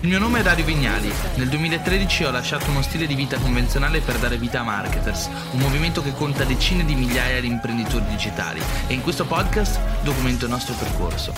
[0.00, 1.10] Il mio nome è Dario Vignali.
[1.36, 5.58] Nel 2013 ho lasciato uno stile di vita convenzionale per dare vita a Marketers, un
[5.58, 8.60] movimento che conta decine di migliaia di imprenditori digitali.
[8.88, 11.32] E in questo podcast documento il nostro percorso.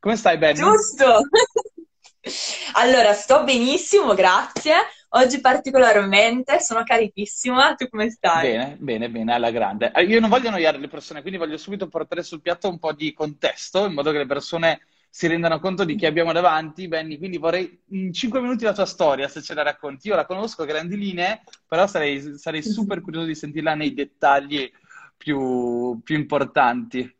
[0.00, 0.58] Come stai, Benny?
[0.58, 1.20] Giusto!
[2.72, 4.74] allora, sto benissimo, grazie.
[5.10, 7.74] Oggi particolarmente, sono carichissima.
[7.74, 8.50] Tu come stai?
[8.50, 9.92] Bene, bene, bene, alla grande.
[9.94, 12.94] Eh, io non voglio annoiare le persone, quindi voglio subito portare sul piatto un po'
[12.94, 14.80] di contesto, in modo che le persone
[15.14, 16.88] si rendano conto di chi abbiamo davanti.
[16.88, 20.08] Benny, quindi vorrei in cinque minuti la tua storia, se ce la racconti.
[20.08, 24.68] Io la conosco a grandi linee, però sarei, sarei super curioso di sentirla nei dettagli
[25.16, 27.16] più, più importanti.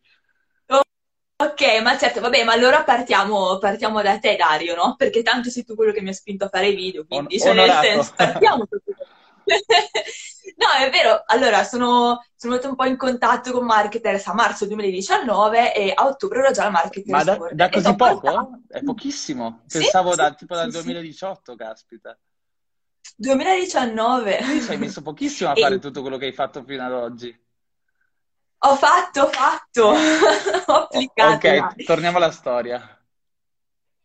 [1.37, 4.97] Ok, ma certo, vabbè, ma allora partiamo, partiamo, da te, Dario, no?
[4.97, 7.55] Perché tanto sei tu quello che mi ha spinto a fare i video, quindi, cioè,
[7.55, 8.67] nel senso, partiamo
[10.57, 11.23] No, è vero.
[11.27, 16.07] Allora, sono, sono venuta un po' in contatto con Marketers a marzo 2019 e a
[16.07, 18.21] ottobre ero già al Marketers Ma da, da così poco?
[18.21, 18.61] Portato...
[18.69, 19.63] È pochissimo.
[19.67, 22.19] Pensavo sì, da, sì, tipo dal 2018, caspita.
[23.17, 24.39] 2019.
[24.65, 27.43] Ci hai messo pochissimo a fare tutto quello che hai fatto fino ad oggi.
[28.59, 29.87] Ho fatto, ho fatto.
[29.87, 31.49] ho applicato.
[31.49, 33.04] Ok, torniamo alla storia.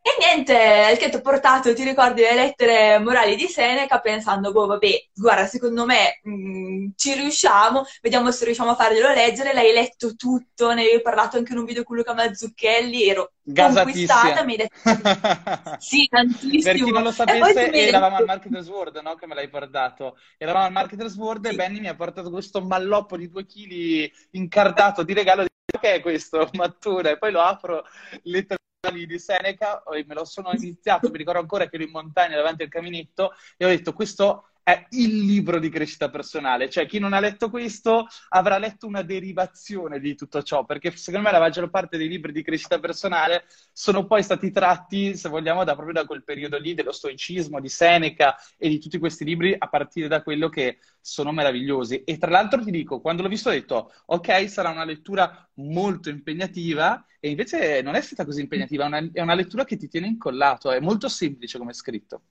[0.09, 4.52] E niente, il che ti ho portato, ti ricordi le lettere morali di Seneca pensando,
[4.52, 9.53] boh, vabbè, guarda, secondo me mh, mm, ci riusciamo, vediamo se riusciamo a farglielo leggere,
[9.53, 14.43] l'hai letto tutto, ne avevi parlato anche in un video con Luca Mazzucchelli, ero conquistata,
[14.43, 14.80] mi hai detto
[15.77, 16.63] sì, tantissimo.
[16.63, 18.21] Per chi non lo sapesse, eravamo detto...
[18.21, 19.13] al Marketers World, no?
[19.13, 20.17] Che me l'hai portato.
[20.39, 21.53] Eravamo al Marketers World sì.
[21.53, 25.45] e Benny mi ha portato questo malloppo di due chili incartato di regalo.
[25.80, 26.49] Che è questo?
[26.53, 27.11] Mattura.
[27.11, 27.83] E poi lo apro
[28.23, 32.63] letteralmente di Seneca, me lo sono iniziato, mi ricordo ancora che ero in montagna davanti
[32.63, 37.13] al caminetto e ho detto questo è il libro di crescita personale, cioè chi non
[37.13, 41.69] ha letto questo avrà letto una derivazione di tutto ciò, perché secondo me la maggior
[41.69, 46.05] parte dei libri di crescita personale sono poi stati tratti, se vogliamo, da, proprio da
[46.05, 50.21] quel periodo lì dello stoicismo, di Seneca e di tutti questi libri a partire da
[50.21, 52.03] quello che sono meravigliosi.
[52.03, 56.09] E tra l'altro ti dico, quando l'ho visto ho detto, ok, sarà una lettura molto
[56.09, 59.87] impegnativa e invece non è stata così impegnativa, è una, è una lettura che ti
[59.87, 62.21] tiene incollato, è molto semplice come scritto.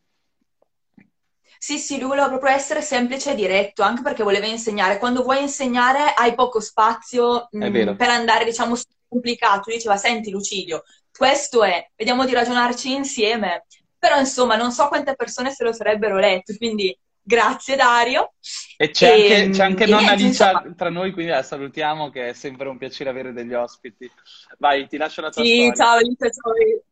[1.58, 4.98] Sì, sì, lui voleva proprio essere semplice e diretto, anche perché voleva insegnare.
[4.98, 8.76] Quando vuoi insegnare hai poco spazio mh, mm, per andare, diciamo,
[9.08, 9.64] complicato.
[9.66, 13.66] Lui diceva, senti Lucidio, questo è, vediamo di ragionarci insieme.
[13.98, 18.32] Però, insomma, non so quante persone se lo sarebbero letto, quindi grazie Dario.
[18.76, 20.74] E c'è e, anche, c'è anche nonna niente, Alicia insomma...
[20.74, 24.10] tra noi, quindi la salutiamo, che è sempre un piacere avere degli ospiti.
[24.58, 25.72] Vai, ti lascio la tua sì, storia.
[25.72, 26.82] Sì, ciao Alicia, ciao.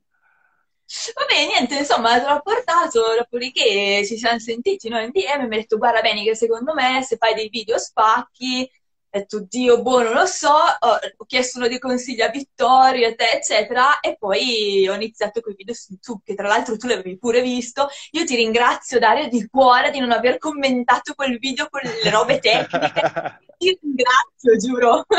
[1.14, 5.58] Vabbè, niente, insomma, l'ho portato, dopodiché ci siamo sentiti noi in DM e mi ha
[5.58, 8.70] detto, guarda bene che secondo me se fai dei video spacchi,
[9.16, 13.14] ho detto, Dio, boh, non lo so, ho, chiesto uno dei consigli a Vittorio, a
[13.14, 17.16] te, eccetera, e poi ho iniziato quei video su YouTube, che tra l'altro tu l'avevi
[17.18, 17.88] pure visto.
[18.12, 22.38] Io ti ringrazio, Dario, di cuore di non aver commentato quel video con le robe
[22.40, 23.40] tecniche.
[23.56, 25.04] ti ringrazio, giuro.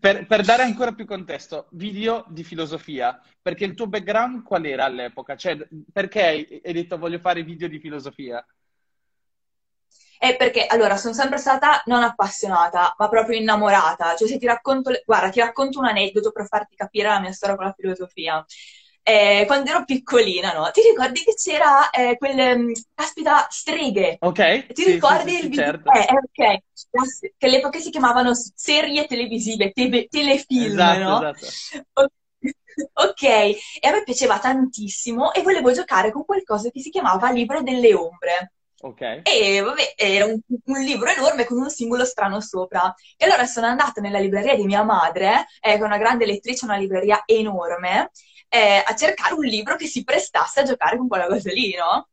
[0.00, 4.84] Per, per, dare ancora più contesto, video di filosofia, perché il tuo background qual era
[4.84, 5.36] all'epoca?
[5.36, 5.58] Cioè,
[5.92, 6.22] perché
[6.64, 8.44] hai detto voglio fare video di filosofia?
[10.22, 14.14] È perché, allora, sono sempre stata non appassionata, ma proprio innamorata.
[14.16, 17.56] Cioè, se ti racconto, guarda, ti racconto un aneddoto per farti capire la mia storia
[17.56, 18.44] con la filosofia.
[19.02, 20.70] Eh, quando ero piccolina, no?
[20.70, 24.18] Ti ricordi che c'era eh, quelle, mm, caspita, streghe?
[24.20, 24.66] Ok.
[24.74, 25.64] Ti sì, ricordi sì, sì, il video?
[25.64, 25.90] Certo.
[25.90, 27.32] Eh, ok.
[27.38, 31.30] Che all'epoca si chiamavano serie televisive, te- telefilm, esatto, no?
[31.30, 32.12] Esatto.
[32.92, 37.62] Ok, e a me piaceva tantissimo e volevo giocare con qualcosa che si chiamava Libro
[37.62, 38.52] delle Ombre.
[38.82, 39.20] Ok.
[39.24, 42.94] E vabbè, era un, un, libro enorme con un simbolo strano sopra.
[43.16, 46.64] E allora sono andata nella libreria di mia madre, eh, che è una grande lettrice,
[46.64, 48.10] una libreria enorme,
[48.48, 52.08] eh, a cercare un libro che si prestasse a giocare con quella cosa lì, no?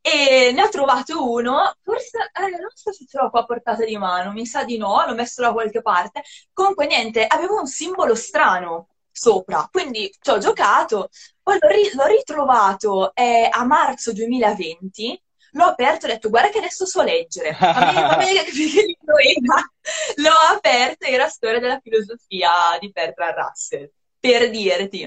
[0.00, 3.84] E ne ho trovato uno, forse, eh, non so se ce l'ho qua a portata
[3.84, 6.22] di mano, mi sa di no, l'ho messo da qualche parte.
[6.52, 11.08] Comunque niente, aveva un simbolo strano sopra, quindi ci ho giocato,
[11.42, 15.20] poi l'ho, ri- l'ho ritrovato eh, a marzo 2020
[15.52, 17.56] l'ho aperto e ho detto guarda che adesso so leggere.
[17.58, 19.70] A me, a me che libro era.
[20.16, 25.02] L'ho aperto e era Storia della filosofia di Bertrand Russell, per dirti.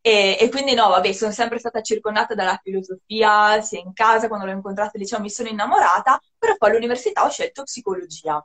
[0.00, 4.46] E, e, quindi no, vabbè, sono sempre stata circondata dalla filosofia, sia in casa, quando
[4.46, 8.44] l'ho incontrata, diciamo, mi sono innamorata, però poi all'università ho scelto psicologia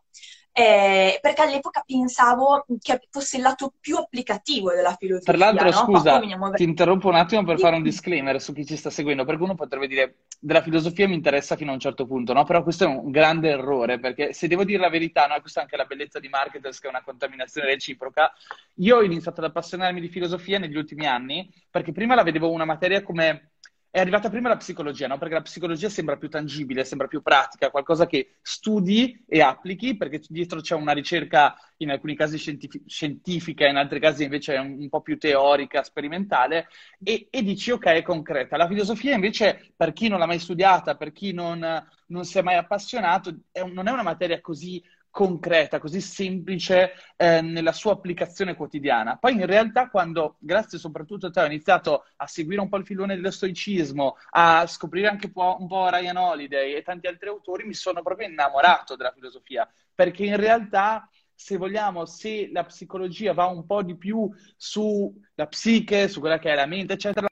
[0.53, 5.33] eh, perché all'epoca pensavo che fosse il lato più applicativo della filosofia.
[5.33, 5.71] Tra l'altro, no?
[5.71, 6.19] scusa,
[6.53, 9.56] ti interrompo un attimo per fare un disclaimer su chi ci sta seguendo, perché uno
[9.56, 12.44] potrebbe dire della filosofia mi interessa fino a un certo punto, no?
[12.44, 15.39] Però questo è un grande errore, perché se devo dire la verità, no?
[15.39, 18.33] questa è anche la bellezza di Marketers, che è una contaminazione reciproca,
[18.75, 22.65] io ho iniziato ad appassionarmi di filosofia negli ultimi anni, perché prima la vedevo una
[22.65, 23.51] materia come
[23.91, 25.17] è arrivata prima la psicologia, no?
[25.17, 30.21] Perché la psicologia sembra più tangibile, sembra più pratica, qualcosa che studi e applichi, perché
[30.29, 34.77] dietro c'è una ricerca in alcuni casi scientific- scientifica, in altri casi invece è un,
[34.79, 36.69] un po' più teorica, sperimentale,
[37.03, 38.55] e, e, dici ok, è concreta.
[38.55, 41.59] La filosofia invece, per chi non l'ha mai studiata, per chi non,
[42.07, 46.93] non si è mai appassionato, è un, non è una materia così concreta, così semplice
[47.17, 49.17] eh, nella sua applicazione quotidiana.
[49.17, 52.85] Poi in realtà quando, grazie soprattutto a te, ho iniziato a seguire un po' il
[52.85, 57.27] filone dello stoicismo, a scoprire anche un po', un po' Ryan Holiday e tanti altri
[57.27, 63.33] autori, mi sono proprio innamorato della filosofia, perché in realtà se vogliamo, se la psicologia
[63.33, 67.27] va un po' di più sulla psiche, su quella che è la mente, eccetera,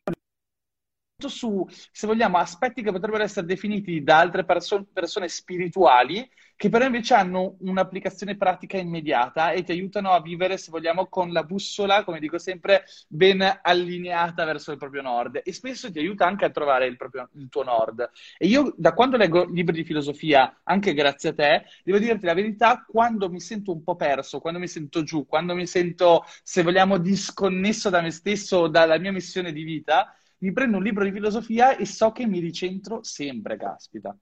[1.27, 6.85] su, se vogliamo, aspetti che potrebbero essere definiti da altre perso- persone spirituali, che però
[6.85, 12.03] invece hanno un'applicazione pratica immediata e ti aiutano a vivere, se vogliamo, con la bussola,
[12.03, 15.39] come dico sempre, ben allineata verso il proprio nord.
[15.43, 18.09] E spesso ti aiuta anche a trovare il, proprio, il tuo nord.
[18.37, 22.33] E io, da quando leggo libri di filosofia, anche grazie a te, devo dirti la
[22.33, 26.61] verità, quando mi sento un po' perso, quando mi sento giù, quando mi sento, se
[26.61, 31.03] vogliamo, disconnesso da me stesso o dalla mia missione di vita, mi prendo un libro
[31.03, 34.15] di filosofia e so che mi ricentro sempre, caspita.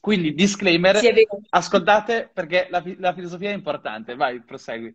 [0.00, 4.16] Quindi, disclaimer, sì, ascoltate perché la, la, filosofia è importante.
[4.16, 4.94] Vai, prosegui.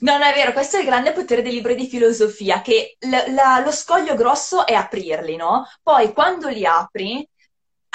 [0.00, 3.28] No, no, è vero, questo è il grande potere dei libri di filosofia, che la,
[3.28, 5.64] la, lo scoglio grosso è aprirli, no?
[5.82, 7.24] Poi, quando li apri,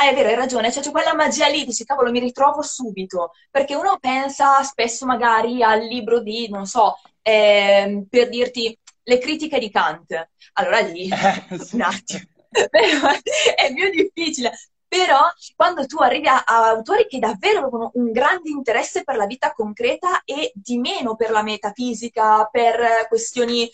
[0.02, 3.34] Ah, è vero, hai ragione, cioè c'è quella magia lì, dici, cavolo, mi ritrovo subito,
[3.52, 9.60] perché uno pensa spesso magari al libro di, non so, eh, per dirti, le critiche
[9.60, 10.30] di Kant.
[10.54, 11.76] Allora lì, eh, sì.
[11.76, 12.22] un attimo,
[13.56, 14.52] è più difficile.
[14.88, 15.22] Però
[15.56, 19.54] quando tu arrivi a, a, autori che davvero avevano un grande interesse per la vita
[19.54, 23.72] concreta e di meno per la metafisica, per questioni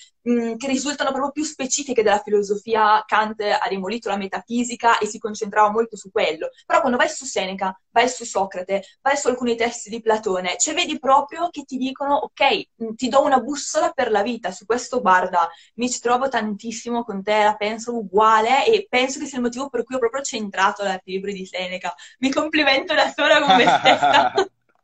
[0.58, 5.72] che risultano proprio più specifiche della filosofia, Kant ha demolito la metafisica e si concentrava
[5.72, 6.50] molto su quello.
[6.66, 10.74] Però quando vai su Seneca, vai su Socrate, vai su alcuni testi di Platone, cioè
[10.74, 15.02] vedi proprio che ti dicono, ok, ti do una bussola per la vita, su questo
[15.02, 19.44] guarda, mi ci trovo tantissimo con te, la penso uguale e penso che sia il
[19.44, 21.94] motivo per cui ho proprio centrato la libri di Seneca.
[22.20, 24.34] Mi complimento da sola con me stessa.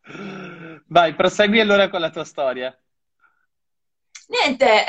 [0.88, 2.76] Vai, prosegui allora con la tua storia.
[4.28, 4.88] Niente,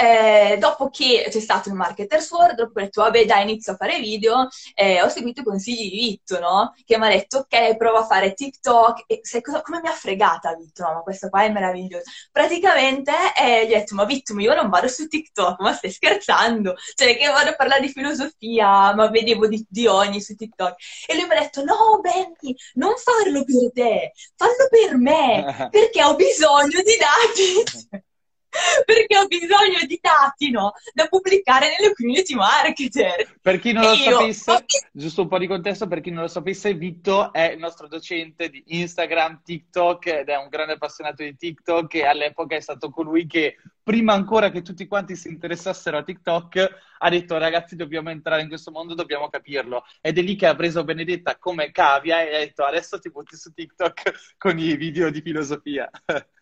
[0.53, 3.99] eh, dopo che c'è stato il Marketers World, ho detto, vabbè, dai, inizio a fare
[3.99, 6.75] video, eh, ho seguito i consigli di Vitto, no?
[6.85, 9.05] Che mi ha detto, ok, prova a fare TikTok.
[9.07, 10.85] E sai cosa, come mi ha fregata Vitto?
[10.85, 12.11] No, ma questa qua è meravigliosa.
[12.31, 16.75] Praticamente eh, gli ho detto, ma Vitto, io non vado su TikTok, ma stai scherzando?
[16.95, 20.75] Cioè, che vado a parlare di filosofia, ma vedevo di, di ogni su TikTok.
[21.07, 26.03] E lui mi ha detto, no, Benny, non farlo per te, fallo per me, perché
[26.05, 28.03] ho bisogno di dati.
[28.85, 30.73] perché ho bisogno di dati no?
[30.93, 33.37] da pubblicare nelle community marketer.
[33.41, 34.33] Per chi non lo io...
[34.33, 37.89] sapesse, giusto un po' di contesto, per chi non lo sapesse, Vitto è il nostro
[37.89, 42.91] docente di Instagram, TikTok ed è un grande appassionato di TikTok e all'epoca è stato
[42.91, 46.69] colui che prima ancora che tutti quanti si interessassero a TikTok
[46.99, 49.85] ha detto ragazzi dobbiamo entrare in questo mondo, dobbiamo capirlo.
[50.01, 53.37] Ed è lì che ha preso Benedetta come cavia e ha detto adesso ti butti
[53.37, 55.91] su TikTok con i video di filosofia.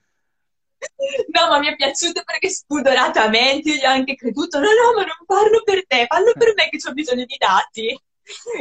[1.32, 5.04] No, ma mi è piaciuto perché spudoratamente io gli ho anche creduto, no, no, ma
[5.04, 8.00] non parlo per te, parlo per me che ho bisogno di dati.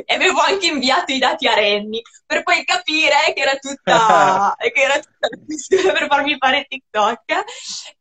[0.05, 4.81] E avevo anche inviato i dati a Renny per poi capire che era tutta, che
[4.81, 7.43] era tutta per farmi fare TikTok.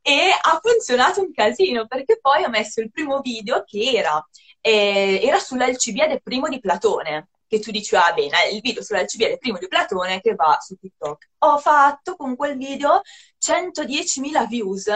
[0.01, 4.27] E ha funzionato un casino perché poi ho messo il primo video che era,
[4.61, 9.59] eh, era sull'Alcibiade primo di Platone che tu dici, ah bene, il video sull'Alcibiade primo
[9.59, 11.31] di Platone che va su TikTok.
[11.39, 13.03] Ho fatto con quel video
[13.41, 14.87] 110.000 views,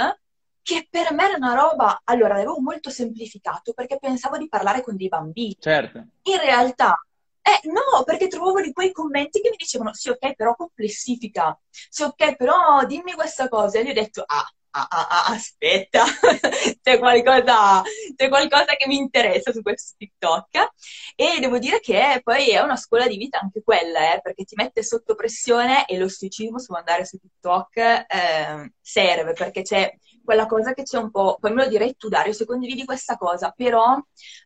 [0.63, 4.97] che per me era una roba, allora l'avevo molto semplificato perché pensavo di parlare con
[4.97, 5.57] dei bambini.
[5.59, 5.99] Certo.
[6.23, 6.99] In realtà
[7.47, 11.59] eh, no, perché trovavo di quei commenti che mi dicevano, sì, ok, però complessifica.
[11.71, 13.79] Sì, ok, però dimmi questa cosa.
[13.79, 16.05] E gli ho detto, ah, aspetta,
[16.83, 17.83] c'è, qualcosa,
[18.17, 20.73] c'è qualcosa che mi interessa su questo TikTok.
[21.15, 24.55] E devo dire che poi è una scuola di vita anche quella, eh, perché ti
[24.57, 30.47] mette sotto pressione e lo stoicismo su andare su TikTok eh, serve, perché c'è quella
[30.47, 33.53] cosa che c'è un po', poi me lo direi tu Dario se condividi questa cosa,
[33.55, 33.97] però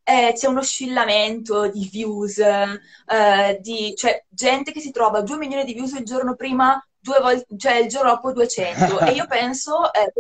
[0.03, 5.65] eh, c'è un oscillamento di views, eh, di, cioè gente che si trova 2 milioni
[5.65, 9.93] di views il giorno prima due volte, cioè il giorno dopo 200 e io penso,
[9.93, 10.13] eh,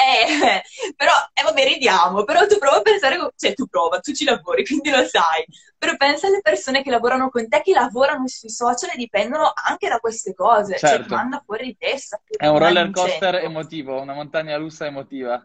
[0.00, 0.62] eh,
[0.96, 4.64] però, eh, vabbè, ridiamo, però tu prova a pensare, cioè tu prova, tu ci lavori,
[4.66, 5.44] quindi lo sai,
[5.76, 9.88] però pensa alle persone che lavorano con te, che lavorano sui social e dipendono anche
[9.88, 10.86] da queste cose, certo.
[10.86, 11.14] cioè certo.
[11.14, 12.20] manda fuori di testa.
[12.26, 15.42] È un roller coaster emotivo, una montagna russa emotiva.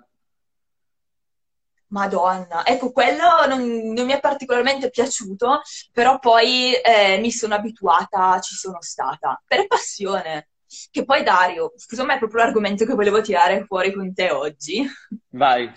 [1.88, 5.62] Madonna, ecco, quello non, non, mi è particolarmente piaciuto,
[5.92, 10.50] però poi eh, mi sono abituata, ci sono stata, per passione.
[10.92, 14.86] Che poi Dario, scusa, ma è proprio l'argomento che volevo tirare fuori con te oggi.
[15.30, 15.72] Vai.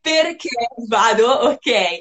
[0.00, 0.48] Perché
[0.86, 1.96] vado, ok.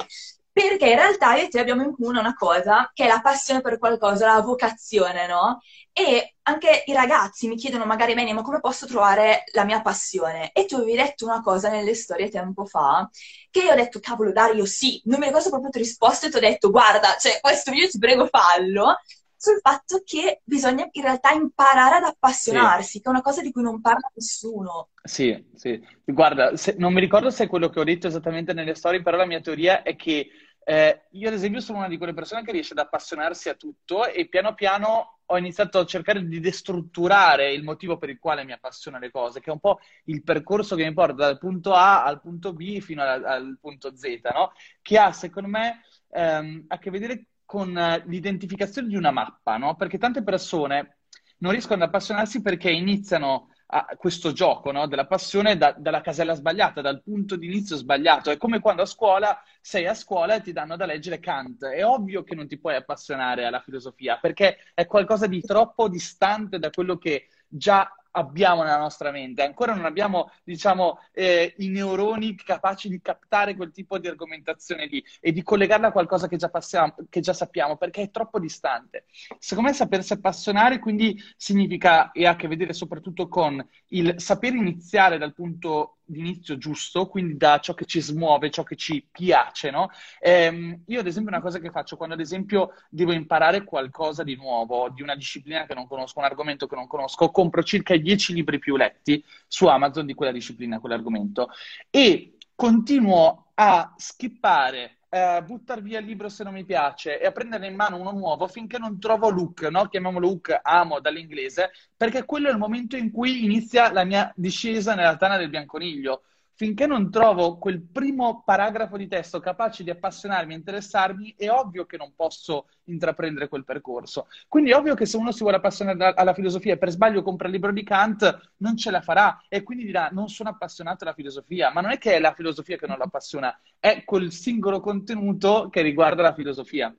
[0.52, 3.62] Perché in realtà io e te abbiamo in comune una cosa, che è la passione
[3.62, 5.60] per qualcosa, la vocazione, no?
[5.94, 10.52] E anche i ragazzi mi chiedono magari, Manny, ma come posso trovare la mia passione?
[10.54, 13.08] E tu avevi detto una cosa nelle storie tempo fa,
[13.52, 16.38] che io ho detto, cavolo Dario, sì, non mi ricordo proprio ho risposto e ti
[16.38, 18.98] ho detto, guarda, cioè, questo video ti prego fallo,
[19.38, 23.02] sul fatto che bisogna in realtà imparare ad appassionarsi, sì.
[23.02, 24.90] che è una cosa di cui non parla nessuno.
[25.04, 25.80] Sì, sì.
[26.04, 29.16] Guarda, se, non mi ricordo se è quello che ho detto esattamente nelle storie, però
[29.16, 30.30] la mia teoria è che
[30.64, 34.06] eh, io ad esempio sono una di quelle persone che riesce ad appassionarsi a tutto
[34.06, 38.54] e piano piano ho iniziato a cercare di destrutturare il motivo per il quale mi
[38.54, 42.04] appassiona le cose, che è un po' il percorso che mi porta dal punto A
[42.04, 44.52] al punto B fino al, al punto Z, no?
[44.82, 47.74] Che ha, secondo me, ehm, a che vedere con
[48.08, 49.76] l'identificazione di una mappa, no?
[49.76, 50.98] Perché tante persone
[51.38, 54.86] non riescono ad appassionarsi perché iniziano a questo gioco no?
[54.88, 58.32] della passione da, dalla casella sbagliata, dal punto di inizio sbagliato.
[58.32, 61.66] È come quando a scuola sei a scuola e ti danno da leggere Kant.
[61.66, 66.60] È ovvio che non ti puoi appassionare alla filosofia perché è qualcosa di troppo distante
[66.60, 72.36] da quello che già abbiamo nella nostra mente, ancora non abbiamo, diciamo, eh, i neuroni
[72.36, 76.50] capaci di captare quel tipo di argomentazione lì e di collegarla a qualcosa che già,
[76.50, 79.06] passiamo, che già sappiamo, perché è troppo distante.
[79.38, 84.56] Secondo me sapersi appassionare quindi significa, e ha a che vedere soprattutto con il saper
[84.56, 89.70] iniziare dal punto d'inizio giusto, quindi da ciò che ci smuove, ciò che ci piace,
[89.70, 89.90] no?
[90.20, 94.36] Ehm, io ad esempio una cosa che faccio quando ad esempio devo imparare qualcosa di
[94.36, 98.02] nuovo, di una disciplina che non conosco, un argomento che non conosco, compro circa i
[98.02, 101.50] 10 libri più letti su Amazon di quella disciplina, quell'argomento
[101.90, 107.32] e continuo a skippare Uh, buttare via il libro se non mi piace e a
[107.32, 109.88] prendere in mano uno nuovo finché non trovo look, no?
[109.88, 114.94] chiamiamolo hook, amo dall'inglese, perché quello è il momento in cui inizia la mia discesa
[114.94, 116.22] nella tana del bianconiglio
[116.58, 121.86] finché non trovo quel primo paragrafo di testo capace di appassionarmi e interessarmi, è ovvio
[121.86, 124.28] che non posso intraprendere quel percorso.
[124.48, 127.48] Quindi è ovvio che se uno si vuole appassionare alla filosofia e per sbaglio compra
[127.48, 131.14] il libro di Kant, non ce la farà e quindi dirà non sono appassionato alla
[131.14, 134.80] filosofia, ma non è che è la filosofia che non lo appassiona, è quel singolo
[134.80, 136.94] contenuto che riguarda la filosofia.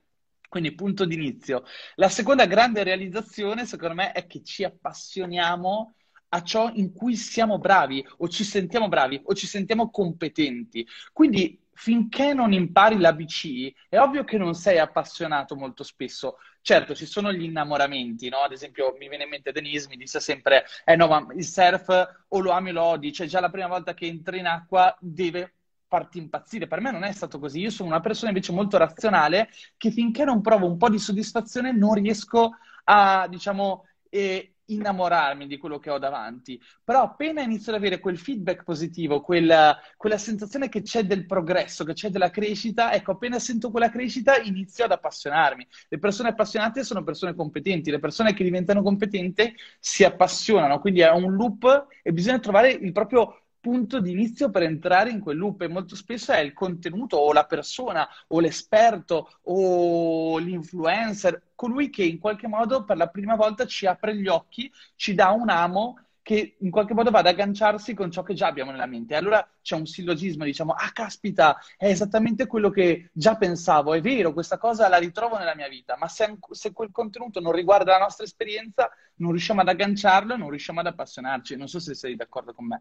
[0.49, 1.65] Quindi punto d'inizio.
[1.97, 5.95] La seconda grande realizzazione, secondo me, è che ci appassioniamo
[6.31, 10.87] a ciò in cui siamo bravi o ci sentiamo bravi o ci sentiamo competenti.
[11.13, 16.39] Quindi finché non impari l'ABC, è ovvio che non sei appassionato molto spesso.
[16.61, 18.39] Certo, ci sono gli innamoramenti, no?
[18.39, 22.25] Ad esempio, mi viene in mente Denise, mi dice sempre, eh no, ma il surf
[22.29, 24.95] o lo ami o lo odi, cioè già la prima volta che entri in acqua
[25.01, 25.55] deve
[25.87, 26.67] farti impazzire.
[26.67, 27.61] Per me non è stato così.
[27.61, 31.73] Io sono una persona invece molto razionale che finché non provo un po' di soddisfazione
[31.73, 37.79] non riesco a, diciamo, eh, innamorarmi di quello che ho davanti, però appena inizio ad
[37.79, 42.93] avere quel feedback positivo, quella, quella, sensazione che c'è del progresso, che c'è della crescita,
[42.93, 45.67] ecco, appena sento quella crescita inizio ad appassionarmi.
[45.89, 51.11] Le persone appassionate sono persone competenti, le persone che diventano competenti si appassionano, quindi è
[51.11, 55.61] un loop e bisogna trovare il proprio punto di inizio per entrare in quel loop
[55.61, 62.03] e molto spesso è il contenuto o la persona o l'esperto o l'influencer, colui che
[62.03, 65.99] in qualche modo per la prima volta ci apre gli occhi, ci dà un amo
[66.23, 69.15] che in qualche modo va ad agganciarsi con ciò che già abbiamo nella mente.
[69.15, 74.33] Allora c'è un sillogismo, diciamo, ah caspita, è esattamente quello che già pensavo, è vero,
[74.33, 78.05] questa cosa la ritrovo nella mia vita, ma se, se quel contenuto non riguarda la
[78.05, 81.57] nostra esperienza, non riusciamo ad agganciarlo, non riusciamo ad appassionarci.
[81.57, 82.81] Non so se sei d'accordo con me.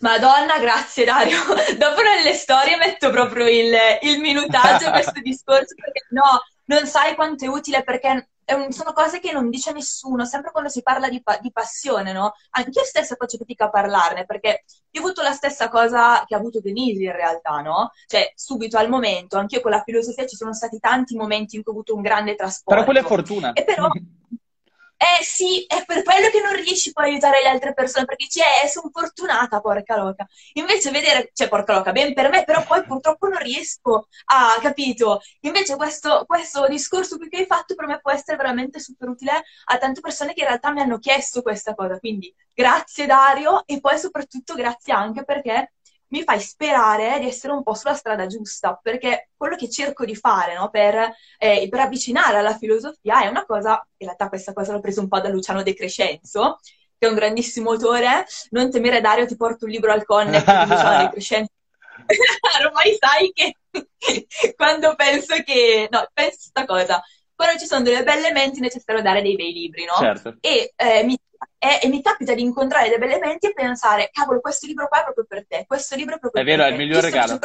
[0.00, 1.38] Madonna, grazie Dario.
[1.78, 7.14] Dopo nelle storie metto proprio il, il minutaggio a questo discorso perché no, non sai
[7.14, 8.28] quanto è utile perché
[8.68, 12.34] sono cose che non dice nessuno, sempre quando si parla di, di passione, no?
[12.50, 16.38] Anch'io stessa faccio fatica a parlarne, perché io ho avuto la stessa cosa che ha
[16.38, 17.92] avuto Denise in realtà, no?
[18.06, 21.72] Cioè, subito al momento, anch'io con la filosofia ci sono stati tanti momenti in cui
[21.72, 22.74] ho avuto un grande trasporto.
[22.74, 23.52] Però quella è fortuna.
[23.52, 23.88] E però...
[24.96, 28.24] Eh sì, è per quello che non riesci poi a aiutare le altre persone, perché
[28.24, 30.26] dici, eh, sono fortunata, porca loca.
[30.54, 35.20] Invece vedere, cioè, porca loca, ben per me, però poi purtroppo non riesco a, capito?
[35.40, 39.42] Invece questo, questo discorso qui che hai fatto per me può essere veramente super utile
[39.66, 41.98] a tante persone che in realtà mi hanno chiesto questa cosa.
[41.98, 45.73] Quindi grazie Dario e poi soprattutto grazie anche perché
[46.14, 50.14] mi fai sperare di essere un po' sulla strada giusta, perché quello che cerco di
[50.14, 54.72] fare no, per, eh, per, avvicinare alla filosofia è una cosa, in realtà questa cosa
[54.72, 56.60] l'ho presa un po' da Luciano De Crescenzo,
[56.96, 60.68] che è un grandissimo autore, non temere Dario, ti porto un libro al conne di
[60.68, 61.52] Luciano De Crescenzo.
[62.64, 63.56] ormai sai che
[64.56, 65.88] quando penso che...
[65.90, 67.02] No, penso questa cosa.
[67.34, 69.94] Quando ci sono delle belle menti è necessario dare dei bei libri, no?
[69.98, 70.36] Certo.
[70.40, 71.18] E, eh, mi,
[71.58, 75.00] e, e, mi, capita di incontrare delle belle menti e pensare, cavolo, questo libro qua
[75.00, 76.74] è proprio per te, questo libro è proprio è per vero, te.
[76.74, 77.38] È vero, è il miglior regalo.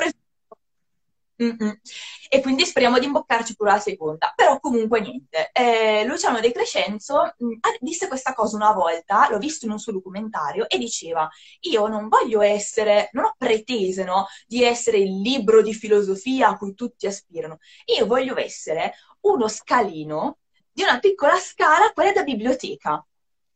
[1.42, 1.80] Mm-mm.
[2.28, 4.34] E quindi speriamo di imboccarci pure la seconda.
[4.36, 5.50] Però comunque niente.
[5.54, 9.94] Eh, Luciano De Crescenzo mh, disse questa cosa una volta, l'ho visto in un suo
[9.94, 11.28] documentario, e diceva,
[11.62, 16.58] io non voglio essere, non ho pretese no, di essere il libro di filosofia a
[16.58, 17.60] cui tutti aspirano.
[17.98, 20.40] Io voglio essere uno scalino
[20.72, 23.04] di una piccola scala, quella da biblioteca.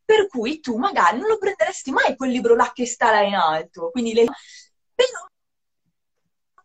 [0.06, 3.36] Per cui tu magari non lo prenderesti mai quel libro là che sta là in
[3.36, 3.90] alto.
[3.92, 4.26] Quindi le...
[4.94, 5.26] Però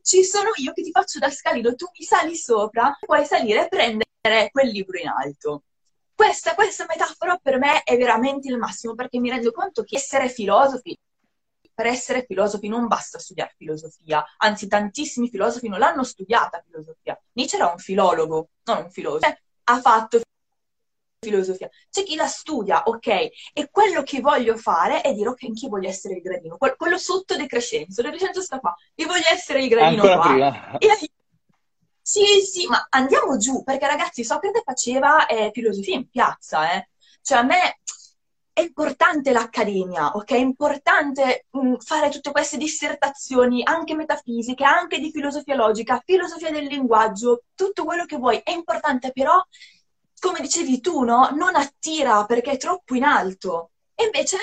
[0.08, 3.68] ci sono io che ti faccio da scalino, tu mi sali sopra, puoi salire e
[3.68, 5.64] prendere quel libro in alto.
[6.14, 10.30] Questa, questa metafora per me è veramente il massimo perché mi rendo conto che essere
[10.30, 10.98] filosofi,
[11.74, 17.20] per essere filosofi non basta studiare filosofia, anzi tantissimi filosofi non l'hanno studiata filosofia.
[17.32, 19.26] Nietzsche era un filologo, non un filosofo.
[19.64, 20.22] Ha fatto
[21.20, 21.68] filosofia.
[21.90, 23.06] C'è chi la studia, ok,
[23.52, 27.36] e quello che voglio fare è dire, ok, anch'io voglio essere il gradino, quello sotto
[27.36, 30.78] decrescenzo, decrescenzo sta qua, io voglio essere il gradino Ancora qua.
[30.78, 30.78] Prima.
[30.78, 31.10] E
[32.00, 36.88] sì, sì, ma andiamo giù, perché ragazzi, Socrate faceva eh, filosofia in piazza, eh.
[37.20, 37.80] Cioè a me
[38.50, 40.30] è importante l'accademia, ok?
[40.32, 46.64] È importante mh, fare tutte queste dissertazioni, anche metafisiche, anche di filosofia logica, filosofia del
[46.64, 48.40] linguaggio, tutto quello che vuoi.
[48.42, 49.44] È importante però
[50.20, 51.30] come dicevi tu, no?
[51.32, 53.70] Non attira perché è troppo in alto.
[53.94, 54.36] E invece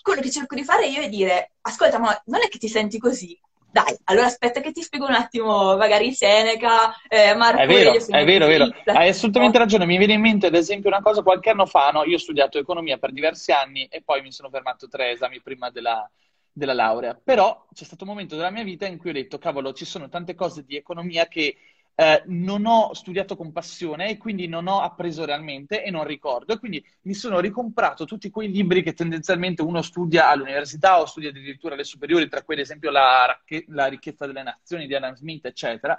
[0.00, 2.98] quello che cerco di fare io è dire, ascolta, ma non è che ti senti
[2.98, 3.38] così?
[3.72, 8.24] Dai, allora aspetta che ti spiego un attimo, magari Seneca, eh, Marco È vero, è
[8.24, 8.74] vero, è vero.
[8.84, 9.86] Hai assolutamente ragione.
[9.86, 12.04] Mi viene in mente, ad esempio, una cosa qualche anno fa, no?
[12.04, 15.70] Io ho studiato economia per diversi anni e poi mi sono fermato tre esami prima
[15.70, 16.06] della,
[16.52, 17.18] della laurea.
[17.22, 20.10] Però c'è stato un momento della mia vita in cui ho detto, cavolo, ci sono
[20.10, 21.56] tante cose di economia che
[21.94, 26.52] eh, non ho studiato con passione e quindi non ho appreso realmente e non ricordo.
[26.52, 31.30] E quindi mi sono ricomprato tutti quei libri che tendenzialmente uno studia all'università o studia
[31.30, 35.44] addirittura alle superiori, tra cui ad esempio la, la ricchezza delle nazioni di Adam Smith,
[35.46, 35.98] eccetera.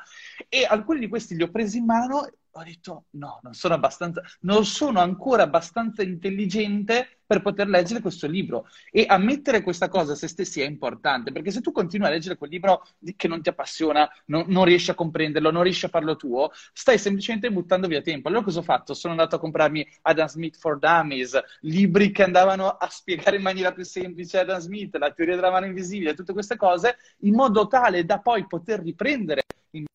[0.50, 4.22] E alcuni di questi li ho presi in mano ho detto no, non sono abbastanza,
[4.42, 8.68] non sono ancora abbastanza intelligente per poter leggere questo libro.
[8.92, 12.38] E ammettere questa cosa a se stessi è importante, perché se tu continui a leggere
[12.38, 12.86] quel libro
[13.16, 17.00] che non ti appassiona, non, non riesci a comprenderlo, non riesci a farlo tuo, stai
[17.00, 18.28] semplicemente buttando via tempo.
[18.28, 18.94] Allora cosa ho fatto?
[18.94, 23.72] Sono andato a comprarmi Adam Smith for Dummies, libri che andavano a spiegare in maniera
[23.72, 28.06] più semplice Adam Smith, la teoria della mano invisibile, tutte queste cose, in modo tale
[28.06, 29.86] da poi poter riprendere in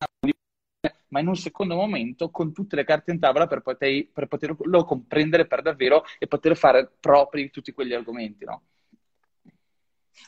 [1.08, 4.84] ma in un secondo momento con tutte le carte in tavola per, poter, per poterlo
[4.84, 8.62] comprendere per davvero e poter fare propri tutti quegli argomenti, no?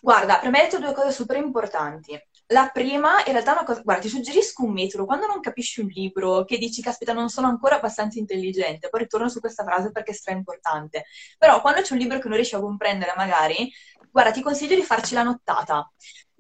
[0.01, 2.19] Guarda, per me hai detto due cose super importanti.
[2.47, 3.83] La prima, in realtà, una cosa.
[3.83, 5.05] Guarda, ti suggerisco un metodo.
[5.05, 9.29] Quando non capisci un libro, che dici, caspita, non sono ancora abbastanza intelligente, poi ritorno
[9.29, 11.05] su questa frase perché è stra importante.
[11.39, 13.71] Però quando c'è un libro che non riesci a comprendere, magari,
[14.11, 15.91] guarda, ti consiglio di farci la nottata.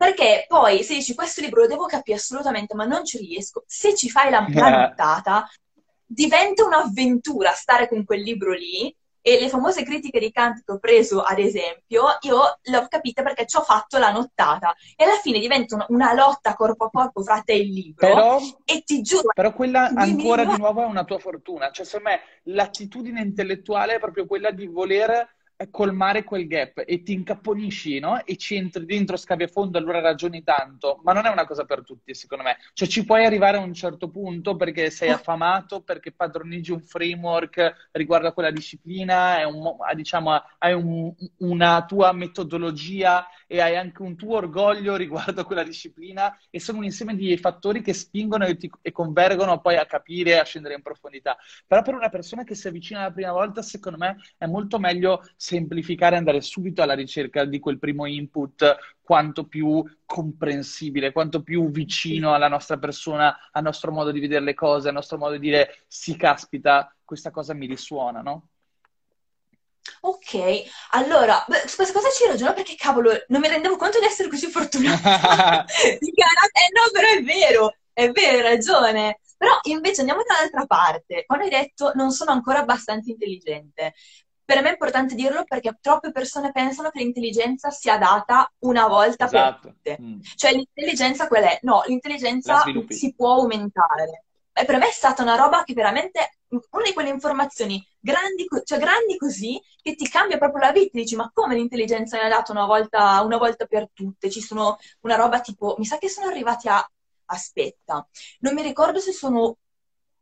[0.00, 3.94] Perché poi se dici questo libro lo devo capire assolutamente, ma non ci riesco, se
[3.94, 5.46] ci fai la, la nottata,
[6.06, 8.96] diventa un'avventura stare con quel libro lì.
[9.20, 13.22] E le famose critiche di Kant che ho preso, ad esempio, io le ho capite
[13.22, 14.74] perché ci ho fatto la nottata.
[14.96, 18.06] E alla fine diventa una, una lotta corpo a corpo fra te e il libro.
[18.06, 19.28] Però, e ti giuro.
[19.34, 21.70] Però quella ancora di nuovo è una tua fortuna.
[21.70, 25.28] Cioè, secondo me, l'attitudine intellettuale è proprio quella di voler
[25.68, 28.24] colmare quel gap e ti incapponisci, no?
[28.24, 31.64] E ci entri dentro, scavi a fondo, allora ragioni tanto, ma non è una cosa
[31.64, 32.56] per tutti, secondo me.
[32.72, 37.88] Cioè ci puoi arrivare a un certo punto perché sei affamato, perché padroneggi un framework
[37.92, 44.16] riguardo a quella disciplina, un, diciamo, hai un, una tua metodologia e hai anche un
[44.16, 48.56] tuo orgoglio riguardo a quella disciplina e sono un insieme di fattori che spingono e,
[48.56, 51.36] ti, e convergono poi a capire e a scendere in profondità.
[51.66, 55.22] Però per una persona che si avvicina la prima volta, secondo me è molto meglio
[55.50, 62.34] semplificare andare subito alla ricerca di quel primo input quanto più comprensibile, quanto più vicino
[62.34, 65.82] alla nostra persona, al nostro modo di vedere le cose, al nostro modo di dire
[65.88, 68.46] sì, caspita, questa cosa mi risuona, no?
[70.02, 74.28] Ok, allora, su questa cosa ci ragiono perché cavolo, non mi rendevo conto di essere
[74.28, 75.64] così fortunata.
[75.66, 79.18] eh no, però è vero, è vero, hai ragione.
[79.36, 81.24] Però invece andiamo dall'altra parte.
[81.26, 83.94] Quando hai detto non sono ancora abbastanza intelligente,
[84.50, 89.26] per me è importante dirlo perché troppe persone pensano che l'intelligenza sia data una volta
[89.26, 89.60] esatto.
[89.60, 89.98] per tutte.
[90.02, 90.20] Mm.
[90.34, 91.60] Cioè l'intelligenza qual è?
[91.62, 94.24] No, l'intelligenza si può aumentare.
[94.52, 98.80] E per me è stata una roba che veramente una di quelle informazioni grandi, cioè
[98.80, 100.98] grandi così che ti cambia proprio la vita.
[100.98, 104.30] Dici, ma come l'intelligenza mi ha dato una volta, una volta per tutte?
[104.30, 106.84] Ci sono una roba tipo, mi sa che sono arrivati a,
[107.26, 108.04] aspetta,
[108.40, 109.58] non mi ricordo se sono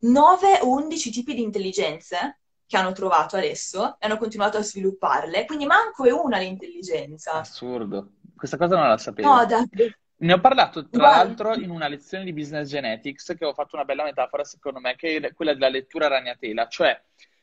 [0.01, 5.47] 9 o 11 tipi di intelligenze che hanno trovato adesso e hanno continuato a svilupparle,
[5.47, 7.33] quindi manco è una l'intelligenza.
[7.33, 9.35] Assurdo, questa cosa non la sapevo.
[9.35, 9.95] No, davvero.
[10.21, 13.85] Ne ho parlato tra l'altro in una lezione di Business Genetics che ho fatto una
[13.85, 17.01] bella metafora secondo me che è quella della lettura ragnatela, cioè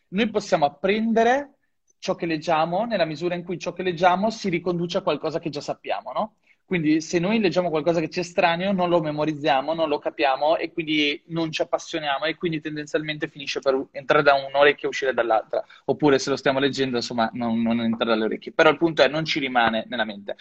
[0.10, 1.54] noi possiamo apprendere
[1.98, 5.50] ciò che leggiamo nella misura in cui ciò che leggiamo si riconduce a qualcosa che
[5.50, 6.36] già sappiamo, no?
[6.66, 10.58] Quindi se noi leggiamo qualcosa che ci è estraneo, non lo memorizziamo, non lo capiamo
[10.58, 15.14] e quindi non ci appassioniamo e quindi tendenzialmente finisce per entrare da un'orecchia e uscire
[15.14, 15.64] dall'altra.
[15.86, 18.52] Oppure se lo stiamo leggendo, insomma, non, non entra dalle orecchie.
[18.52, 20.36] Però il punto è non ci rimane nella mente.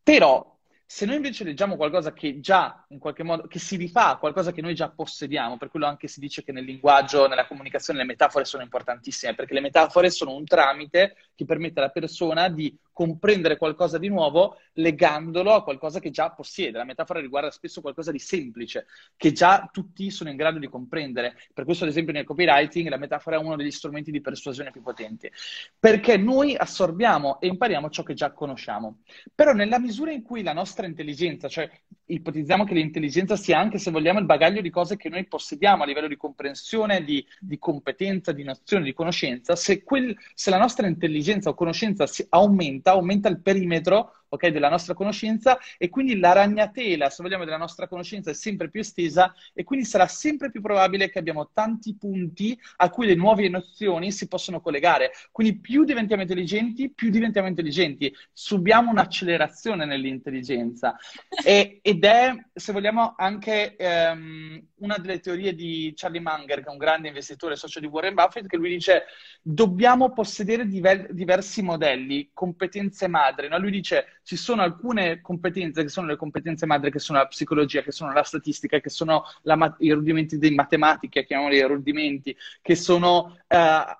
[0.00, 0.52] Però
[0.92, 4.60] se noi invece leggiamo qualcosa che già in qualche modo, che si rifà qualcosa che
[4.60, 8.44] noi già possediamo, per quello anche si dice che nel linguaggio, nella comunicazione, le metafore
[8.44, 13.98] sono importantissime, perché le metafore sono un tramite che permette alla persona di comprendere qualcosa
[13.98, 16.78] di nuovo legandolo a qualcosa che già possiede.
[16.78, 21.36] La metafora riguarda spesso qualcosa di semplice, che già tutti sono in grado di comprendere.
[21.52, 24.82] Per questo, ad esempio, nel copywriting la metafora è uno degli strumenti di persuasione più
[24.82, 25.30] potenti,
[25.78, 29.00] perché noi assorbiamo e impariamo ciò che già conosciamo.
[29.34, 31.70] Però nella misura in cui la nostra intelligenza, cioè
[32.06, 35.86] ipotizziamo che l'intelligenza sia anche, se vogliamo, il bagaglio di cose che noi possediamo a
[35.86, 40.86] livello di comprensione, di, di competenza, di nozione, di conoscenza, se, quel, se la nostra
[40.86, 46.32] intelligenza o conoscenza si aumenta, aumenta il perimetro okay, della nostra conoscenza e quindi la
[46.32, 50.62] ragnatela, se vogliamo, della nostra conoscenza è sempre più estesa e quindi sarà sempre più
[50.62, 55.12] probabile che abbiamo tanti punti a cui le nuove nozioni si possono collegare.
[55.30, 58.14] Quindi più diventiamo intelligenti, più diventiamo intelligenti.
[58.32, 60.96] Subiamo un'accelerazione nell'intelligenza
[61.44, 66.72] e, ed è, se vogliamo, anche ehm, una delle teorie di Charlie Munger, che è
[66.72, 69.04] un grande investitore socio di Warren Buffett, che lui dice
[69.42, 73.48] dobbiamo possedere diver- diversi modelli, competenze madre.
[73.48, 73.58] No?
[73.58, 77.82] Lui dice ci sono alcune competenze che sono le competenze madre, che sono la psicologia,
[77.82, 83.36] che sono la statistica, che sono la, i rudimenti di matematica, chiamiamoli rudimenti, che sono
[83.48, 83.56] uh,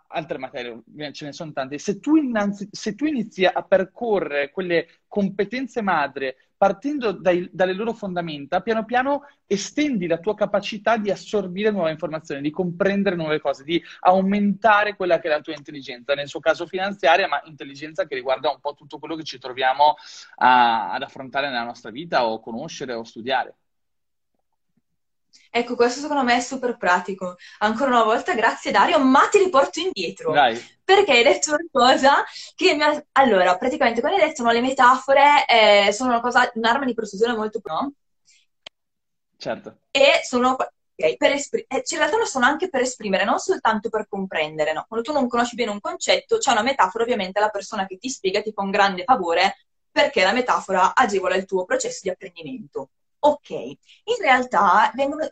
[0.08, 0.82] altre materie,
[1.12, 1.78] ce ne sono tante.
[1.78, 7.92] Se tu, innanzi, se tu inizi a percorrere quelle competenze madre partendo dai, dalle loro
[7.92, 13.64] fondamenta, piano piano estendi la tua capacità di assorbire nuove informazioni, di comprendere nuove cose,
[13.64, 18.14] di aumentare quella che è la tua intelligenza, nel suo caso finanziaria, ma intelligenza che
[18.14, 19.96] riguarda un po' tutto quello che ci troviamo
[20.36, 23.56] a, ad affrontare nella nostra vita o conoscere o studiare.
[25.54, 27.36] Ecco, questo secondo me è super pratico.
[27.58, 30.32] Ancora una volta, grazie Dario, ma ti riporto indietro.
[30.32, 30.58] Dai.
[30.82, 33.04] Perché hai detto una cosa che mi ha...
[33.12, 37.36] Allora, praticamente, quando hai detto no, le metafore eh, sono una cosa, un'arma di persuasione
[37.36, 37.60] molto...
[37.64, 37.92] No?
[39.36, 39.80] Certo.
[39.90, 40.56] E sono...
[40.94, 44.72] Okay, per esprim- eh, in realtà lo sono anche per esprimere, non soltanto per comprendere.
[44.72, 44.86] No?
[44.88, 48.08] Quando tu non conosci bene un concetto, c'è una metafora, ovviamente la persona che ti
[48.08, 52.88] spiega ti fa un grande favore perché la metafora agevola il tuo processo di apprendimento.
[53.24, 55.28] Ok, in realtà vengono...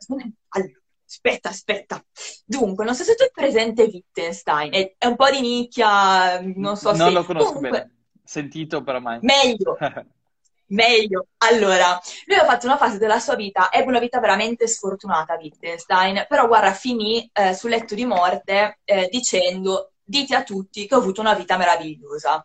[0.49, 2.05] Allora, aspetta, aspetta.
[2.45, 6.77] Dunque, non so se tu hai presente Wittgenstein, è, è un po' di nicchia, non
[6.77, 7.03] so non se...
[7.03, 9.19] Non lo conosco Comunque, bene, sentito però mai.
[9.23, 9.77] Meglio,
[10.71, 11.27] meglio.
[11.39, 16.27] Allora, lui ha fatto una fase della sua vita, ebbe una vita veramente sfortunata Wittgenstein,
[16.29, 20.99] però guarda, finì eh, sul letto di morte eh, dicendo dite a tutti che ho
[20.99, 22.45] avuto una vita meravigliosa.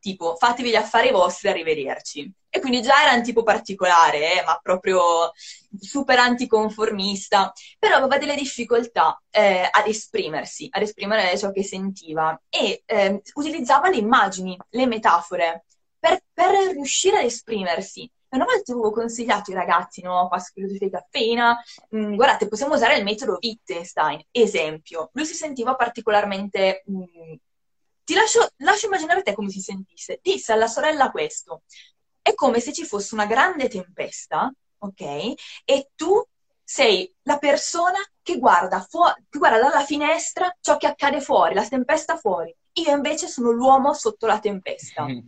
[0.00, 2.32] Tipo, fatevi gli affari vostri, arrivederci.
[2.56, 5.30] E quindi già era un tipo particolare, eh, ma proprio
[5.78, 12.82] super anticonformista, però aveva delle difficoltà eh, ad esprimersi, ad esprimere ciò che sentiva e
[12.86, 15.66] eh, utilizzava le immagini, le metafore
[15.98, 18.10] per, per riuscire ad esprimersi.
[18.30, 21.62] Una volta avevo consigliato ai ragazzi, no, qua filosofia di caffeina,
[21.94, 25.10] mm, guardate, possiamo usare il metodo Wittgenstein, esempio.
[25.12, 27.34] Lui si sentiva particolarmente mh, mm,
[28.02, 30.20] ti lascio, lascio, immaginare te come si sentisse.
[30.22, 31.62] Disse alla sorella questo
[32.26, 35.34] è come se ci fosse una grande tempesta, ok?
[35.64, 36.20] E tu
[36.60, 38.98] sei la persona che guarda, fu-
[39.30, 42.52] che guarda dalla finestra ciò che accade fuori, la tempesta fuori.
[42.84, 45.06] Io invece sono l'uomo sotto la tempesta.
[45.06, 45.20] Mm.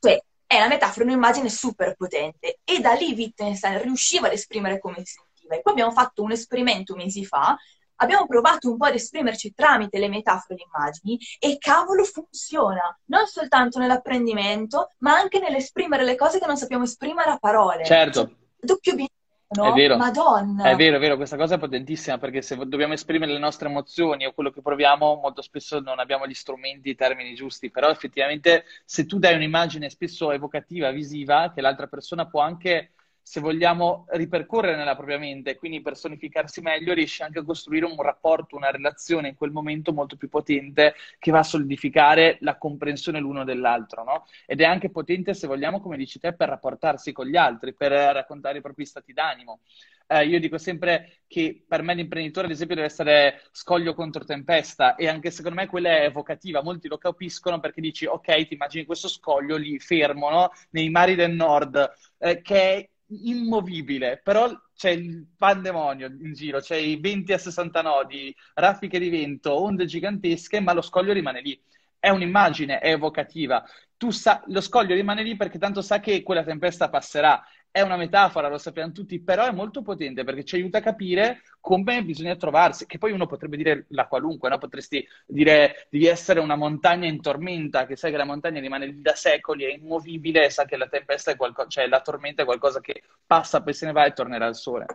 [0.00, 2.58] Cioè, è una metafora, un'immagine super potente.
[2.64, 5.54] E da lì Wittgenstein riusciva ad esprimere come si sentiva.
[5.54, 7.56] E poi abbiamo fatto un esperimento mesi fa
[7.98, 12.98] abbiamo provato un po' ad esprimerci tramite le metafore e le immagini e cavolo funziona,
[13.06, 17.84] non soltanto nell'apprendimento, ma anche nell'esprimere le cose che non sappiamo esprimere a parole.
[17.84, 18.36] Certo.
[18.60, 19.16] Doppio binomio.
[19.50, 19.70] No?
[19.70, 19.96] È vero.
[19.96, 20.64] Madonna.
[20.64, 24.26] È vero, è vero, questa cosa è potentissima perché se dobbiamo esprimere le nostre emozioni
[24.26, 28.64] o quello che proviamo, molto spesso non abbiamo gli strumenti, i termini giusti, però effettivamente
[28.84, 32.90] se tu dai un'immagine spesso evocativa, visiva, che l'altra persona può anche
[33.28, 38.56] se vogliamo ripercorrere nella propria mente, quindi personificarsi meglio, riesci anche a costruire un rapporto,
[38.56, 43.44] una relazione in quel momento molto più potente che va a solidificare la comprensione l'uno
[43.44, 44.24] dell'altro, no?
[44.46, 47.92] Ed è anche potente, se vogliamo, come dici te, per rapportarsi con gli altri, per
[47.92, 49.60] raccontare i propri stati d'animo.
[50.06, 54.94] Eh, io dico sempre che per me l'imprenditore, ad esempio, deve essere scoglio contro tempesta
[54.94, 56.62] e anche secondo me quella è evocativa.
[56.62, 60.50] Molti lo capiscono perché dici, ok, ti immagini questo scoglio lì fermo, no?
[60.70, 66.76] Nei mari del nord, eh, che è immovibile, però c'è il pandemonio in giro, c'è
[66.76, 71.60] i 20 a 60 nodi, raffiche di vento, onde gigantesche, ma lo scoglio rimane lì.
[71.98, 73.64] È un'immagine, è evocativa.
[73.96, 77.96] Tu sa, lo scoglio rimane lì perché tanto sa che quella tempesta passerà è una
[77.96, 82.34] metafora, lo sappiamo tutti, però è molto potente perché ci aiuta a capire come bisogna
[82.36, 84.58] trovarsi, che poi uno potrebbe dire la qualunque, no?
[84.58, 89.00] potresti dire devi essere una montagna in tormenta, che sai che la montagna rimane lì
[89.00, 92.80] da secoli, è immovibile, sa che la tempesta è qualcosa, cioè la tormenta è qualcosa
[92.80, 94.86] che passa, poi se ne va e tornerà al sole.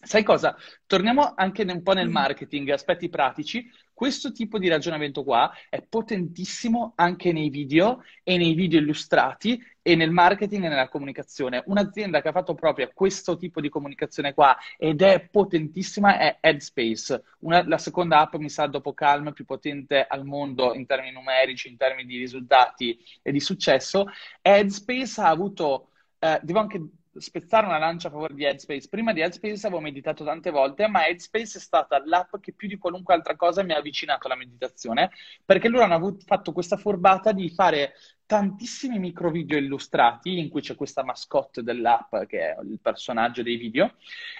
[0.00, 0.56] Sai cosa?
[0.86, 2.12] Torniamo anche un po' nel mm.
[2.12, 3.68] marketing, aspetti pratici.
[3.98, 9.96] Questo tipo di ragionamento qua è potentissimo anche nei video e nei video illustrati e
[9.96, 11.64] nel marketing e nella comunicazione.
[11.66, 17.24] Un'azienda che ha fatto proprio questo tipo di comunicazione qua ed è potentissima è Headspace,
[17.40, 21.66] una, la seconda app, mi sa, dopo Calm, più potente al mondo in termini numerici,
[21.66, 24.06] in termini di risultati e di successo.
[24.40, 25.88] Headspace ha avuto,
[26.20, 26.80] eh, devo anche
[27.18, 28.88] spezzare una lancia a favore di Headspace.
[28.88, 32.78] Prima di Headspace avevo meditato tante volte, ma Headspace è stata l'app che più di
[32.78, 35.10] qualunque altra cosa mi ha avvicinato alla meditazione,
[35.44, 37.94] perché loro hanno avuto, fatto questa furbata di fare
[38.26, 43.56] tantissimi micro video illustrati in cui c'è questa mascotte dell'app che è il personaggio dei
[43.56, 43.94] video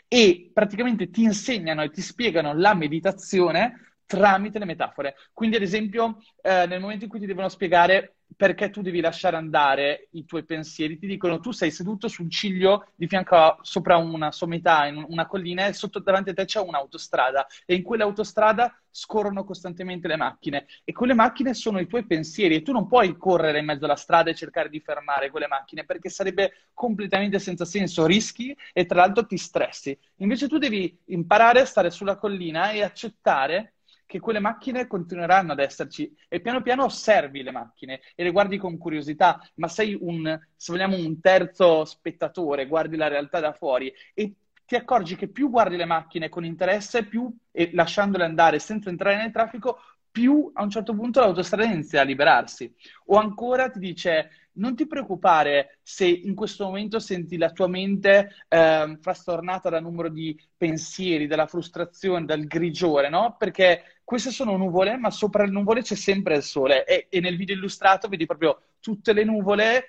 [0.07, 5.17] e praticamente ti insegnano e ti spiegano la meditazione tramite le metafore.
[5.33, 9.37] Quindi, ad esempio, eh, nel momento in cui ti devono spiegare perché tu devi lasciare
[9.37, 13.97] andare i tuoi pensieri, ti dicono tu sei seduto sul ciglio di fianco a, sopra
[13.97, 18.81] una sommità, in una collina, e sotto davanti a te c'è un'autostrada e in quell'autostrada
[18.91, 20.67] scorrono costantemente le macchine.
[20.85, 23.97] E quelle macchine sono i tuoi pensieri e tu non puoi correre in mezzo alla
[23.97, 29.01] strada e cercare di fermare quelle macchine perché sarebbe completamente senza senso, rischi e tra
[29.01, 29.97] l'altro ti stressi.
[30.17, 33.75] Invece tu devi imparare a stare sulla collina e accettare
[34.09, 38.57] che quelle macchine continueranno ad esserci e piano piano osservi le macchine e le guardi
[38.57, 43.93] con curiosità, ma sei un, se vogliamo, un terzo spettatore, guardi la realtà da fuori
[44.15, 44.33] e
[44.65, 49.19] ti accorgi che più guardi le macchine con interesse, più e lasciandole andare senza entrare
[49.19, 49.79] nel traffico,
[50.11, 52.75] più a un certo punto l'autostrada inizia a liberarsi.
[53.07, 58.31] O ancora ti dice non ti preoccupare se in questo momento senti la tua mente
[58.49, 63.37] eh, frastornata dal numero di pensieri, dalla frustrazione, dal grigiore, no?
[63.39, 66.85] Perché queste sono nuvole, ma sopra le nuvole c'è sempre il sole.
[66.85, 69.85] E, e nel video illustrato vedi proprio tutte le nuvole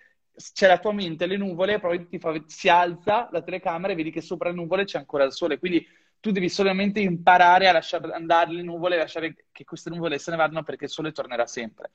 [0.54, 4.10] c'è la tua mente, le nuvole, poi ti fa, si alza la telecamera e vedi
[4.10, 5.60] che sopra le nuvole c'è ancora il sole.
[5.60, 5.86] Quindi
[6.20, 10.38] tu devi solamente imparare a lasciare andare le nuvole, lasciare che queste nuvole se ne
[10.38, 11.92] vadano perché il sole tornerà sempre.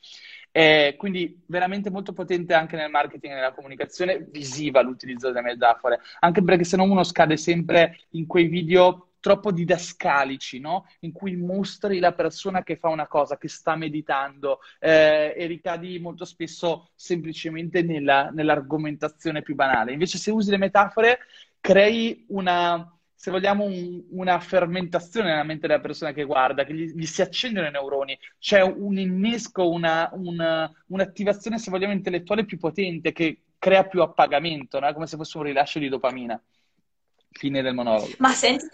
[0.51, 6.01] Eh, quindi veramente molto potente anche nel marketing e nella comunicazione visiva l'utilizzo delle metafore,
[6.21, 10.87] anche perché se no uno scade sempre in quei video troppo didascalici, no?
[11.01, 15.99] In cui mostri la persona che fa una cosa, che sta meditando eh, e ricadi
[15.99, 19.93] molto spesso semplicemente nella, nell'argomentazione più banale.
[19.93, 21.21] Invece se usi le metafore
[21.59, 22.94] crei una,
[23.25, 27.23] se vogliamo, un, una fermentazione nella mente della persona che guarda, che gli, gli si
[27.23, 33.45] accendono i neuroni, c'è un innesco, una, una, un'attivazione, se vogliamo, intellettuale più potente che
[33.59, 34.93] crea più appagamento, no?
[34.93, 36.39] come se fosse un rilascio di dopamina.
[37.31, 38.13] Fine del monologo.
[38.19, 38.69] Ma senti,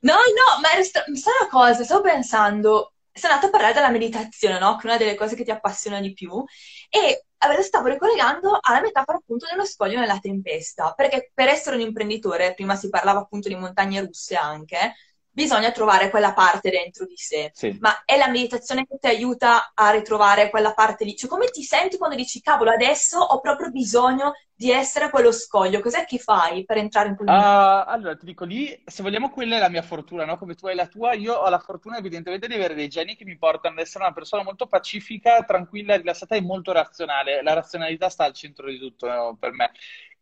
[0.00, 4.76] no, no, ma sai una cosa, stavo pensando, sei andato a parlare della meditazione, no?
[4.76, 6.44] Che è una delle cose che ti appassiona di più,
[6.88, 7.24] e
[7.54, 12.54] lo stavo ricollegando alla metafora appunto dello scoglio nella tempesta, perché per essere un imprenditore,
[12.54, 14.94] prima si parlava appunto di montagne russe anche,
[15.34, 17.50] bisogna trovare quella parte dentro di sé.
[17.52, 17.76] Sì.
[17.80, 21.16] Ma è la meditazione che ti aiuta a ritrovare quella parte lì?
[21.16, 25.80] Cioè, come ti senti quando dici, cavolo, adesso ho proprio bisogno di essere quello scoglio?
[25.80, 29.56] Cos'è che fai per entrare in quel uh, Allora, ti dico lì, se vogliamo, quella
[29.56, 30.38] è la mia fortuna, no?
[30.38, 33.24] Come tu hai la tua, io ho la fortuna evidentemente di avere dei geni che
[33.24, 37.42] mi portano ad essere una persona molto pacifica, tranquilla, rilassata e molto razionale.
[37.42, 39.36] La razionalità sta al centro di tutto no?
[39.36, 39.72] per me.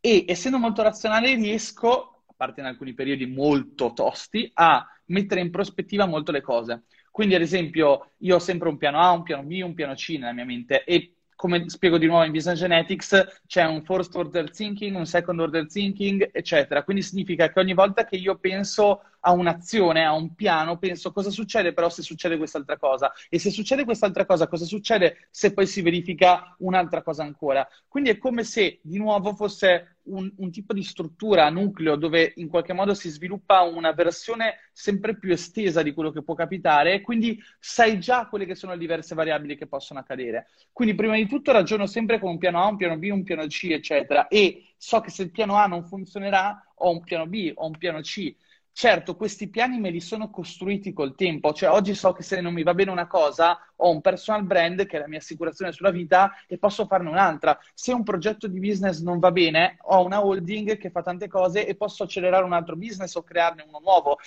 [0.00, 6.06] E essendo molto razionale riesco, parte in alcuni periodi molto tosti, a mettere in prospettiva
[6.06, 6.82] molto le cose.
[7.12, 10.16] Quindi, ad esempio, io ho sempre un piano A, un piano B, un piano C
[10.18, 14.50] nella mia mente e come spiego di nuovo in Business Genetics, c'è un first order
[14.50, 16.82] thinking, un second order thinking, eccetera.
[16.82, 21.30] Quindi significa che ogni volta che io penso a un'azione, a un piano, penso cosa
[21.30, 23.12] succede però se succede quest'altra cosa.
[23.28, 27.66] E se succede quest'altra cosa, cosa succede se poi si verifica un'altra cosa ancora.
[27.88, 32.48] Quindi è come se di nuovo fosse un, un, tipo di struttura nucleo dove in
[32.48, 37.00] qualche modo si sviluppa una versione sempre più estesa di quello che può capitare e
[37.00, 40.48] quindi sai già quelle che sono le diverse variabili che possono accadere.
[40.72, 43.46] Quindi prima di tutto ragiono sempre con un piano A, un piano B, un piano
[43.46, 47.52] C, eccetera, e so che se il piano A non funzionerà ho un piano B,
[47.54, 48.34] ho un piano C.
[48.74, 52.54] Certo, questi piani me li sono costruiti col tempo, cioè oggi so che se non
[52.54, 55.90] mi va bene una cosa, ho un personal brand che è la mia assicurazione sulla
[55.90, 57.58] vita e posso farne un'altra.
[57.74, 61.66] Se un progetto di business non va bene, ho una holding che fa tante cose
[61.66, 64.18] e posso accelerare un altro business o crearne uno nuovo.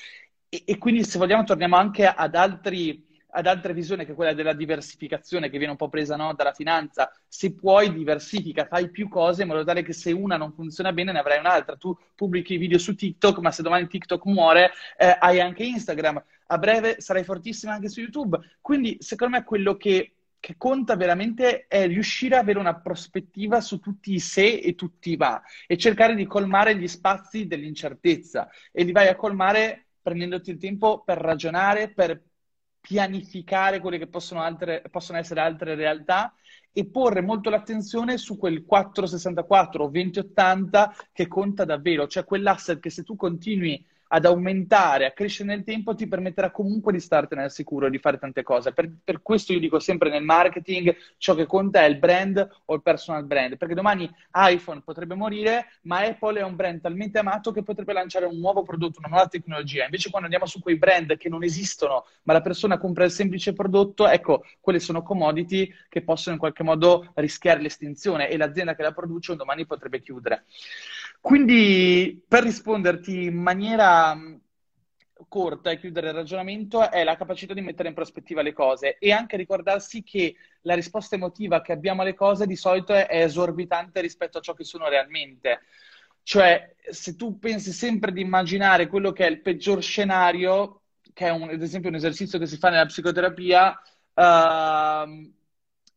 [0.50, 3.04] E, e quindi se vogliamo torniamo anche ad altri
[3.36, 7.12] ad altre visioni che quella della diversificazione che viene un po' presa no, dalla finanza.
[7.28, 11.12] Se puoi, diversifica, fai più cose in modo tale che se una non funziona bene
[11.12, 11.76] ne avrai un'altra.
[11.76, 16.24] Tu pubblichi video su TikTok, ma se domani TikTok muore, eh, hai anche Instagram.
[16.48, 18.40] A breve sarai fortissima anche su YouTube.
[18.62, 20.12] Quindi, secondo me, quello che
[20.46, 25.14] che conta veramente è riuscire ad avere una prospettiva su tutti i se e tutti
[25.14, 30.52] i ma e cercare di colmare gli spazi dell'incertezza e li vai a colmare prendendoti
[30.52, 32.22] il tempo per ragionare, per
[32.86, 36.32] pianificare quelle che possono, altre, possono essere altre realtà
[36.72, 42.92] e porre molto l'attenzione su quel 464 o 2080 che conta davvero, cioè quell'asset che
[42.92, 47.52] se tu continui ad aumentare, a crescere nel tempo, ti permetterà comunque di startene al
[47.52, 48.72] sicuro, di fare tante cose.
[48.72, 52.76] Per, per, questo io dico sempre nel marketing, ciò che conta è il brand o
[52.76, 57.52] il personal brand, perché domani iPhone potrebbe morire, ma Apple è un brand talmente amato
[57.52, 59.86] che potrebbe lanciare un nuovo prodotto, una nuova tecnologia.
[59.86, 63.54] Invece quando andiamo su quei brand che non esistono, ma la persona compra il semplice
[63.54, 68.84] prodotto, ecco, quelle sono commodity che possono in qualche modo rischiare l'estinzione e l'azienda che
[68.84, 70.46] la produce un domani potrebbe chiudere.
[71.26, 74.36] Quindi, per risponderti in maniera mm,
[75.28, 79.12] corta e chiudere il ragionamento, è la capacità di mettere in prospettiva le cose e
[79.12, 84.38] anche ricordarsi che la risposta emotiva che abbiamo alle cose di solito è esorbitante rispetto
[84.38, 85.62] a ciò che sono realmente.
[86.22, 91.32] Cioè, se tu pensi sempre di immaginare quello che è il peggior scenario, che è
[91.32, 93.82] un, ad esempio un esercizio che si fa nella psicoterapia,
[94.14, 95.34] uh,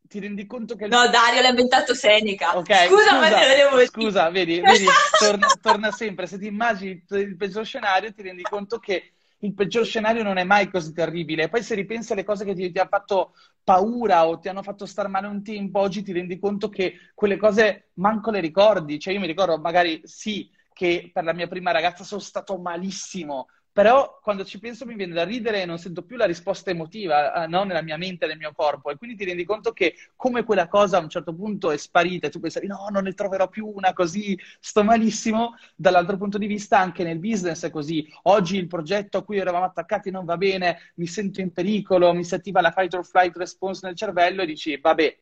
[0.09, 0.87] ti rendi conto che...
[0.87, 2.57] No, Dario l'ha inventato Seneca.
[2.57, 4.87] Okay, scusa, scusa, ma te lo devo Scusa, vedi, vedi
[5.19, 6.27] torna, torna, sempre.
[6.27, 10.45] Se ti immagini il peggior scenario, ti rendi conto che il peggior scenario non è
[10.45, 11.49] mai così terribile.
[11.49, 14.87] Poi se ripensi alle cose che ti, ti hanno fatto paura o ti hanno fatto
[14.87, 18.99] star male un tempo, oggi ti rendi conto che quelle cose manco le ricordi.
[18.99, 23.49] Cioè io mi ricordo magari sì che per la mia prima ragazza sono stato malissimo,
[23.73, 27.45] però quando ci penso mi viene da ridere e non sento più la risposta emotiva,
[27.45, 27.65] eh, no?
[27.65, 28.91] nella mia mente e nel mio corpo.
[28.91, 32.27] E quindi ti rendi conto che come quella cosa a un certo punto è sparita
[32.27, 36.47] e tu pensavi no, non ne troverò più una così, sto malissimo, dall'altro punto di
[36.47, 38.07] vista anche nel business è così.
[38.25, 42.25] Oggi il progetto a cui eravamo attaccati non va bene, mi sento in pericolo, mi
[42.25, 45.19] si attiva la fight or flight response nel cervello e dici vabbè,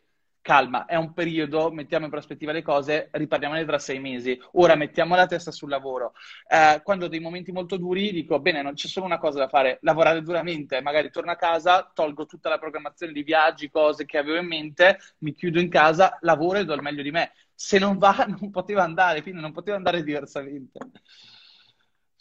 [0.47, 4.39] calma, è un periodo, mettiamo in prospettiva le cose, riparliamone tra sei mesi.
[4.53, 6.13] Ora mettiamo la testa sul lavoro.
[6.49, 9.49] Eh, quando ho dei momenti molto duri dico, bene, non c'è solo una cosa da
[9.49, 14.19] fare, lavorare duramente, magari torno a casa, tolgo tutta la programmazione di viaggi, cose che
[14.19, 17.33] avevo in mente, mi chiudo in casa, lavoro e do il meglio di me.
[17.53, 20.79] Se non va, non poteva andare, quindi non poteva andare diversamente.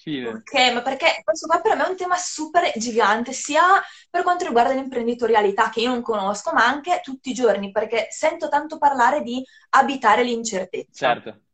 [0.05, 0.29] Fine.
[0.29, 4.45] Ok, ma perché questo qua per me è un tema super gigante, sia per quanto
[4.45, 9.23] riguarda l'imprenditorialità che io non conosco, ma anche tutti i giorni, perché sento tanto parlare
[9.23, 11.07] di abitare l'incertezza.
[11.07, 11.44] Certo.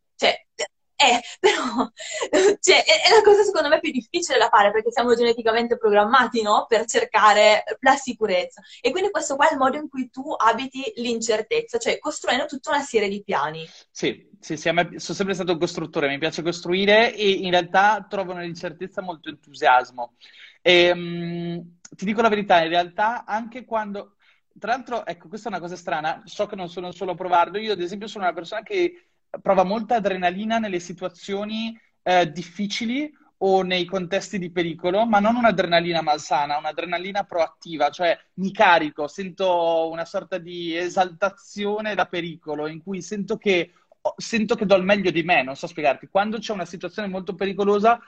[1.02, 1.90] Eh, però
[2.62, 6.44] cioè, è, è, la cosa secondo me più difficile da fare perché siamo geneticamente programmati
[6.44, 6.66] no?
[6.68, 8.62] per cercare la sicurezza.
[8.80, 12.70] E quindi questo qua è il modo in cui tu abiti l'incertezza, cioè costruendo tutta
[12.70, 13.68] una serie di piani.
[13.90, 18.34] Sì, sì, sì sono sempre stato un costruttore, mi piace costruire e in realtà trovo
[18.34, 20.14] nell'incertezza molto entusiasmo.
[20.62, 24.18] E, um, ti dico la verità, in realtà anche quando...
[24.60, 27.58] Tra l'altro, ecco, questa è una cosa strana, so che non sono solo a provarlo,
[27.58, 29.11] io ad esempio sono una persona che
[29.42, 33.12] prova molta adrenalina nelle situazioni eh, difficili
[33.44, 39.90] o nei contesti di pericolo, ma non un'adrenalina malsana, un'adrenalina proattiva, cioè mi carico, sento
[39.90, 43.72] una sorta di esaltazione da pericolo, in cui sento che,
[44.16, 46.08] sento che do il meglio di me, non so spiegarti.
[46.08, 48.00] Quando c'è una situazione molto pericolosa,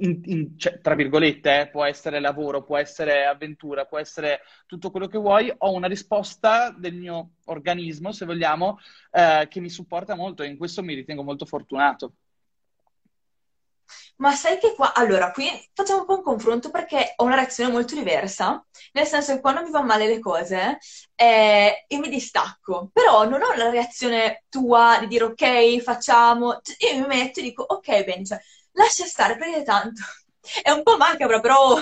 [0.00, 4.90] in, in, cioè, tra virgolette, eh, può essere lavoro, può essere avventura, può essere tutto
[4.90, 8.78] quello che vuoi, ho una risposta del mio organismo, se vogliamo,
[9.12, 12.14] eh, che mi supporta molto e in questo mi ritengo molto fortunato.
[14.16, 17.72] Ma sai che qua, allora, qui facciamo un po' un confronto perché ho una reazione
[17.72, 20.78] molto diversa, nel senso che quando mi vanno male le cose
[21.14, 26.92] eh, io mi distacco, però non ho la reazione tua di dire ok, facciamo, cioè,
[26.94, 28.38] io mi metto e dico ok, bene, cioè,
[28.80, 30.00] lascia stare perché tanto.
[30.62, 31.78] È un po' macabro, però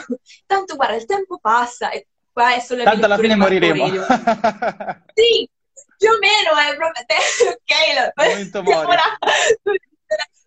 [0.46, 3.86] tanto guarda, il tempo passa e qua è solo Tanto alla fine moriremo.
[5.14, 5.48] sì,
[5.96, 7.16] più o meno è proprio te,
[7.48, 8.62] ok, Momento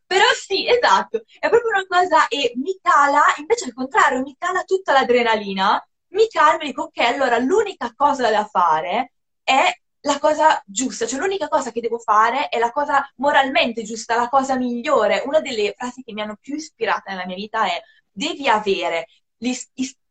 [0.05, 4.63] Però sì, esatto, è proprio una cosa e mi cala, invece al contrario, mi cala
[4.63, 10.61] tutta l'adrenalina, mi calmo e dico ok, allora l'unica cosa da fare è la cosa
[10.65, 15.23] giusta, cioè l'unica cosa che devo fare è la cosa moralmente giusta, la cosa migliore.
[15.25, 17.81] Una delle frasi che mi hanno più ispirata nella mia vita è
[18.11, 19.53] devi avere gli,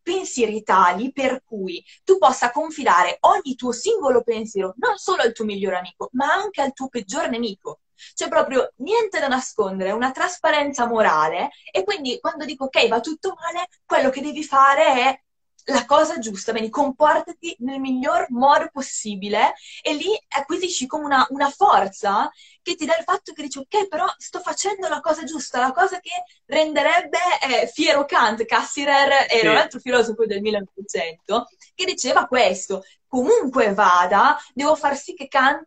[0.02, 5.44] pensieri tali per cui tu possa confidare ogni tuo singolo pensiero non solo al tuo
[5.44, 7.80] migliore amico, ma anche al tuo peggior nemico.
[8.14, 13.34] C'è proprio niente da nascondere, una trasparenza morale e quindi quando dico ok va tutto
[13.38, 15.22] male, quello che devi fare è
[15.66, 21.50] la cosa giusta, quindi comportati nel miglior modo possibile e lì acquisisci come una, una,
[21.50, 22.30] forza
[22.62, 25.72] che ti dà il fatto che dici ok però sto facendo la cosa giusta, la
[25.72, 26.10] cosa che
[26.46, 29.46] renderebbe eh, fiero Kant, Cassirer era sì.
[29.46, 35.66] un altro filosofo del 1900 che diceva questo, comunque vada, devo far sì che Kant,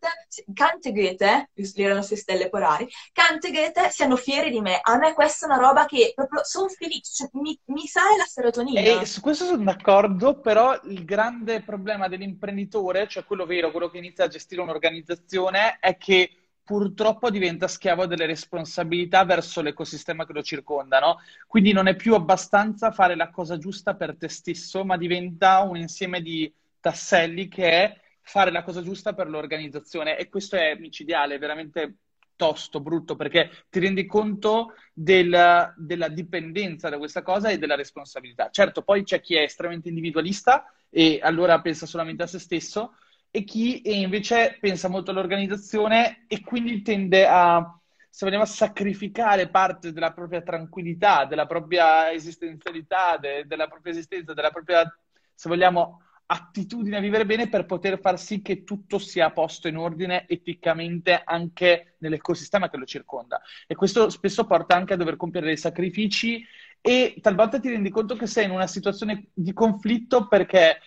[0.54, 4.62] Kant e Goethe, giusto erano le sue stelle polari, Kant e Goethe siano fieri di
[4.62, 4.80] me.
[4.82, 8.24] A me questa è una roba che proprio sono felice, cioè, mi, mi sale la
[8.24, 8.80] serotonina.
[8.80, 13.98] E su questo sono d'accordo, però il grande problema dell'imprenditore, cioè quello vero, quello che
[13.98, 20.42] inizia a gestire un'organizzazione, è che purtroppo diventa schiavo delle responsabilità verso l'ecosistema che lo
[20.42, 21.20] circonda, no?
[21.46, 25.78] Quindi non è più abbastanza fare la cosa giusta per te stesso, ma diventa un
[25.78, 31.38] insieme di tasselli che è fare la cosa giusta per l'organizzazione e questo è micidiale,
[31.38, 31.98] veramente
[32.36, 38.50] tosto, brutto, perché ti rendi conto del, della dipendenza da questa cosa e della responsabilità.
[38.50, 42.96] Certo, poi c'è chi è estremamente individualista e allora pensa solamente a se stesso
[43.36, 50.14] e chi invece pensa molto all'organizzazione e quindi tende a, se vogliamo, sacrificare parte della
[50.14, 54.84] propria tranquillità, della propria esistenzialità, de, della propria esistenza, della propria,
[55.34, 59.78] se vogliamo, attitudine a vivere bene per poter far sì che tutto sia posto in
[59.78, 63.42] ordine eticamente anche nell'ecosistema che lo circonda.
[63.66, 66.46] E questo spesso porta anche a dover compiere dei sacrifici
[66.82, 70.78] e talvolta ti rendi conto che sei in una situazione di conflitto perché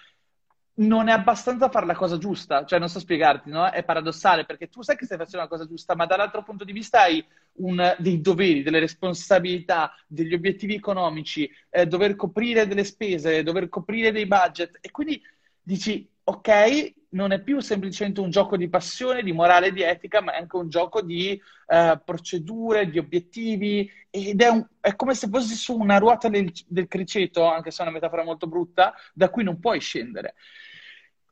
[0.79, 3.71] non è abbastanza fare la cosa giusta, cioè non so spiegarti, no?
[3.71, 6.73] È paradossale perché tu sai che stai facendo la cosa giusta, ma dall'altro punto di
[6.73, 7.25] vista hai
[7.55, 14.13] un, dei doveri, delle responsabilità, degli obiettivi economici, eh, dover coprire delle spese, dover coprire
[14.13, 15.23] dei budget e quindi
[15.63, 20.33] dici ok, non è più semplicemente un gioco di passione, di morale, di etica, ma
[20.33, 25.29] è anche un gioco di eh, procedure, di obiettivi ed è, un, è, come se
[25.29, 29.31] fossi su una ruota del, del criceto, anche se è una metafora molto brutta, da
[29.31, 30.35] cui non puoi scendere.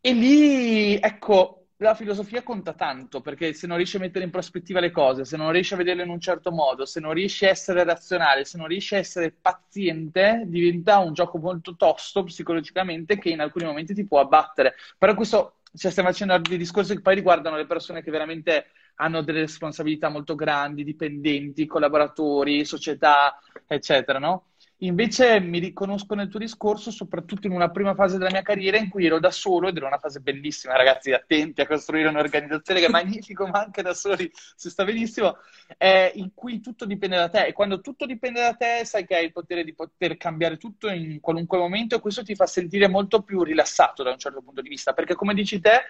[0.07, 4.79] E lì, ecco, la filosofia conta tanto, perché se non riesci a mettere in prospettiva
[4.79, 7.49] le cose, se non riesci a vederle in un certo modo, se non riesci a
[7.49, 13.31] essere razionale, se non riesci a essere paziente, diventa un gioco molto tosto psicologicamente che
[13.31, 14.75] in alcuni momenti ti può abbattere.
[14.99, 19.23] Però questo, cioè, stiamo facendo dei discorsi che poi riguardano le persone che veramente hanno
[19.23, 24.49] delle responsabilità molto grandi, dipendenti, collaboratori, società, eccetera, no?
[24.79, 28.89] Invece mi riconosco nel tuo discorso, soprattutto in una prima fase della mia carriera in
[28.89, 32.87] cui ero da solo ed era una fase bellissima, ragazzi, attenti a costruire un'organizzazione che
[32.87, 35.39] è magnifico, ma anche da soli si sta benissimo,
[35.79, 37.47] eh, in cui tutto dipende da te.
[37.47, 40.89] E quando tutto dipende da te sai che hai il potere di poter cambiare tutto
[40.91, 44.61] in qualunque momento e questo ti fa sentire molto più rilassato da un certo punto
[44.61, 45.83] di vista, perché come dici te,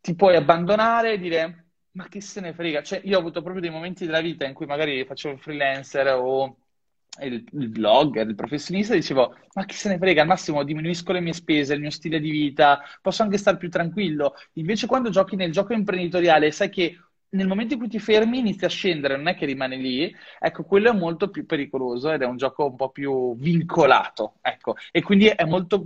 [0.00, 3.60] ti puoi abbandonare e dire ma che se ne frega, cioè io ho avuto proprio
[3.60, 6.56] dei momenti della vita in cui magari facevo il freelancer o
[7.22, 11.20] il, il blogger, il professionista, dicevo, ma chi se ne frega, al massimo diminuisco le
[11.20, 14.34] mie spese, il mio stile di vita, posso anche stare più tranquillo.
[14.54, 16.96] Invece quando giochi nel gioco imprenditoriale, sai che
[17.30, 20.64] nel momento in cui ti fermi inizia a scendere, non è che rimane lì, ecco,
[20.64, 25.02] quello è molto più pericoloso ed è un gioco un po' più vincolato, ecco, e
[25.02, 25.84] quindi è molto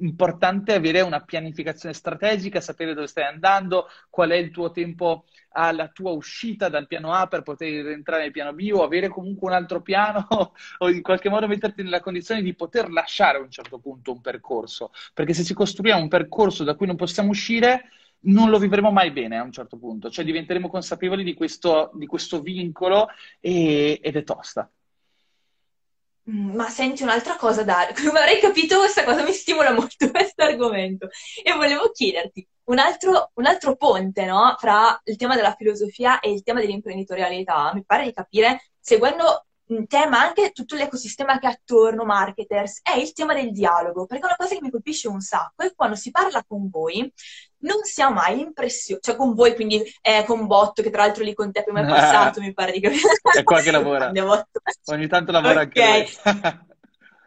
[0.00, 5.88] importante avere una pianificazione strategica, sapere dove stai andando, qual è il tuo tempo alla
[5.88, 9.54] tua uscita dal piano A per poter entrare nel piano B o avere comunque un
[9.54, 10.26] altro piano
[10.78, 14.20] o in qualche modo metterti nella condizione di poter lasciare a un certo punto un
[14.20, 14.90] percorso.
[15.14, 17.90] Perché se ci costruiamo un percorso da cui non possiamo uscire,
[18.24, 22.06] non lo vivremo mai bene a un certo punto, cioè diventeremo consapevoli di questo, di
[22.06, 23.08] questo vincolo
[23.40, 24.70] e, ed è tosta.
[26.30, 30.42] Mm, ma senti un'altra cosa, Dario, come avrei capito questa cosa mi stimola molto questo
[30.42, 31.08] argomento
[31.42, 34.54] e volevo chiederti un altro, un altro ponte no?
[34.58, 39.86] fra il tema della filosofia e il tema dell'imprenditorialità, mi pare di capire, seguendo un
[39.86, 44.36] tema anche tutto l'ecosistema che è attorno, marketers, è il tema del dialogo, perché una
[44.36, 47.10] cosa che mi colpisce un sacco è quando si parla con voi,
[47.62, 51.24] non si ha mai l'impressione, cioè con voi, quindi eh, con Botto, che tra l'altro
[51.24, 53.02] lì con te prima è passato, mi pare di capire.
[53.34, 54.10] È qua che lavora.
[54.86, 56.08] Ogni tanto lavora okay.
[56.22, 56.70] anche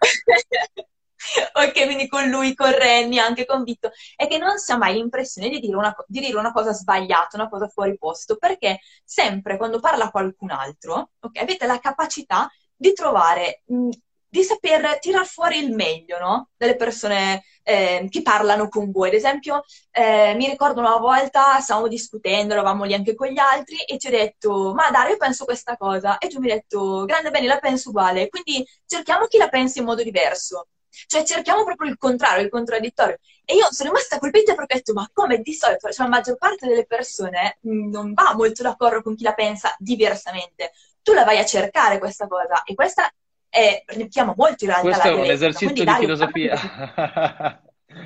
[1.54, 4.94] ok, quindi con lui, con Renny, anche con Vitto, è che non si ha mai
[4.94, 9.58] l'impressione di dire, una, di dire una cosa sbagliata, una cosa fuori posto, perché sempre
[9.58, 13.90] quando parla qualcun altro, ok, avete la capacità di trovare, mh,
[14.36, 16.50] di saper tirar fuori il meglio, no?
[16.58, 19.08] Delle persone eh, che parlano con voi.
[19.08, 23.78] Ad esempio, eh, mi ricordo una volta stavamo discutendo, eravamo lì anche con gli altri,
[23.78, 26.18] e ti ho detto, ma Dario, io penso questa cosa.
[26.18, 28.28] E tu mi hai detto, grande bene, la penso uguale.
[28.30, 30.68] Quindi cerchiamo chi la pensi in modo diverso.
[31.08, 33.18] Cioè cerchiamo proprio il contrario, il contraddittorio.
[33.46, 36.38] E io sono rimasta colpita perché ho detto, ma come di solito, cioè, la maggior
[36.38, 40.72] parte delle persone non va molto d'accordo con chi la pensa diversamente.
[41.02, 43.10] Tu la vai a cercare questa cosa e questa
[43.56, 45.34] è, richiama molto in realtà Questo la è un violenza.
[45.36, 46.56] esercizio Quindi, di Dario, filosofia.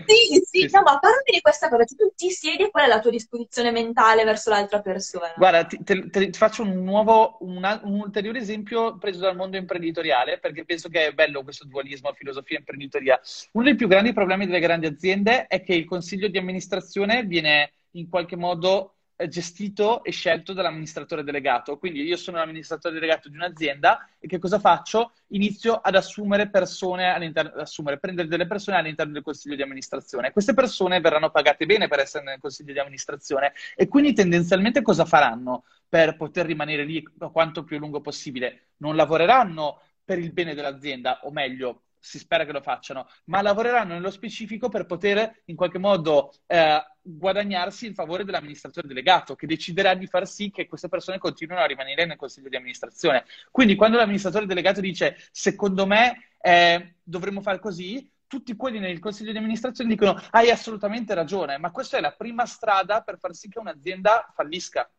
[0.06, 2.88] Sì, sì, Sì, no, ma parlami di questa cosa, tu ti siedi e qual è
[2.88, 5.34] la tua disposizione mentale verso l'altra persona?
[5.36, 10.38] Guarda, ti, te- te- faccio un nuovo, una- un ulteriore esempio preso dal mondo imprenditoriale,
[10.40, 13.20] perché penso che è bello questo dualismo filosofia e imprenditoria.
[13.54, 17.74] Uno dei più grandi problemi delle grandi aziende è che il consiglio di amministrazione viene
[17.92, 21.78] in qualche modo eh, gestito e scelto dall'amministratore delegato.
[21.78, 25.14] Quindi io sono l'amministratore delegato di un'azienda e che cosa faccio?
[25.30, 30.32] Inizio ad assumere persone all'interno, assumere, prendere delle persone all'interno del consiglio di amministrazione.
[30.32, 35.06] Queste persone verranno pagate bene per essere nel consiglio di amministrazione e quindi tendenzialmente cosa
[35.06, 38.70] faranno per poter rimanere lì quanto più a lungo possibile?
[38.78, 43.94] Non lavoreranno per il bene dell'azienda, o meglio, si spera che lo facciano, ma lavoreranno
[43.94, 49.94] nello specifico per poter in qualche modo eh, guadagnarsi il favore dell'amministratore delegato, che deciderà
[49.94, 53.26] di far sì che queste persone continuino a rimanere nel consiglio di amministrazione.
[53.52, 59.32] Quindi quando l'amministratore delegato dice secondo me eh, dovremmo fare così, tutti quelli nel consiglio
[59.32, 63.50] di amministrazione dicono hai assolutamente ragione, ma questa è la prima strada per far sì
[63.50, 64.90] che un'azienda fallisca.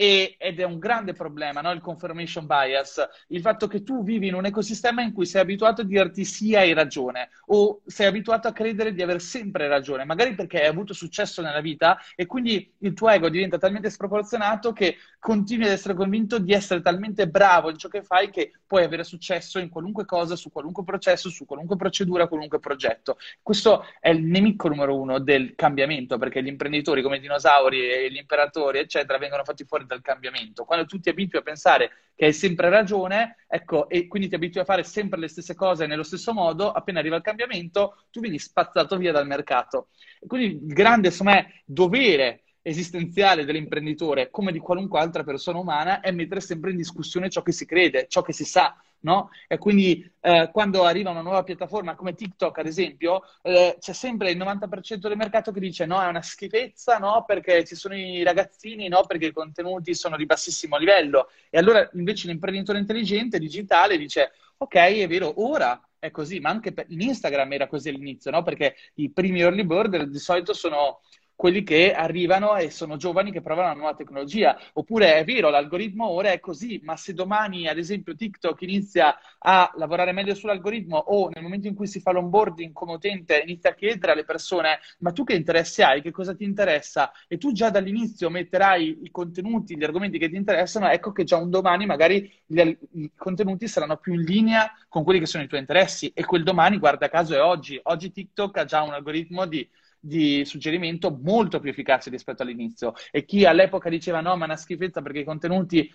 [0.00, 1.72] E- ed è un grande problema, no?
[1.72, 5.80] Il confirmation bias, il fatto che tu vivi in un ecosistema in cui sei abituato
[5.80, 10.36] a dirti sì, hai ragione, o sei abituato a credere di aver sempre ragione, magari
[10.36, 14.96] perché hai avuto successo nella vita e quindi il tuo ego diventa talmente sproporzionato che
[15.18, 19.02] continui ad essere convinto di essere talmente bravo in ciò che fai che puoi avere
[19.04, 23.18] successo in qualunque cosa, su qualunque processo, su qualunque procedura, qualunque progetto.
[23.42, 28.10] Questo è il nemico numero uno del cambiamento, perché gli imprenditori come i dinosauri e
[28.10, 30.64] gli imperatori, eccetera, vengono fatti fuori dal cambiamento.
[30.64, 34.60] Quando tu ti abitui a pensare che hai sempre ragione, ecco, e quindi ti abitui
[34.60, 38.38] a fare sempre le stesse cose nello stesso modo, appena arriva il cambiamento, tu vieni
[38.38, 39.88] spazzato via dal mercato.
[40.20, 46.10] E quindi il grande, insomma, dovere esistenziale dell'imprenditore, come di qualunque altra persona umana, è
[46.10, 49.30] mettere sempre in discussione ciò che si crede, ciò che si sa, no?
[49.46, 54.30] E quindi eh, quando arriva una nuova piattaforma come TikTok, ad esempio, eh, c'è sempre
[54.30, 58.22] il 90% del mercato che dice no, è una schifezza, no, perché ci sono i
[58.22, 61.28] ragazzini, no, perché i contenuti sono di bassissimo livello.
[61.50, 66.72] E allora invece l'imprenditore intelligente, digitale, dice ok, è vero, ora è così, ma anche
[66.72, 68.42] per, in Instagram era così all'inizio, no?
[68.42, 71.00] Perché i primi early bird di solito sono
[71.38, 74.58] quelli che arrivano e sono giovani che provano la nuova tecnologia.
[74.72, 79.70] Oppure è vero, l'algoritmo ora è così, ma se domani, ad esempio, TikTok inizia a
[79.76, 83.74] lavorare meglio sull'algoritmo o nel momento in cui si fa l'onboarding come utente inizia a
[83.74, 87.12] chiedere alle persone ma tu che interessi hai, che cosa ti interessa?
[87.28, 91.36] E tu già dall'inizio metterai i contenuti, gli argomenti che ti interessano, ecco che già
[91.36, 92.60] un domani magari gli,
[92.94, 96.42] i contenuti saranno più in linea con quelli che sono i tuoi interessi e quel
[96.42, 97.78] domani, guarda caso, è oggi.
[97.84, 99.68] Oggi TikTok ha già un algoritmo di
[100.00, 102.92] di suggerimento molto più efficace rispetto all'inizio.
[103.10, 105.92] E chi all'epoca diceva no, ma è una schifezza perché i contenuti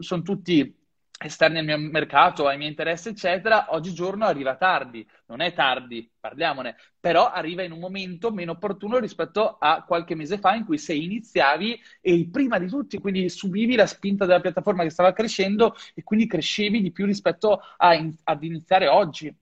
[0.00, 0.74] sono tutti
[1.24, 5.06] esterni al mio mercato, ai miei interessi, eccetera, oggigiorno arriva tardi.
[5.26, 10.38] Non è tardi, parliamone, però arriva in un momento meno opportuno rispetto a qualche mese
[10.38, 14.82] fa in cui se iniziavi e prima di tutti, quindi subivi la spinta della piattaforma
[14.82, 17.60] che stava crescendo e quindi crescevi di più rispetto
[17.92, 19.32] in- ad iniziare oggi.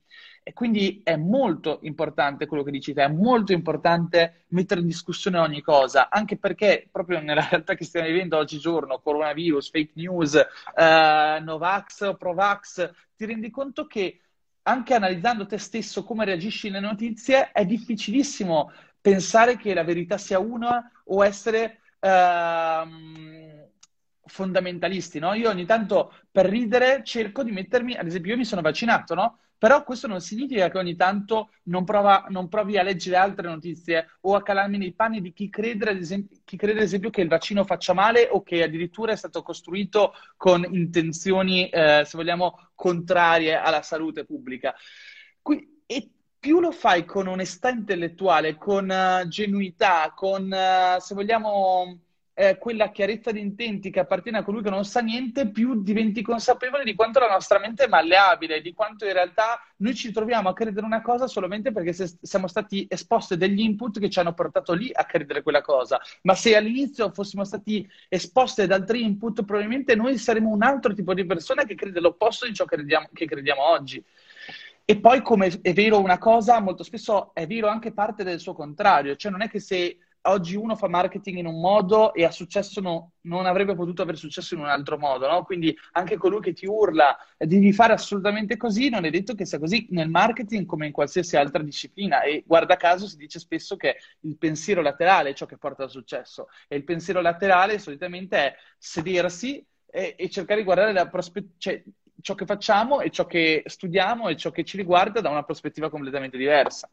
[0.51, 5.39] E quindi è molto importante quello che dici te, è molto importante mettere in discussione
[5.39, 11.39] ogni cosa, anche perché proprio nella realtà che stiamo vivendo oggigiorno, coronavirus, fake news, eh,
[11.41, 14.23] Novax, Provax, ti rendi conto che
[14.63, 20.41] anche analizzando te stesso come reagisci alle notizie, è difficilissimo pensare che la verità sia
[20.41, 23.60] una o essere ehm,
[24.31, 25.35] fondamentalisti, no?
[25.35, 29.39] Io ogni tanto per ridere cerco di mettermi, ad esempio, io mi sono vaccinato, no?
[29.59, 34.07] Però questo non significa che ogni tanto non, prova, non provi a leggere altre notizie
[34.23, 37.21] o a calarmi nei panni di chi crede, ad esempio, chi crede, ad esempio, che
[37.21, 42.71] il vaccino faccia male o che addirittura è stato costruito con intenzioni, eh, se vogliamo,
[42.75, 44.75] contrarie alla salute pubblica.
[45.43, 51.99] Qui, e più lo fai con onestà intellettuale, con uh, genuità, con, uh, se vogliamo,
[52.41, 56.23] eh, quella chiarezza di intenti che appartiene a colui che non sa niente, più diventi
[56.23, 60.49] consapevole di quanto la nostra mente è malleabile, di quanto in realtà noi ci troviamo
[60.49, 64.33] a credere una cosa solamente perché se, siamo stati esposti degli input che ci hanno
[64.33, 66.01] portato lì a credere quella cosa.
[66.23, 71.13] Ma se all'inizio fossimo stati esposti ad altri input, probabilmente noi saremmo un altro tipo
[71.13, 74.03] di persona che crede l'opposto di ciò che crediamo, che crediamo oggi.
[74.87, 78.55] E poi, come è vero una cosa, molto spesso è vero anche parte del suo
[78.55, 82.31] contrario, cioè non è che se oggi uno fa marketing in un modo e ha
[82.31, 85.45] successo no, non avrebbe potuto avere successo in un altro modo, no?
[85.45, 89.59] Quindi anche colui che ti urla devi fare assolutamente così, non è detto che sia
[89.59, 93.97] così nel marketing come in qualsiasi altra disciplina e guarda caso si dice spesso che
[94.21, 98.55] il pensiero laterale è ciò che porta al successo e il pensiero laterale solitamente è
[98.79, 101.83] sedersi e, e cercare di guardare la prospettiva, cioè,
[102.21, 105.91] ciò che facciamo e ciò che studiamo e ciò che ci riguarda da una prospettiva
[105.91, 106.91] completamente diversa.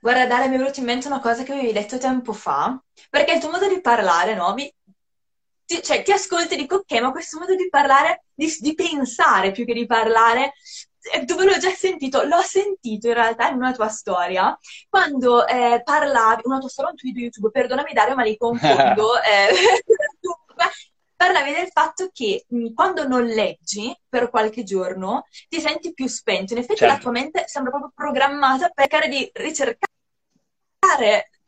[0.00, 2.80] Guarda, Dale, mi è venuta in mente una cosa che avevi detto tempo fa,
[3.10, 4.54] perché il tuo modo di parlare, no?
[4.54, 4.72] Mi...
[5.64, 9.50] Ti, cioè, ti ascolti e dico, ok, ma questo modo di parlare, di, di pensare
[9.50, 10.54] più che di parlare,
[11.24, 12.22] dove l'ho già sentito?
[12.24, 14.56] L'ho sentito in realtà in una tua storia,
[14.88, 19.20] quando eh, parlavi, una tua storia, un tuo video YouTube, perdonami Dario, ma li confondo,
[19.22, 19.48] eh,
[21.18, 26.52] parlavi del fatto che mh, quando non leggi per qualche giorno ti senti più spento.
[26.52, 26.94] In effetti certo.
[26.94, 29.88] la tua mente sembra proprio programmata per cercare di ricercare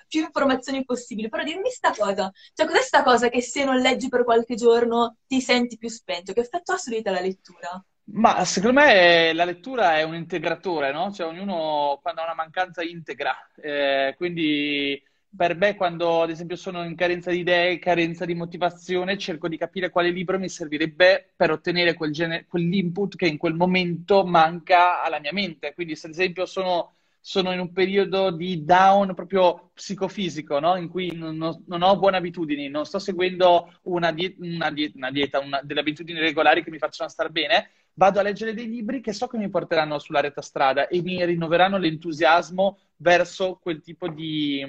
[0.09, 1.29] più informazioni possibili.
[1.29, 5.19] Però dimmi sta cosa, cioè cos'è sta cosa che se non leggi per qualche giorno
[5.29, 6.33] ti senti più spento?
[6.33, 7.83] Che effetto ha su di te la lettura?
[8.13, 11.13] Ma secondo me la lettura è un integratore, no?
[11.13, 15.01] Cioè ognuno quando ha una mancanza integra, eh, quindi
[15.35, 19.57] per me, quando ad esempio sono in carenza di idee, carenza di motivazione, cerco di
[19.57, 25.03] capire quale libro mi servirebbe per ottenere quel gene- quell'input che in quel momento manca
[25.03, 25.73] alla mia mente.
[25.75, 30.77] Quindi, se ad esempio sono, sono in un periodo di down proprio psicofisico, no?
[30.77, 35.11] in cui non, non, ho buone abitudini, non sto seguendo una, die- una, die- una
[35.11, 39.01] dieta, una, delle abitudini regolari che mi facciano star bene, vado a leggere dei libri
[39.01, 44.09] che so che mi porteranno sulla retta strada e mi rinnoveranno l'entusiasmo verso quel tipo
[44.09, 44.65] di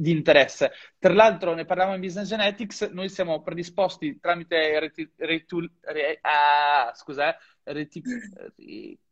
[0.00, 0.72] di interesse.
[0.98, 6.90] Tra l'altro, ne parlavamo in Business Genetics, noi siamo predisposti tramite reti, retul, re, ah,
[6.94, 8.02] scusa, eh, reti,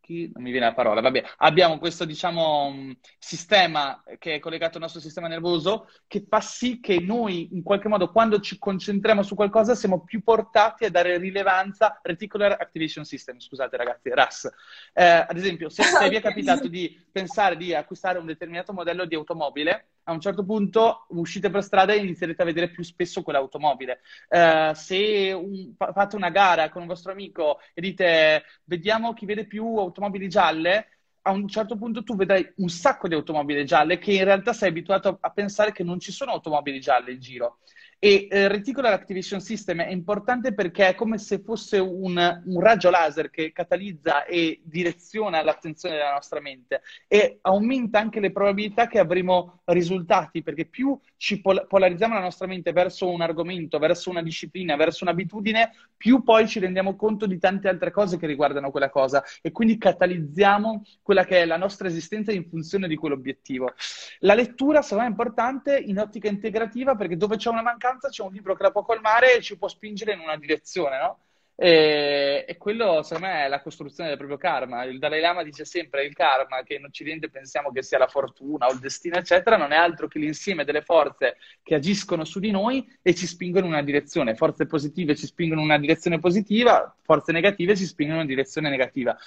[0.09, 5.01] non mi viene la parola, vabbè, abbiamo questo, diciamo, sistema che è collegato al nostro
[5.01, 9.75] sistema nervoso che fa sì che noi, in qualche modo, quando ci concentriamo su qualcosa,
[9.75, 14.51] siamo più portati a dare rilevanza, Reticular Activation System, scusate ragazzi, RAS.
[14.95, 19.05] Eh, ad esempio, se, se vi è capitato di pensare di acquistare un determinato modello
[19.05, 23.23] di automobile, a un certo punto uscite per strada e inizierete a vedere più spesso
[23.23, 24.01] quell'automobile.
[24.29, 29.47] Uh, se un, fate una gara con un vostro amico e dite vediamo chi vede
[29.47, 30.89] più automobili gialle,
[31.23, 34.71] a un certo punto tu vedrai un sacco di automobili gialle che in realtà sei
[34.71, 37.59] abituato a pensare che non ci sono automobili gialle in giro.
[38.01, 42.91] E eh, Reticular Activation System è importante perché è come se fosse un, un, raggio
[42.91, 49.01] laser che catalizza e direziona l'attenzione della nostra mente e aumenta anche le probabilità che
[49.01, 54.23] avremo risultati, perché più ci pol- polarizziamo la nostra mente verso un argomento, verso una
[54.23, 58.91] disciplina, verso un'abitudine, più poi ci rendiamo conto di tante altre cose che riguardano quella
[58.91, 63.73] cosa e quindi catalizziamo quella che è la nostra esistenza in funzione di quell'obiettivo.
[64.21, 68.33] La lettura, secondo importante in ottica integrativa perché dove c'è una mancanza mancanza c'è un
[68.33, 71.19] libro che la può colmare e ci può spingere in una direzione, no?
[71.61, 74.85] E, e, quello, secondo me, è la costruzione del proprio karma.
[74.85, 78.67] Il Dalai Lama dice sempre il karma, che in Occidente pensiamo che sia la fortuna
[78.67, 82.53] o il destino, eccetera, non è altro che l'insieme delle forze che agiscono su di
[82.53, 84.37] noi e ci spingono in una direzione.
[84.37, 88.71] Forze positive ci spingono in una direzione positiva, forze negative ci spingono in una direzione
[88.71, 89.19] negativa.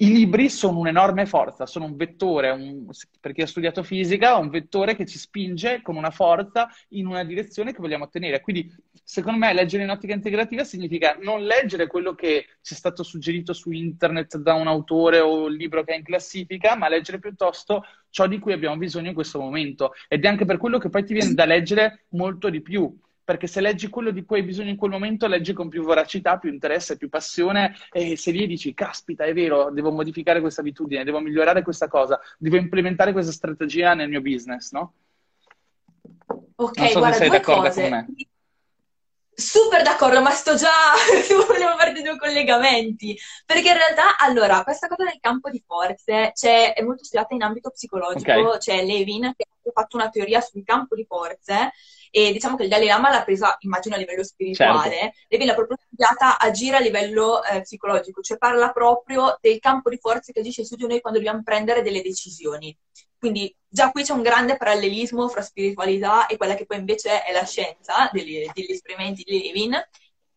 [0.00, 2.86] I libri sono un'enorme forza, sono un vettore, un,
[3.20, 7.24] per chi ha studiato fisica, un vettore che ci spinge con una forza in una
[7.24, 8.40] direzione che vogliamo ottenere.
[8.40, 8.72] Quindi,
[9.02, 13.52] secondo me, leggere in ottica integrativa significa non leggere quello che ci è stato suggerito
[13.52, 17.82] su internet da un autore o un libro che è in classifica, ma leggere piuttosto
[18.08, 19.94] ciò di cui abbiamo bisogno in questo momento.
[20.06, 22.96] Ed è anche per quello che poi ti viene da leggere molto di più
[23.28, 26.38] perché se leggi quello di cui hai bisogno in quel momento, leggi con più voracità,
[26.38, 31.04] più interesse, più passione e se lì dici, caspita, è vero, devo modificare questa abitudine,
[31.04, 34.94] devo migliorare questa cosa, devo implementare questa strategia nel mio business, no?
[36.56, 37.80] Ok, non so guarda, se sei d'accordo cose.
[37.82, 38.06] con me.
[39.34, 40.70] Super d'accordo, ma sto già,
[41.46, 43.14] volevo farti due collegamenti,
[43.44, 47.42] perché in realtà, allora, questa cosa del campo di forze c'è, è molto studiata in
[47.42, 48.58] ambito psicologico, okay.
[48.58, 51.72] c'è Levin che ha fatto una teoria sul campo di forze
[52.10, 55.18] e diciamo che il Dalai Lama l'ha presa, immagino, a livello spirituale, certo.
[55.28, 59.98] Levin l'ha proprio studiata, agire a livello eh, psicologico, cioè parla proprio del campo di
[59.98, 62.76] forze che agisce su di noi quando dobbiamo prendere delle decisioni.
[63.18, 67.32] Quindi già qui c'è un grande parallelismo fra spiritualità e quella che poi invece è
[67.32, 69.74] la scienza degli, degli esperimenti di Levin.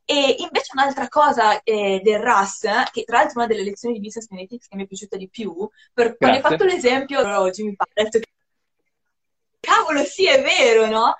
[0.03, 2.61] E invece un'altra cosa eh, del RAS,
[2.91, 5.30] che tra l'altro è una delle lezioni di Business Analytics che mi è piaciuta di
[5.30, 8.26] più, per, quando hai fatto l'esempio, oggi mi pare, detto che
[9.61, 11.15] cavolo, sì, è vero, no?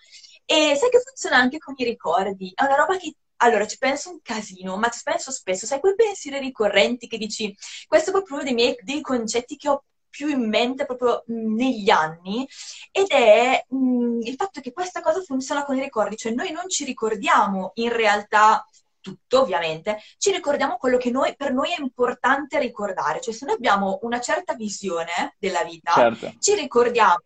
[0.46, 4.12] E sai che funziona anche con i ricordi, è una roba che allora, ci penso
[4.12, 5.66] un casino, ma ci penso spesso.
[5.66, 7.56] Sai, quei pensieri ricorrenti che dici,
[7.88, 11.90] questo è proprio uno dei miei dei concetti che ho più in mente proprio negli
[11.90, 12.48] anni
[12.92, 16.68] ed è mh, il fatto che questa cosa funziona con i ricordi, cioè noi non
[16.70, 18.64] ci ricordiamo in realtà
[19.00, 23.56] tutto ovviamente, ci ricordiamo quello che noi, per noi è importante ricordare, cioè se noi
[23.56, 26.34] abbiamo una certa visione della vita, certo.
[26.40, 27.24] ci ricordiamo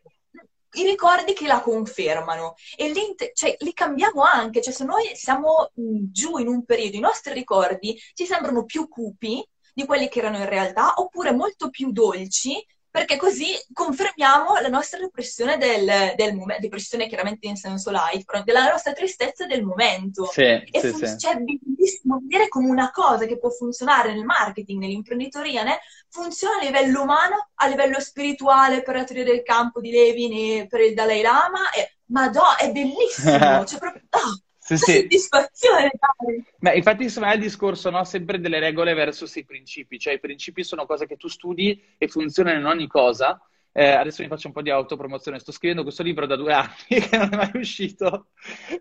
[0.76, 2.56] i ricordi che la confermano.
[2.76, 2.92] E
[3.34, 8.00] cioè, li cambiamo anche, cioè se noi siamo giù in un periodo, i nostri ricordi
[8.14, 12.66] ci sembrano più cupi di quelli che erano in realtà, oppure molto più dolci
[12.96, 18.42] perché così confermiamo la nostra depressione del, del momento, depressione chiaramente in senso light, però
[18.42, 20.24] della nostra tristezza del momento.
[20.32, 21.18] Sì, e sì, fun- sì.
[21.18, 25.80] Cioè, bellissimo vedere come una cosa che può funzionare nel marketing, nell'imprenditoria, né?
[26.08, 30.68] funziona a livello umano, a livello spirituale per la teoria del campo di Levin e
[30.68, 34.04] per il Dalai Lama, e, ma no, è bellissimo, cioè proprio...
[34.12, 34.92] Oh, sì, sì.
[34.94, 35.92] soddisfazione.
[36.58, 38.04] Beh, infatti, insomma, è il discorso no?
[38.04, 42.08] sempre delle regole versus i principi, cioè i principi sono cose che tu studi e
[42.08, 43.40] funzionano in ogni cosa.
[43.72, 45.38] Eh, adesso mi faccio un po' di autopromozione.
[45.38, 48.30] Sto scrivendo questo libro da due anni che non è mai uscito,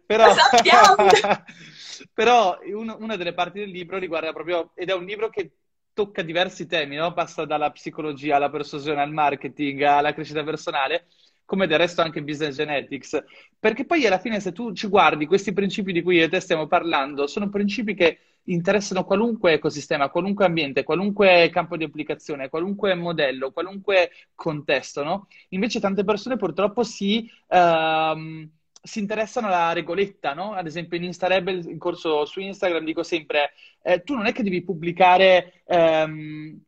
[0.07, 0.32] però,
[2.14, 5.51] però un, una delle parti del libro riguarda proprio, ed è un libro che
[5.93, 7.12] tocca diversi temi, no?
[7.12, 11.09] passa dalla psicologia alla persuasione, al marketing, alla crescita personale
[11.45, 13.22] come del resto anche Business Genetics,
[13.59, 16.40] perché poi alla fine se tu ci guardi questi principi di cui io e te
[16.40, 22.95] stiamo parlando, sono principi che interessano qualunque ecosistema, qualunque ambiente, qualunque campo di applicazione, qualunque
[22.95, 25.28] modello, qualunque contesto, no?
[25.51, 27.30] Invece tante persone purtroppo si...
[27.49, 28.49] Uh,
[28.84, 30.53] si interessano alla regoletta, no?
[30.53, 34.42] Ad esempio in InstaRebel, in corso su Instagram, dico sempre, eh, tu non è che
[34.42, 36.61] devi pubblicare ehm,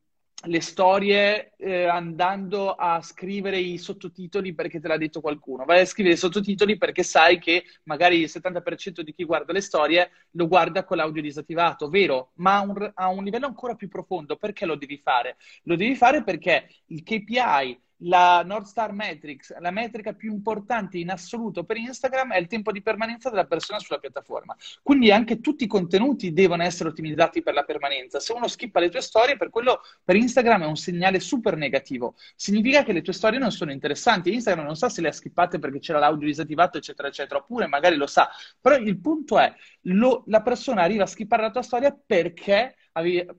[0.47, 5.65] le storie eh, andando a scrivere i sottotitoli perché te l'ha detto qualcuno.
[5.65, 9.61] Vai a scrivere i sottotitoli perché sai che magari il 70% di chi guarda le
[9.61, 12.31] storie lo guarda con l'audio disattivato, vero?
[12.35, 15.37] Ma a un, a un livello ancora più profondo, perché lo devi fare?
[15.63, 21.09] Lo devi fare perché il KPI la North Star Metrics, la metrica più importante in
[21.09, 24.55] assoluto per Instagram è il tempo di permanenza della persona sulla piattaforma.
[24.83, 28.19] Quindi anche tutti i contenuti devono essere ottimizzati per la permanenza.
[28.19, 32.15] Se uno skippa le tue storie, per quello per Instagram è un segnale super negativo.
[32.35, 34.33] Significa che le tue storie non sono interessanti.
[34.33, 37.95] Instagram non sa se le ha skippate perché c'era l'audio disattivato, eccetera, eccetera, oppure magari
[37.95, 38.29] lo sa.
[38.61, 42.75] Però il punto è, lo, la persona arriva a skippare la tua storia perché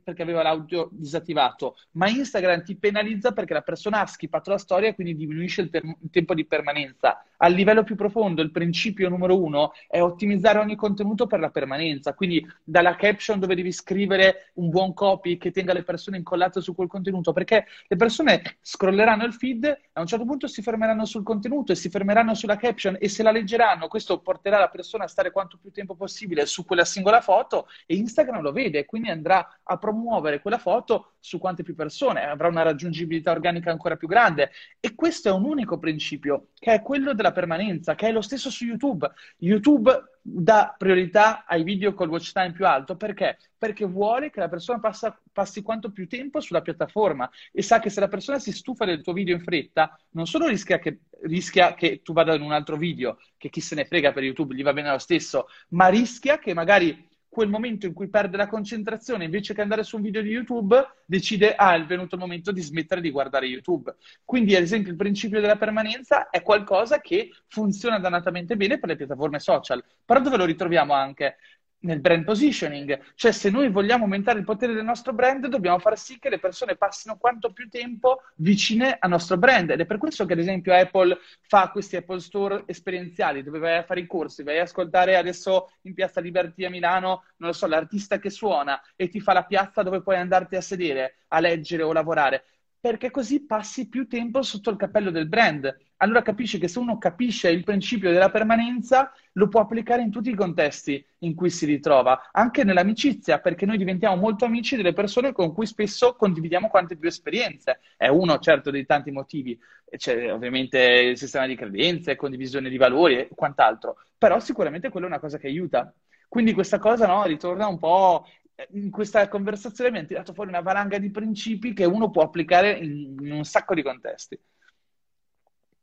[0.03, 4.89] perché aveva l'audio disattivato, ma Instagram ti penalizza perché la persona ha skippato la storia
[4.89, 7.23] e quindi diminuisce il, per- il, tempo di permanenza.
[7.41, 12.13] A livello più profondo, il principio numero uno è ottimizzare ogni contenuto per la permanenza,
[12.13, 16.75] quindi dalla caption dove devi scrivere un buon copy che tenga le persone incollate su
[16.75, 21.23] quel contenuto, perché le persone scrolleranno il feed, a un certo punto si fermeranno sul
[21.23, 25.09] contenuto e si fermeranno sulla caption e se la leggeranno, questo porterà la persona a
[25.09, 29.61] stare quanto più tempo possibile su quella singola foto e Instagram lo vede, quindi andrà
[29.63, 34.51] a promuovere quella foto su quante più persone, avrà una raggiungibilità organica ancora più grande.
[34.81, 38.51] E questo è un unico principio, che è quello della permanenza, che è lo stesso
[38.51, 39.11] su YouTube.
[39.39, 43.39] YouTube dà priorità ai video col watch time più alto perché?
[43.57, 47.91] Perché vuole che la persona passa, passi quanto più tempo sulla piattaforma e sa che
[47.91, 51.75] se la persona si stufa del tuo video in fretta, non solo rischia che, rischia
[51.75, 54.63] che tu vada in un altro video, che chi se ne frega per YouTube gli
[54.63, 59.25] va bene lo stesso, ma rischia che magari quel momento in cui perde la concentrazione,
[59.25, 62.61] invece che andare su un video di YouTube, decide, ah, è venuto il momento di
[62.61, 63.95] smettere di guardare YouTube.
[64.25, 68.97] Quindi, ad esempio, il principio della permanenza è qualcosa che funziona dannatamente bene per le
[68.97, 69.85] piattaforme social.
[70.05, 71.37] Però dove lo ritroviamo anche?
[71.81, 75.97] Nel brand positioning, cioè se noi vogliamo aumentare il potere del nostro brand dobbiamo far
[75.99, 79.71] sì che le persone passino quanto più tempo vicine al nostro brand.
[79.71, 83.77] Ed è per questo che ad esempio Apple fa questi Apple Store esperienziali dove vai
[83.77, 87.55] a fare i corsi, vai a ascoltare adesso in Piazza Liberty a Milano, non lo
[87.55, 91.41] so, l'artista che suona e ti fa la piazza dove puoi andarti a sedere, a
[91.41, 92.45] leggere o lavorare
[92.81, 95.77] perché così passi più tempo sotto il cappello del brand.
[95.97, 100.31] Allora capisci che se uno capisce il principio della permanenza, lo può applicare in tutti
[100.31, 105.33] i contesti in cui si ritrova, anche nell'amicizia, perché noi diventiamo molto amici delle persone
[105.33, 107.81] con cui spesso condividiamo quante più esperienze.
[107.97, 109.59] È uno, certo, dei tanti motivi.
[109.97, 115.09] C'è ovviamente il sistema di credenze, condivisione di valori e quant'altro, però sicuramente quello è
[115.09, 115.93] una cosa che aiuta.
[116.29, 118.27] Quindi questa cosa no, ritorna un po'
[118.73, 122.73] in questa conversazione mi ha tirato fuori una valanga di principi che uno può applicare
[122.73, 124.39] in, in un sacco di contesti.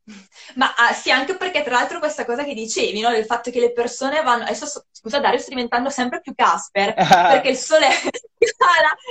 [0.56, 3.10] Ma ah, sì, anche perché tra l'altro questa cosa che dicevi, no?
[3.10, 4.44] Del fatto che le persone vanno...
[4.44, 8.10] Adesso, scusa Dario, sto diventando sempre più Casper, perché il sole è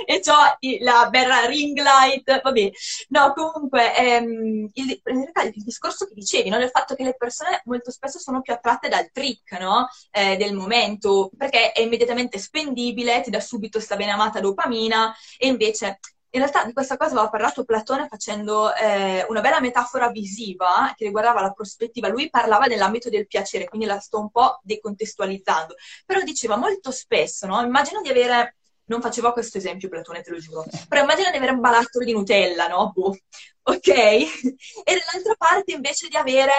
[0.05, 2.71] e ho la bella ring light, vabbè.
[3.09, 6.57] No, comunque, ehm, il, il discorso che dicevi, no?
[6.57, 9.87] Del fatto che le persone molto spesso sono più attratte dal trick, no?
[10.11, 15.47] Eh, del momento, perché è immediatamente spendibile, ti dà subito sta ben amata dopamina, e
[15.47, 15.99] invece
[16.35, 21.05] in realtà di questa cosa aveva parlato Platone facendo eh, una bella metafora visiva che
[21.05, 22.09] riguardava la prospettiva.
[22.09, 25.75] Lui parlava nell'ambito del piacere, quindi la sto un po' decontestualizzando.
[26.05, 27.61] Però diceva molto spesso, no?
[27.61, 28.57] Immagino di avere
[28.87, 32.11] non faceva questo esempio Platone, te lo giuro, però immagina di avere un barattolo di
[32.11, 32.91] Nutella, no?
[32.93, 33.15] Boh.
[33.67, 33.87] Ok?
[33.87, 34.27] E
[34.83, 36.51] dall'altra parte invece di avere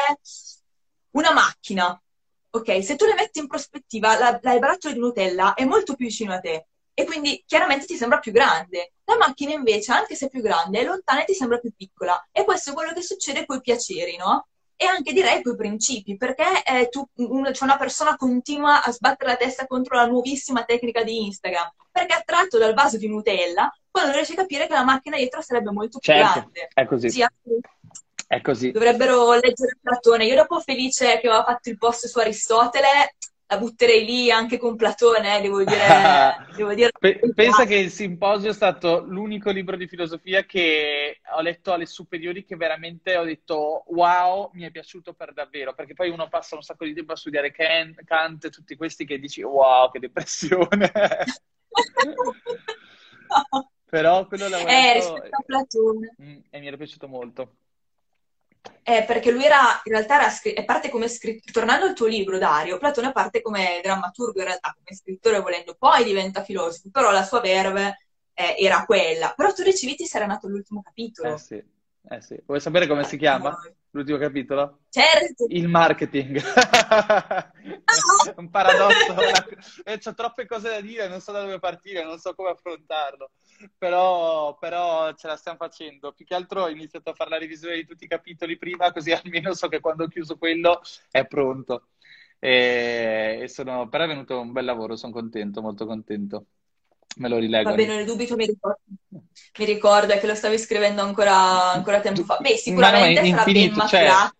[1.10, 2.02] una macchina.
[2.50, 2.82] Ok?
[2.82, 6.06] Se tu le metti in prospettiva, la, la, il barattolo di Nutella è molto più
[6.06, 6.66] vicino a te
[6.98, 8.92] e quindi chiaramente ti sembra più grande.
[9.04, 12.26] La macchina invece, anche se è più grande, è lontana e ti sembra più piccola.
[12.32, 14.46] E questo è quello che succede con i piaceri, no?
[14.74, 18.90] E anche direi con i principi, perché eh, tu, un, cioè una persona continua a
[18.90, 23.70] sbattere la testa contro la nuovissima tecnica di Instagram, perché attratto dal vaso di Nutella,
[23.90, 26.68] quando riesce a capire che la macchina dietro sarebbe molto più certo, grande.
[26.72, 27.10] È così.
[27.10, 27.26] Sì,
[28.26, 28.70] è così.
[28.70, 30.24] Dovrebbero leggere Platone.
[30.24, 33.16] Io dopo felice che aveva fatto il post su Aristotele,
[33.48, 35.76] la butterei lì anche con Platone, eh, devo dire.
[36.56, 36.90] devo dire
[37.34, 42.44] Pensa che il simposio è stato l'unico libro di filosofia che ho letto alle superiori
[42.44, 46.62] che veramente ho detto wow, mi è piaciuto per davvero, perché poi uno passa un
[46.62, 50.92] sacco di tempo a studiare Kant, Kant tutti questi che dici wow, che depressione.
[53.88, 56.16] Però quello l'ho eh, rispetto a Platone.
[56.20, 57.52] Mm, e mi era piaciuto molto.
[58.82, 62.38] Eh, perché lui era, in realtà era scr- parte come scrittore, tornando al tuo libro
[62.38, 67.24] Dario, Platone parte come drammaturgo in realtà, come scrittore volendo, poi diventa filosofo, però la
[67.24, 67.98] sua verve
[68.34, 69.32] eh, era quella.
[69.34, 71.34] Però tu ricevi ti sarà nato l'ultimo capitolo.
[71.34, 71.62] Eh sì,
[72.08, 72.40] eh sì.
[72.46, 73.50] Vuoi sapere come si chiama?
[73.50, 73.58] No.
[73.96, 74.80] L'ultimo capitolo?
[74.90, 75.46] Certo!
[75.48, 76.38] Il marketing.
[78.36, 79.14] un paradosso.
[79.84, 83.30] eh, ho troppe cose da dire, non so da dove partire, non so come affrontarlo.
[83.78, 86.12] Però, però ce la stiamo facendo.
[86.12, 89.12] Più che altro ho iniziato a fare la revisione di tutti i capitoli prima, così
[89.12, 91.88] almeno so che quando ho chiuso quello è pronto.
[92.38, 96.48] E, e sono, però è venuto un bel lavoro, sono contento, molto contento.
[97.16, 97.70] Me lo rilego.
[97.70, 102.24] Va bene, nel dubito mi ricordo, mi ricordo che lo stavi scrivendo ancora, ancora tempo
[102.24, 102.38] fa.
[102.38, 104.36] Beh, sicuramente no, no, sarà ben maturato.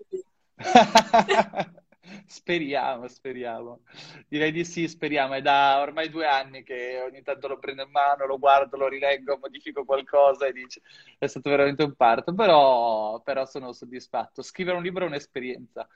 [0.57, 1.75] Cioè...
[2.27, 3.81] speriamo, speriamo.
[4.29, 5.35] Direi di sì, speriamo.
[5.35, 8.89] È da ormai due anni che ogni tanto lo prendo in mano, lo guardo, lo
[8.89, 10.83] rileggo, modifico qualcosa e dice
[11.19, 14.43] è stato veramente un parto, però, però sono soddisfatto.
[14.43, 15.89] Scrivere un libro è un'esperienza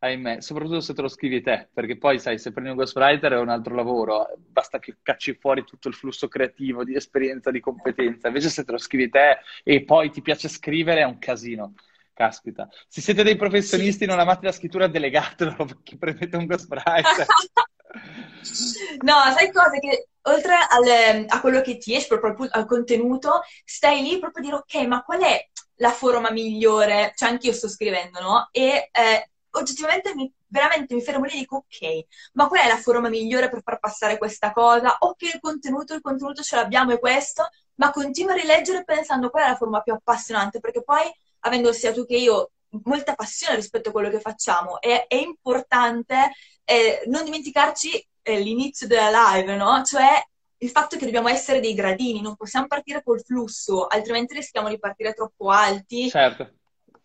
[0.00, 3.38] ahimè, soprattutto se te lo scrivi te, perché poi sai, se prendi un ghostwriter è
[3.38, 8.28] un altro lavoro, basta che cacci fuori tutto il flusso creativo di esperienza, di competenza,
[8.28, 11.74] invece se te lo scrivi te e poi ti piace scrivere è un casino.
[12.18, 17.26] Caspita, se siete dei professionisti e non amate la scrittura, delegatelo perché prendete un ghostwriter.
[19.02, 19.78] no, sai cosa?
[19.78, 24.46] Che oltre al, a quello che ti esce, proprio al contenuto, stai lì proprio a
[24.46, 27.12] dire ok, ma qual è la forma migliore?
[27.14, 28.48] Cioè, anch'io sto scrivendo, no?
[28.50, 32.76] E eh, oggettivamente mi, veramente mi fermo lì e dico ok, ma qual è la
[32.76, 34.96] forma migliore per far passare questa cosa?
[35.00, 39.44] Ok, il contenuto, il contenuto ce l'abbiamo e questo, ma continuo a rileggere pensando qual
[39.44, 41.02] è la forma più appassionante, perché poi,
[41.40, 42.50] avendo sia tu che io
[42.84, 46.32] molta passione rispetto a quello che facciamo, è, è importante
[46.64, 49.82] eh, non dimenticarci eh, l'inizio della live, no?
[49.82, 50.22] Cioè
[50.60, 54.78] il fatto che dobbiamo essere dei gradini, non possiamo partire col flusso, altrimenti rischiamo di
[54.78, 56.10] partire troppo alti.
[56.10, 56.57] Certo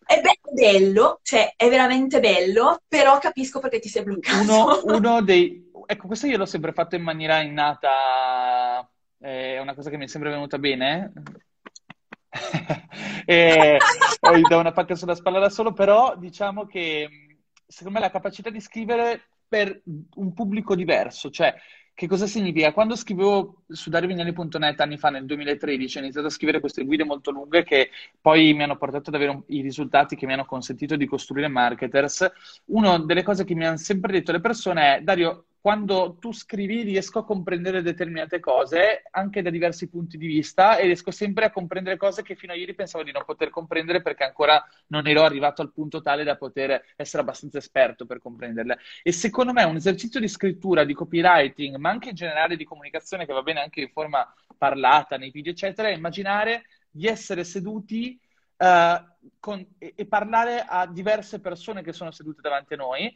[0.06, 0.20] è
[0.52, 4.42] bello, cioè è veramente bello, però capisco perché ti sei bloccato.
[4.42, 5.70] Uno, uno dei...
[5.86, 8.88] Ecco, questo io l'ho sempre fatto in maniera innata,
[9.18, 11.12] è una cosa che mi è sempre venuta bene.
[13.26, 13.78] e
[14.34, 17.08] gli do una pacca sulla spalla da solo, però diciamo che
[17.66, 19.82] secondo me la capacità di scrivere per
[20.14, 21.54] un pubblico diverso, cioè
[21.94, 22.72] che cosa significa?
[22.72, 27.30] Quando scrivevo su dariovignali.net anni fa, nel 2013, ho iniziato a scrivere queste guide molto
[27.30, 27.90] lunghe che
[28.20, 31.46] poi mi hanno portato ad avere un, i risultati che mi hanno consentito di costruire
[31.46, 32.30] marketers.
[32.66, 36.82] Una delle cose che mi hanno sempre detto le persone è, Dario, quando tu scrivi
[36.82, 41.50] riesco a comprendere determinate cose anche da diversi punti di vista e riesco sempre a
[41.50, 45.22] comprendere cose che fino a ieri pensavo di non poter comprendere perché ancora non ero
[45.22, 48.76] arrivato al punto tale da poter essere abbastanza esperto per comprenderle.
[49.02, 53.24] E secondo me un esercizio di scrittura, di copywriting, ma anche in generale di comunicazione
[53.24, 58.20] che va bene anche in forma parlata, nei video, eccetera, è immaginare di essere seduti
[58.58, 63.10] uh, con, e, e parlare a diverse persone che sono sedute davanti a noi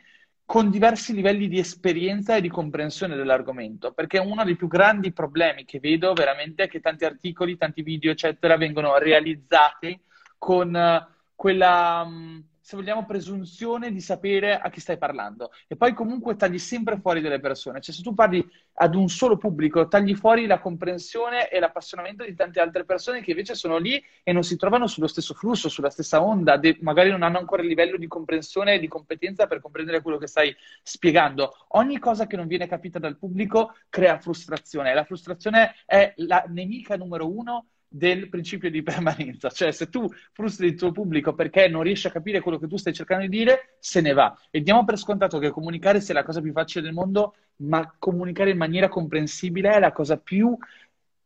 [0.49, 5.67] con diversi livelli di esperienza e di comprensione dell'argomento, perché uno dei più grandi problemi
[5.67, 10.01] che vedo veramente è che tanti articoli, tanti video, eccetera, vengono realizzati
[10.39, 15.53] con uh, quella um, se vogliamo, presunzione di sapere a chi stai parlando.
[15.67, 17.81] E poi comunque tagli sempre fuori delle persone.
[17.81, 22.35] Cioè, se tu parli ad un solo pubblico, tagli fuori la comprensione e l'appassionamento di
[22.35, 25.89] tante altre persone che invece sono lì e non si trovano sullo stesso flusso, sulla
[25.89, 29.63] stessa onda, de- magari non hanno ancora il livello di comprensione e di competenza per
[29.63, 31.55] comprendere quello che stai spiegando.
[31.69, 34.93] Ogni cosa che non viene capita dal pubblico crea frustrazione.
[34.93, 40.67] La frustrazione è la nemica numero uno del principio di permanenza, cioè se tu frustri
[40.67, 43.77] il tuo pubblico perché non riesci a capire quello che tu stai cercando di dire,
[43.81, 44.37] se ne va.
[44.51, 48.51] E diamo per scontato che comunicare sia la cosa più facile del mondo, ma comunicare
[48.51, 50.57] in maniera comprensibile è la cosa più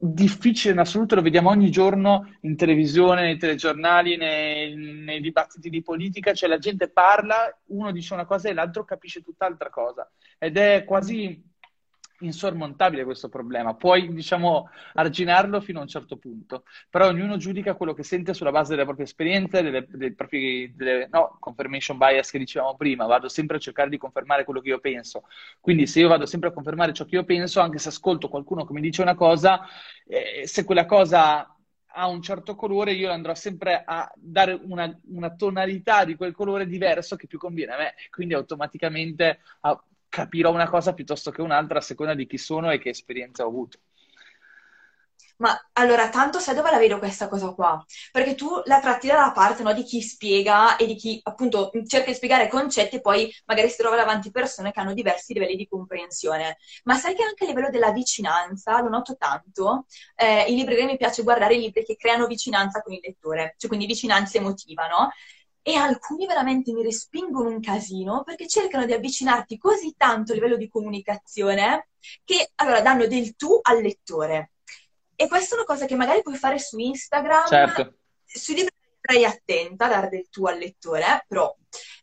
[0.04, 5.80] difficile in assoluto, lo vediamo ogni giorno in televisione, nei telegiornali, nei, nei dibattiti di
[5.80, 10.10] politica, cioè la gente parla, uno dice una cosa e l'altro capisce tutt'altra cosa.
[10.38, 11.50] Ed è quasi
[12.22, 13.74] insormontabile questo problema.
[13.74, 18.50] Puoi, diciamo, arginarlo fino a un certo punto, però ognuno giudica quello che sente sulla
[18.50, 23.06] base delle proprie esperienze, delle, delle proprie, delle, no, confirmation bias che dicevamo prima.
[23.06, 25.24] Vado sempre a cercare di confermare quello che io penso.
[25.60, 28.64] Quindi se io vado sempre a confermare ciò che io penso, anche se ascolto qualcuno
[28.64, 29.60] che mi dice una cosa,
[30.06, 31.52] eh, se quella cosa
[31.94, 36.66] ha un certo colore, io andrò sempre a dare una, una, tonalità di quel colore
[36.66, 37.94] diverso che più conviene a me.
[38.10, 39.40] Quindi automaticamente
[40.12, 43.48] capirò una cosa piuttosto che un'altra a seconda di chi sono e che esperienza ho
[43.48, 43.78] avuto.
[45.38, 47.82] Ma allora, tanto sai dove la vedo questa cosa qua?
[48.12, 52.10] Perché tu la tratti dalla parte no, di chi spiega e di chi appunto cerca
[52.10, 55.66] di spiegare concetti e poi magari si trova davanti persone che hanno diversi livelli di
[55.66, 56.58] comprensione.
[56.84, 60.96] Ma sai che anche a livello della vicinanza, lo noto tanto, eh, i libri mi
[60.98, 65.10] piace guardare i libri che creano vicinanza con il lettore, cioè quindi vicinanza emotiva, no?
[65.62, 70.56] E alcuni veramente mi respingono un casino perché cercano di avvicinarti così tanto a livello
[70.56, 71.88] di comunicazione
[72.24, 74.52] che allora danno del tu al lettore.
[75.14, 77.46] E questa è una cosa che magari puoi fare su Instagram.
[77.46, 77.94] Certo.
[78.24, 81.54] Sui libri stai attenta a dare del tu al lettore, però.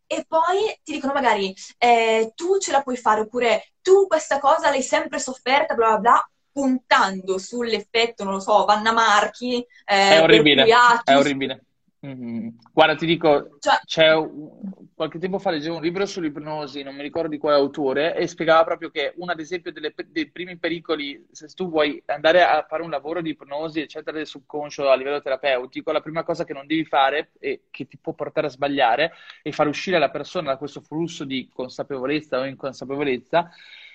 [0.07, 4.69] E poi ti dicono magari eh, tu ce la puoi fare oppure tu questa cosa
[4.69, 9.57] l'hai sempre sofferta, bla bla bla, puntando sull'effetto, non lo so, Vanna Marchi.
[9.85, 10.65] Eh, è orribile,
[11.03, 11.65] è orribile
[12.05, 12.47] Mm-hmm.
[12.71, 17.01] Guarda, ti dico, cioè, c'è un, qualche tempo fa leggevo un libro sull'ipnosi, non mi
[17.01, 21.27] ricordo di quale autore, e spiegava proprio che uno, ad esempio, delle, dei primi pericoli,
[21.31, 25.21] se tu vuoi andare a fare un lavoro di ipnosi, eccetera, del subconscio a livello
[25.21, 29.11] terapeutico, la prima cosa che non devi fare e che ti può portare a sbagliare
[29.41, 33.49] è far uscire la persona da questo flusso di consapevolezza o inconsapevolezza,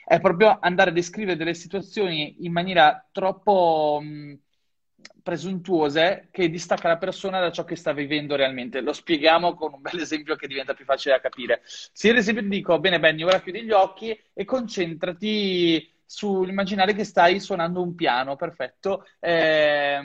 [0.04, 3.98] è proprio andare a descrivere delle situazioni in maniera troppo...
[4.02, 4.38] Mh,
[5.22, 8.80] presuntuose che distacca la persona da ciò che sta vivendo realmente.
[8.80, 11.62] Lo spieghiamo con un bel esempio che diventa più facile da capire.
[11.64, 17.04] Se ad esempio ti dico, bene Benny, ora chiudi gli occhi e concentrati sull'immaginare che
[17.04, 19.06] stai suonando un piano, perfetto.
[19.18, 19.98] Eh,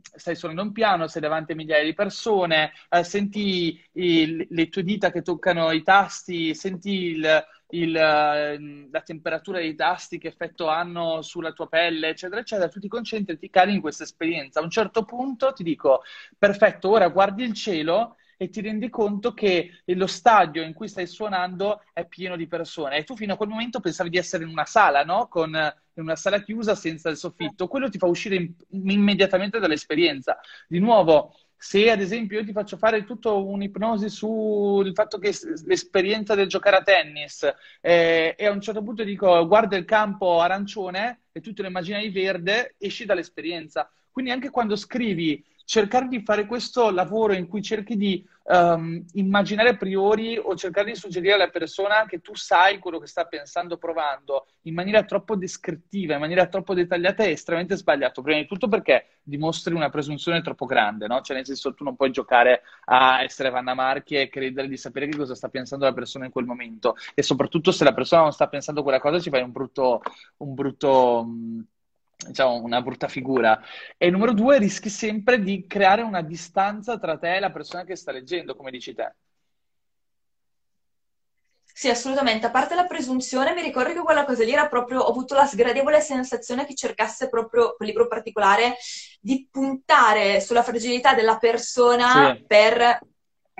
[0.00, 4.82] stai suonando un piano, sei davanti a migliaia di persone, eh, senti il, le tue
[4.82, 10.68] dita che toccano i tasti, senti il, il, ehm, la temperatura dei tasti, che effetto
[10.68, 14.60] hanno sulla tua pelle, eccetera, eccetera, tu ti concentri e ti cali in questa esperienza.
[14.60, 16.02] A un certo punto ti dico,
[16.38, 21.06] perfetto, ora guardi il cielo e ti rendi conto che lo stadio in cui stai
[21.06, 24.50] suonando è pieno di persone e tu fino a quel momento pensavi di essere in
[24.50, 25.28] una sala, no?
[25.28, 27.68] Con, in una sala chiusa senza il soffitto.
[27.68, 28.52] Quello ti fa uscire in,
[28.90, 30.38] immediatamente dall'esperienza.
[30.66, 31.34] Di nuovo,
[31.66, 35.34] se ad esempio io ti faccio fare tutta un'ipnosi sul fatto che
[35.64, 37.50] l'esperienza del giocare a tennis
[37.80, 41.68] eh, e a un certo punto dico guarda il campo arancione e tu te lo
[41.68, 43.90] immagini verde, esci dall'esperienza.
[44.10, 49.70] Quindi anche quando scrivi cercare di fare questo lavoro in cui cerchi di um, immaginare
[49.70, 53.76] a priori o cercare di suggerire alla persona che tu sai quello che sta pensando,
[53.76, 58.22] provando, in maniera troppo descrittiva, in maniera troppo dettagliata è estremamente sbagliato.
[58.22, 61.20] Prima di tutto perché dimostri una presunzione troppo grande, no?
[61.20, 65.08] Cioè nel senso tu non puoi giocare a essere Vanna Marchi e credere di sapere
[65.08, 68.32] che cosa sta pensando la persona in quel momento e soprattutto se la persona non
[68.32, 70.02] sta pensando quella cosa ci fai un brutto...
[70.36, 71.26] Un brutto
[72.26, 73.60] diciamo, una brutta figura.
[73.96, 77.96] E numero due, rischi sempre di creare una distanza tra te e la persona che
[77.96, 79.14] sta leggendo, come dici te.
[81.76, 82.46] Sì, assolutamente.
[82.46, 85.44] A parte la presunzione, mi ricordo che quella cosa lì era proprio, ho avuto la
[85.44, 88.76] sgradevole sensazione che cercasse proprio, quel libro particolare,
[89.20, 92.44] di puntare sulla fragilità della persona sì.
[92.46, 93.00] per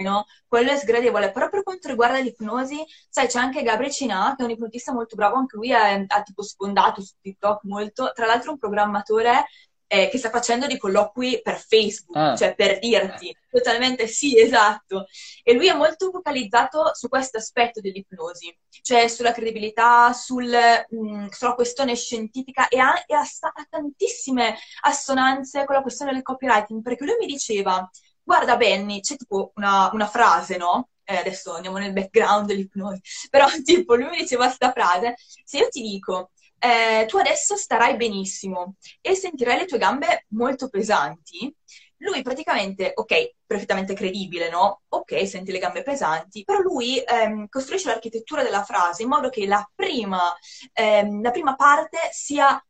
[0.02, 0.26] no?
[0.46, 1.30] Quello è sgradevole.
[1.30, 5.16] Però per quanto riguarda l'ipnosi, sai, c'è anche Gabri Cinà, che è un ipnotista molto
[5.16, 8.12] bravo, anche lui ha tipo sfondato su TikTok molto.
[8.14, 9.44] Tra l'altro un programmatore
[9.86, 12.36] eh, che sta facendo dei colloqui per Facebook, ah.
[12.36, 15.06] cioè per dirti, totalmente sì, esatto.
[15.42, 20.52] E lui è molto focalizzato su questo aspetto dell'ipnosi, cioè sulla credibilità, sul,
[20.88, 26.12] mh, mm, sulla questione scientifica e ha, e ha, ha tantissime assonanze con la questione
[26.12, 27.88] del copywriting, perché lui mi diceva
[28.24, 30.88] guarda Benny, c'è tipo una, una frase, no?
[31.04, 33.00] eh, adesso andiamo nel background dell'ipnosi,
[33.30, 35.14] però tipo lui mi diceva questa frase,
[35.44, 40.68] se io ti dico eh, tu adesso starai benissimo e sentirai le tue gambe molto
[40.68, 41.54] pesanti,
[41.98, 44.82] lui praticamente, ok, perfettamente credibile, no?
[44.88, 49.46] Ok, senti le gambe pesanti, però lui ehm, costruisce l'architettura della frase in modo che
[49.46, 50.34] la prima,
[50.72, 52.62] ehm, la prima parte sia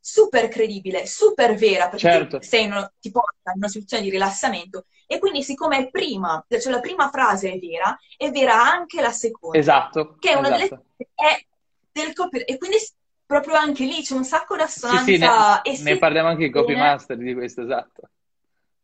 [0.00, 2.42] super credibile, super vera, perché certo.
[2.42, 6.72] sei in, ti porta in una situazione di rilassamento e quindi siccome è prima, cioè
[6.72, 9.58] la prima frase è vera, è vera anche la seconda.
[9.58, 10.16] Esatto.
[10.18, 10.84] Che è una esatto.
[10.96, 11.46] delle è
[11.90, 12.50] del copyright.
[12.50, 12.76] E quindi
[13.24, 15.04] proprio anche lì c'è un sacco di assonanza.
[15.04, 18.10] Sì, sì, ne, ne parliamo anche in copy master di questo, esatto.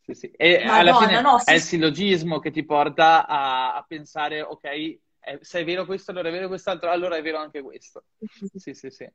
[0.05, 0.31] Sì, sì.
[0.37, 4.43] E Madonna, alla fine no, sì, è il sillogismo che ti porta a, a pensare,
[4.43, 4.99] ok,
[5.41, 8.05] se è vero questo, allora è vero quest'altro, allora è vero anche questo.
[8.55, 9.11] Sì, sì, sì.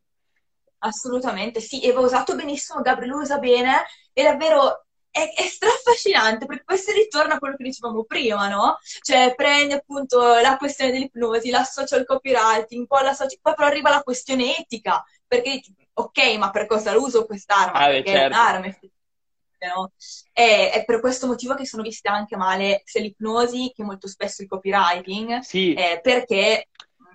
[0.79, 6.63] Assolutamente, sì, e va usato benissimo, Gabriele usa bene, e davvero è, è straffascinante perché
[6.63, 8.77] questo ritorna a quello che dicevamo prima, no?
[9.01, 14.03] Cioè prende appunto la questione dell'ipnosi, l'associa al copywriting, poi, l'associa, poi però arriva la
[14.03, 15.61] questione etica, perché
[15.93, 17.79] ok, ma per cosa uso quest'arma?
[17.79, 18.23] Ah, perché certo.
[18.23, 18.77] è un'arma,
[19.59, 19.91] No?
[20.31, 24.41] E, è per questo motivo che sono viste anche male sia l'ipnosi che molto spesso
[24.41, 25.73] il copywriting, sì.
[25.73, 26.69] eh, perché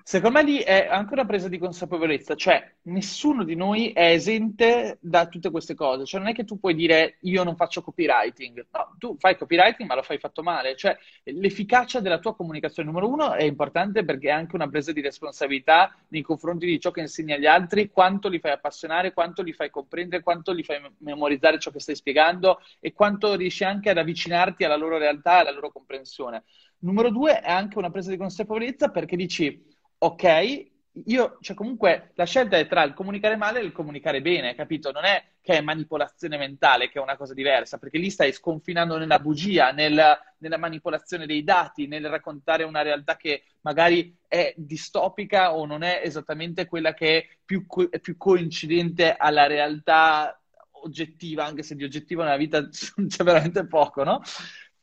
[0.07, 4.99] Secondo me lì è anche una presa di consapevolezza, cioè nessuno di noi è esente
[5.01, 8.67] da tutte queste cose, cioè non è che tu puoi dire io non faccio copywriting,
[8.71, 13.09] no, tu fai copywriting ma lo fai fatto male, cioè l'efficacia della tua comunicazione numero
[13.09, 17.01] uno è importante perché è anche una presa di responsabilità nei confronti di ciò che
[17.01, 21.59] insegni agli altri, quanto li fai appassionare, quanto li fai comprendere, quanto li fai memorizzare
[21.59, 25.73] ciò che stai spiegando e quanto riesci anche ad avvicinarti alla loro realtà, alla loro
[25.73, 26.45] comprensione.
[26.81, 29.73] Numero due è anche una presa di consapevolezza perché dici
[30.07, 30.73] ok,
[31.07, 34.93] io, cioè comunque la scelta è tra il comunicare male e il comunicare bene, capito?
[34.93, 38.97] Non è che è manipolazione mentale, che è una cosa diversa, perché lì stai sconfinando
[38.97, 40.01] nella bugia, nel,
[40.39, 46.01] nella manipolazione dei dati, nel raccontare una realtà che magari è distopica o non è
[46.05, 50.39] esattamente quella che è più, co- è più coincidente alla realtà
[50.85, 54.21] oggettiva, anche se di oggettivo nella vita c'è veramente poco, no?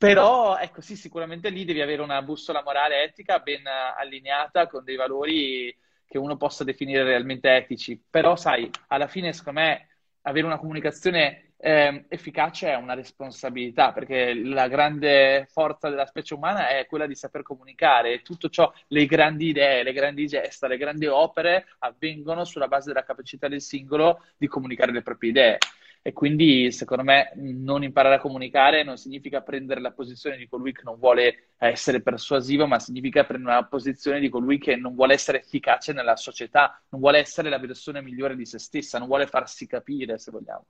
[0.01, 4.95] Però, ecco, sì, sicuramente lì devi avere una bussola morale etica ben allineata con dei
[4.95, 5.77] valori
[6.07, 8.03] che uno possa definire realmente etici.
[8.09, 9.89] Però, sai, alla fine, secondo me,
[10.21, 16.69] avere una comunicazione eh, efficace è una responsabilità, perché la grande forza della specie umana
[16.69, 18.23] è quella di saper comunicare.
[18.23, 23.03] Tutto ciò, le grandi idee, le grandi gesta, le grandi opere avvengono sulla base della
[23.03, 25.57] capacità del singolo di comunicare le proprie idee.
[26.03, 30.73] E quindi, secondo me, non imparare a comunicare non significa prendere la posizione di colui
[30.73, 35.13] che non vuole essere persuasivo, ma significa prendere una posizione di colui che non vuole
[35.13, 39.27] essere efficace nella società, non vuole essere la versione migliore di se stessa, non vuole
[39.27, 40.65] farsi capire, se vogliamo.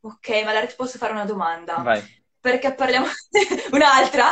[0.00, 1.76] Ok, ma posso fare una domanda?
[1.82, 2.02] Vai.
[2.40, 3.06] Perché parliamo
[3.72, 4.30] un'altra?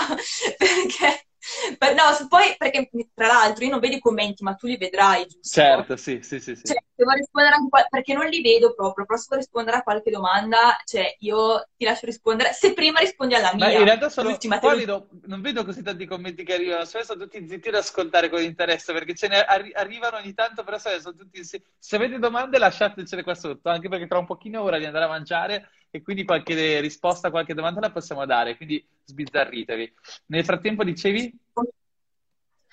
[0.57, 1.26] Perché
[1.95, 5.61] no, poi perché tra l'altro io non vedo i commenti, ma tu li vedrai, giusto?
[5.61, 6.55] Certo, sì, sì, sì.
[6.55, 6.63] sì.
[6.67, 10.11] Cioè, devo rispondere anche perché non li vedo proprio, però se vuoi rispondere a qualche
[10.11, 13.67] domanda, cioè io ti lascio rispondere, se prima rispondi alla mia.
[13.67, 17.47] Ma in realtà sono l'ultima vedo, non vedo così tanti commenti che arrivano, sono tutti
[17.49, 21.43] zitti ad ascoltare con interesse, perché ce ne arri- arrivano ogni tanto, però sono tutti
[21.45, 25.05] Se avete domande lasciatecele qua sotto, anche perché tra un pochino è ora di andare
[25.05, 29.95] a mangiare e quindi qualche risposta, qualche domanda la possiamo dare, quindi sbizzarritevi.
[30.27, 31.39] Nel frattempo dicevi?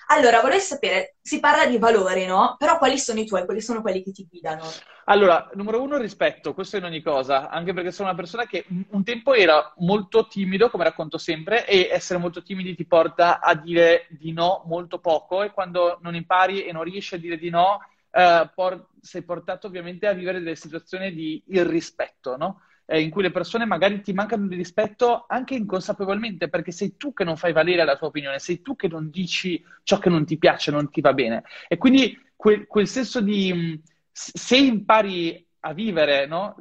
[0.08, 2.56] Allora, vorrei sapere, si parla di valori, no?
[2.58, 3.46] Però quali sono i tuoi?
[3.46, 4.68] Quali sono quelli che ti guidano?
[5.06, 9.02] Allora, numero uno, rispetto, questo in ogni cosa, anche perché sono una persona che un
[9.02, 14.06] tempo era molto timido, come racconto sempre, e essere molto timidi ti porta a dire
[14.10, 17.80] di no molto poco e quando non impari e non riesci a dire di no,
[18.10, 22.60] eh, por- sei portato ovviamente a vivere delle situazioni di irrispetto, no?
[22.86, 27.12] Eh, in cui le persone magari ti mancano di rispetto anche inconsapevolmente, perché sei tu
[27.12, 30.24] che non fai valere la tua opinione, sei tu che non dici ciò che non
[30.24, 31.44] ti piace, non ti va bene.
[31.68, 33.80] E quindi quel, quel senso di
[34.10, 36.56] se impari a vivere no?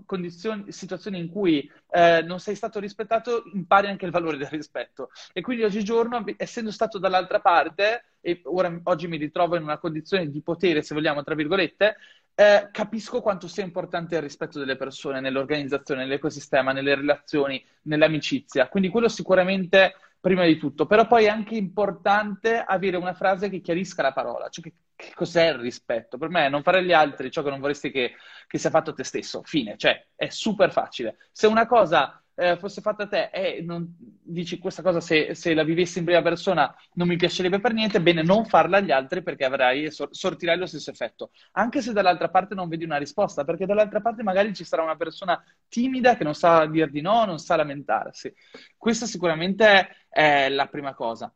[0.69, 5.09] situazioni in cui eh, non sei stato rispettato, impari anche il valore del rispetto.
[5.33, 10.29] E quindi oggigiorno, essendo stato dall'altra parte, e ora, oggi mi ritrovo in una condizione
[10.29, 11.97] di potere, se vogliamo, tra virgolette,
[12.33, 18.69] eh, capisco quanto sia importante il rispetto delle persone nell'organizzazione, nell'ecosistema, nelle relazioni, nell'amicizia.
[18.69, 23.59] Quindi quello sicuramente prima di tutto, però poi è anche importante avere una frase che
[23.59, 26.17] chiarisca la parola, cioè che, che cos'è il rispetto.
[26.17, 28.13] Per me non fare agli altri ciò che non vorresti che,
[28.47, 31.17] che sia fatto a te stesso, fine, cioè è super facile.
[31.29, 35.53] Se una cosa eh, fosse fatta a te e non, dici questa cosa se, se,
[35.53, 39.21] la vivessi in prima persona non mi piacerebbe per niente, bene non farla agli altri
[39.21, 41.31] perché avrai, sortirai lo stesso effetto.
[41.53, 44.95] Anche se dall'altra parte non vedi una risposta, perché dall'altra parte magari ci sarà una
[44.95, 48.33] persona timida che non sa dir di no, non sa lamentarsi.
[48.77, 51.33] Questa sicuramente è la prima cosa.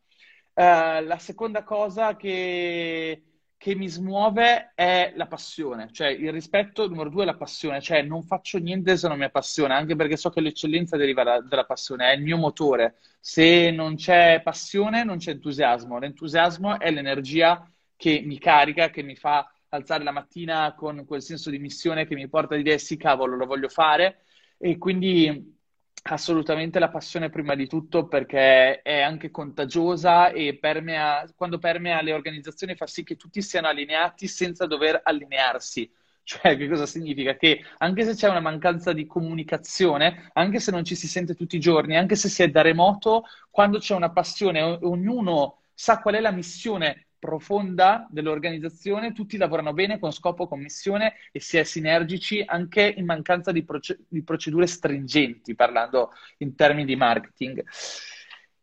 [0.53, 3.23] Uh, la seconda cosa che,
[3.57, 8.01] che, mi smuove è la passione, cioè il rispetto, numero due, è la passione, cioè
[8.01, 11.65] non faccio niente se non mi appassiona, anche perché so che l'eccellenza deriva da, dalla
[11.65, 12.97] passione, è il mio motore.
[13.19, 15.99] Se non c'è passione, non c'è entusiasmo.
[15.99, 21.49] L'entusiasmo è l'energia che mi carica, che mi fa alzare la mattina con quel senso
[21.49, 24.23] di missione che mi porta a dire sì, cavolo, lo voglio fare.
[24.57, 25.56] E quindi
[26.03, 32.13] Assolutamente la passione prima di tutto perché è anche contagiosa e permea, quando permea le
[32.13, 35.91] organizzazioni fa sì che tutti siano allineati senza dover allinearsi.
[36.23, 37.35] Cioè, che cosa significa?
[37.35, 41.57] Che anche se c'è una mancanza di comunicazione, anche se non ci si sente tutti
[41.57, 46.15] i giorni, anche se si è da remoto, quando c'è una passione, ognuno sa qual
[46.15, 51.63] è la missione profonda dell'organizzazione, tutti lavorano bene con scopo, con missione e si è
[51.63, 57.65] sinergici anche in mancanza di, proce- di procedure stringenti, parlando in termini di marketing.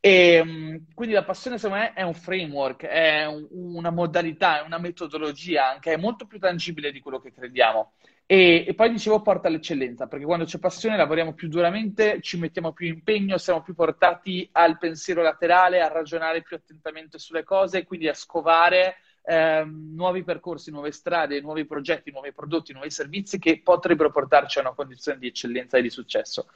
[0.01, 4.67] E, ehm, quindi la passione, secondo me, è un framework, è un, una modalità, è
[4.67, 7.95] una metodologia anche, è molto più tangibile di quello che crediamo.
[8.27, 12.73] E, e, poi dicevo porta all'eccellenza, perché quando c'è passione lavoriamo più duramente, ci mettiamo
[12.73, 18.09] più impegno, siamo più portati al pensiero laterale, a ragionare più attentamente sulle cose, quindi
[18.09, 24.11] a scovare eh, nuovi percorsi, nuove strade, nuovi progetti, nuovi prodotti, nuovi servizi che potrebbero
[24.11, 26.47] portarci a una condizione di eccellenza e di successo.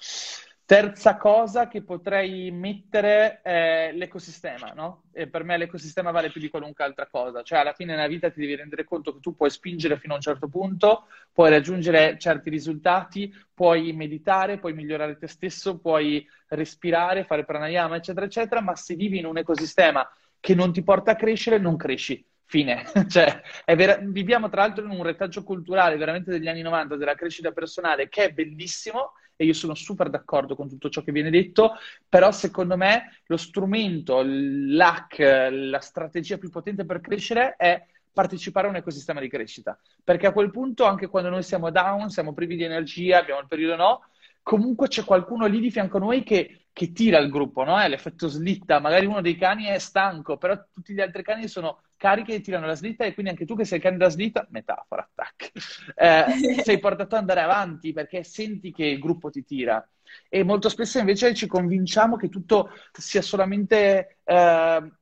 [0.68, 5.04] Terza cosa che potrei mettere è l'ecosistema, no?
[5.14, 7.42] E per me l'ecosistema vale più di qualunque altra cosa.
[7.42, 10.16] Cioè, alla fine nella vita ti devi rendere conto che tu puoi spingere fino a
[10.16, 17.24] un certo punto, puoi raggiungere certi risultati, puoi meditare, puoi migliorare te stesso, puoi respirare,
[17.24, 20.06] fare pranayama, eccetera, eccetera, ma se vivi in un ecosistema
[20.38, 22.22] che non ti porta a crescere, non cresci.
[22.44, 22.84] Fine.
[23.08, 23.40] cioè,
[23.74, 28.10] vera- viviamo tra l'altro in un retaggio culturale veramente degli anni 90 della crescita personale
[28.10, 31.74] che è bellissimo e io sono super d'accordo con tutto ciò che viene detto,
[32.08, 38.70] però secondo me lo strumento, l'hack, la strategia più potente per crescere è partecipare a
[38.70, 42.56] un ecosistema di crescita, perché a quel punto anche quando noi siamo down, siamo privi
[42.56, 44.00] di energia, abbiamo il periodo no,
[44.42, 47.78] comunque c'è qualcuno lì di fianco a noi che, che tira il gruppo, no?
[47.78, 51.82] È l'effetto slitta, magari uno dei cani è stanco, però tutti gli altri cani sono
[51.98, 54.46] carichi e tirano la slitta e quindi anche tu che sei il cane della slitta,
[54.50, 55.52] metafora, attack,
[55.94, 59.86] eh, sei portato ad andare avanti perché senti che il gruppo ti tira.
[60.30, 64.92] E molto spesso invece ci convinciamo che tutto sia solamente eh,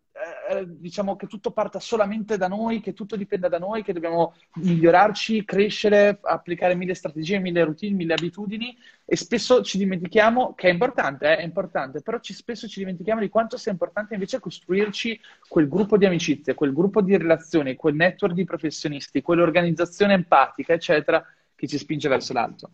[0.49, 4.35] eh, diciamo che tutto parta solamente da noi, che tutto dipenda da noi, che dobbiamo
[4.55, 10.73] migliorarci, crescere, applicare mille strategie, mille routine, mille abitudini e spesso ci dimentichiamo che è
[10.73, 15.21] importante, eh, è importante, però ci, spesso ci dimentichiamo di quanto sia importante invece costruirci
[15.49, 21.25] quel gruppo di amicizie, quel gruppo di relazioni, quel network di professionisti, quell'organizzazione empatica, eccetera,
[21.55, 22.71] che ci spinge verso l'alto.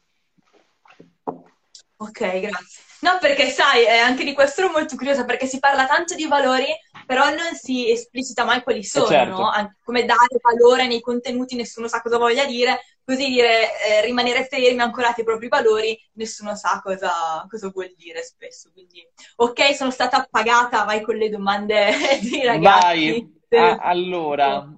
[2.03, 2.83] Ok, grazie.
[3.03, 6.27] No, perché sai, eh, anche di questo ero molto curiosa, perché si parla tanto di
[6.27, 6.67] valori,
[7.05, 9.39] però non si esplicita mai quali sono, certo.
[9.39, 9.51] no?
[9.83, 14.81] Come dare valore nei contenuti, nessuno sa cosa voglia dire, così dire eh, rimanere fermi,
[14.81, 18.71] ancorati ai propri valori, nessuno sa cosa, cosa, vuol dire spesso.
[18.73, 19.05] Quindi,
[19.37, 21.91] ok, sono stata appagata, vai con le domande
[22.23, 23.29] dei ragazzi.
[23.49, 24.77] Vai, ah, allora...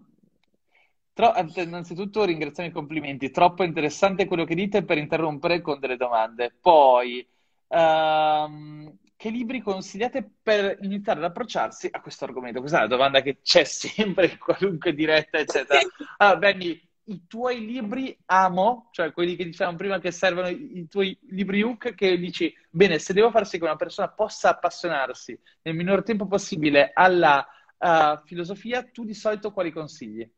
[1.14, 6.54] Tro- innanzitutto ringraziamo i complimenti, troppo interessante quello che dite per interrompere con delle domande.
[6.60, 7.26] Poi,
[7.66, 12.60] Um, che libri consigliate per iniziare ad approcciarsi a questo argomento?
[12.60, 15.80] Questa è una domanda che c'è sempre in qualunque diretta, eccetera.
[16.18, 21.18] Allora, Benny, i tuoi libri amo, cioè quelli che dicevamo prima che servono i tuoi
[21.30, 25.74] libri hook, che dici, bene, se devo far sì che una persona possa appassionarsi nel
[25.74, 27.44] minor tempo possibile alla
[27.78, 30.28] uh, filosofia, tu di solito quali consigli?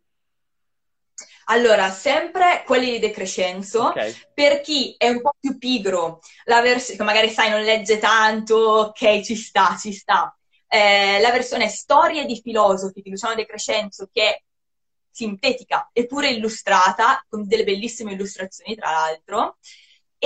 [1.49, 4.15] Allora, sempre quelli di De Crescenzo, okay.
[4.35, 9.37] per chi è un po' più pigro, che magari sai non legge tanto, ok, ci
[9.37, 10.37] sta, ci sta.
[10.69, 14.43] Eh, la versione Storie di filosofi di Luciano De Crescenzo, che è
[15.11, 19.59] sintetica eppure illustrata, con delle bellissime illustrazioni, tra l'altro.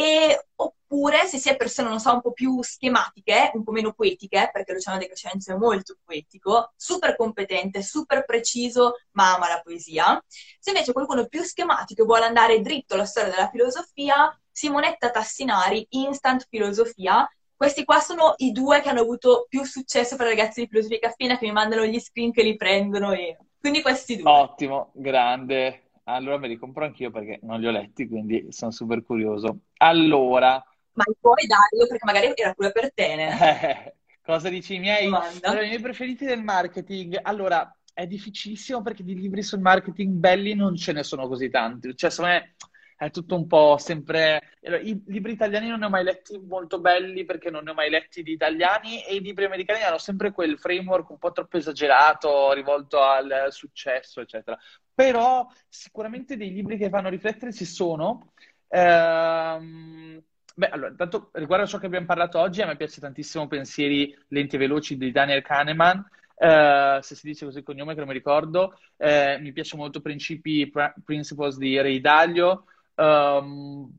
[0.01, 3.93] E, oppure se si è persone, non so, un po' più schematiche, un po' meno
[3.93, 9.61] poetiche, perché Luciano De Crescenzo è molto poetico, super competente, super preciso, ma ama la
[9.63, 10.19] poesia.
[10.59, 16.47] Se invece qualcuno più schematico vuole andare dritto alla storia della filosofia, Simonetta Tassinari, Instant
[16.49, 17.31] Filosofia.
[17.55, 21.37] Questi qua sono i due che hanno avuto più successo per ragazzi di filosofia caffeina
[21.37, 24.31] che mi mandano gli screen che li prendono e quindi questi due.
[24.31, 25.90] Ottimo, grande.
[26.15, 29.61] Allora me li compro anch'io perché non li ho letti, quindi sono super curioso.
[29.79, 30.63] Allora...
[30.93, 33.95] Ma puoi darlo perché magari era pure per te?
[34.23, 35.07] Cosa dici i miei?
[35.07, 37.19] Allora, i miei preferiti del marketing?
[37.23, 41.97] Allora, è difficilissimo perché di libri sul marketing belli non ce ne sono così tanti.
[41.97, 42.55] Cioè, secondo me
[42.97, 44.59] è tutto un po' sempre...
[44.61, 47.89] I libri italiani non ne ho mai letti molto belli perché non ne ho mai
[47.89, 52.53] letti di italiani e i libri americani hanno sempre quel framework un po' troppo esagerato,
[52.53, 54.59] rivolto al successo, eccetera.
[55.01, 58.33] Però sicuramente dei libri che fanno riflettere ci sono.
[58.69, 60.23] Ehm...
[60.53, 64.15] Beh, allora, intanto riguardo a ciò che abbiamo parlato oggi, a me piace tantissimo Pensieri
[64.29, 66.07] lenti e veloci di Daniel Kahneman,
[66.37, 70.03] eh, se si dice così il cognome che non mi ricordo, eh, mi piace molto
[70.03, 70.71] Principi
[71.03, 72.67] Principles di Ray Dalio,
[72.97, 73.91] um,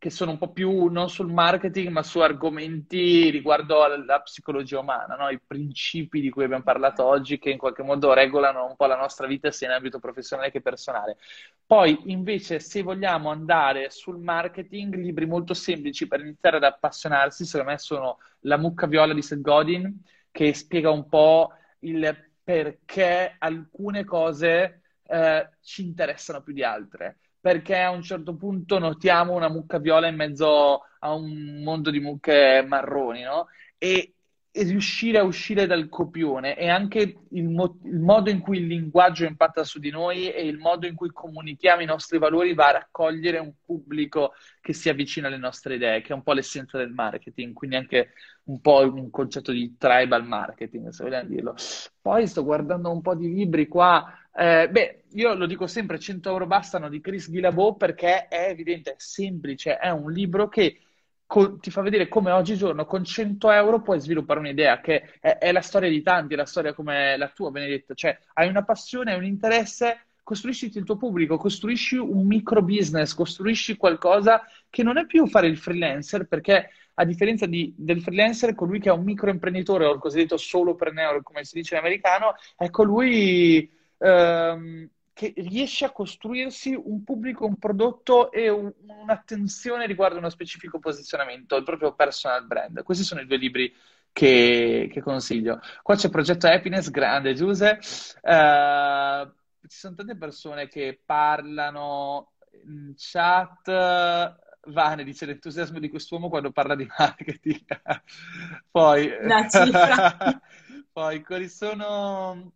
[0.00, 5.14] che sono un po' più non sul marketing, ma su argomenti riguardo alla psicologia umana,
[5.14, 5.28] no?
[5.28, 8.96] i principi di cui abbiamo parlato oggi, che in qualche modo regolano un po' la
[8.96, 11.18] nostra vita sia in ambito professionale che personale.
[11.66, 17.72] Poi, invece, se vogliamo andare sul marketing, libri molto semplici per iniziare ad appassionarsi, secondo
[17.72, 24.04] me sono La mucca viola di Seth Godin, che spiega un po' il perché alcune
[24.04, 29.78] cose eh, ci interessano più di altre perché a un certo punto notiamo una mucca
[29.78, 33.46] viola in mezzo a un mondo di mucche marroni, no?
[33.78, 34.14] E,
[34.52, 38.66] e riuscire a uscire dal copione e anche il, mo- il, modo in cui il
[38.66, 42.68] linguaggio impatta su di noi e il modo in cui comunichiamo i nostri valori va
[42.68, 46.76] a raccogliere un pubblico che si avvicina alle nostre idee, che è un po' l'essenza
[46.76, 48.12] del marketing, quindi anche
[48.44, 51.54] un po' un concetto di tribal marketing, se vogliamo dirlo.
[52.00, 56.30] Poi sto guardando un po' di libri qua eh, beh, io lo dico sempre, 100
[56.30, 60.80] euro bastano di Chris Guillebeau perché è evidente, è semplice, è un libro che
[61.26, 65.52] co- ti fa vedere come oggigiorno con 100 euro puoi sviluppare un'idea, che è, è
[65.52, 69.12] la storia di tanti, è la storia come la tua, Benedetto, cioè hai una passione,
[69.12, 74.96] hai un interesse, costruisci il tuo pubblico, costruisci un micro business, costruisci qualcosa che non
[74.96, 79.02] è più fare il freelancer, perché a differenza di, del freelancer, colui che è un
[79.02, 83.68] microimprenditore o il cosiddetto solopreneur, come si dice in americano, è colui
[84.00, 90.78] ehm, che riesce a costruirsi un pubblico, un prodotto e un, un'attenzione riguardo uno specifico
[90.78, 92.82] posizionamento, il proprio personal brand.
[92.82, 93.72] Questi sono i due libri
[94.12, 95.60] che, che consiglio.
[95.82, 97.78] Qua c'è Progetto Happiness, grande Giuse.
[98.22, 99.30] Uh,
[99.68, 102.32] ci sono tante persone che parlano
[102.64, 104.38] in chat.
[104.66, 107.64] Vane dice l'entusiasmo di quest'uomo quando parla di marketing.
[108.70, 109.10] Poi,
[110.92, 112.52] Poi, quali sono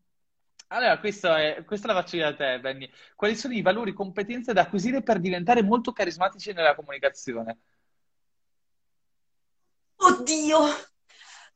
[0.75, 2.91] allora, questo è, questa la faccio io a te, Benny.
[3.15, 7.59] Quali sono i valori, competenze da acquisire per diventare molto carismatici nella comunicazione?
[9.97, 10.61] Oddio!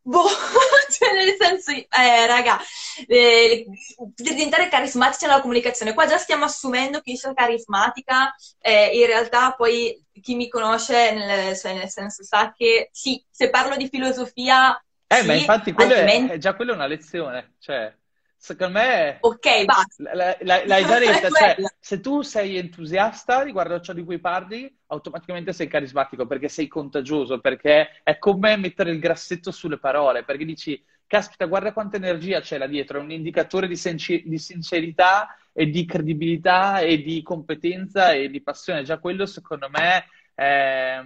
[0.00, 0.24] Boh,
[0.90, 2.58] cioè nel senso, eh, raga,
[3.06, 3.66] eh,
[4.14, 9.52] diventare carismatici nella comunicazione, qua già stiamo assumendo che io sono carismatica, eh, in realtà
[9.52, 14.82] poi chi mi conosce, nel, cioè nel senso, sa che sì, se parlo di filosofia...
[15.08, 16.32] Eh, sì, ma infatti quello altrimenti...
[16.32, 17.94] è, è già quella è una lezione, cioè...
[18.40, 19.18] Secondo me...
[19.20, 20.14] Ok, basta.
[20.14, 24.72] L'hai, l'hai già detta, cioè, se tu sei entusiasta riguardo a ciò di cui parli,
[24.86, 30.44] automaticamente sei carismatico perché sei contagioso, perché è come mettere il grassetto sulle parole, perché
[30.44, 35.36] dici, caspita, guarda quanta energia c'è là dietro, è un indicatore di, senci- di sincerità
[35.52, 38.84] e di credibilità e di competenza e di passione.
[38.84, 41.02] Già quello, secondo me, è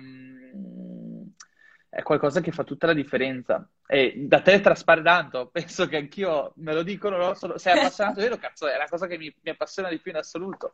[1.93, 3.69] è qualcosa che fa tutta la differenza.
[3.93, 7.35] E da te traspare tanto, penso che anch'io me lo dicono, no?
[7.35, 10.17] Sono, sei appassionato vero, cazzo, è la cosa che mi, mi, appassiona di più in
[10.17, 10.73] assoluto.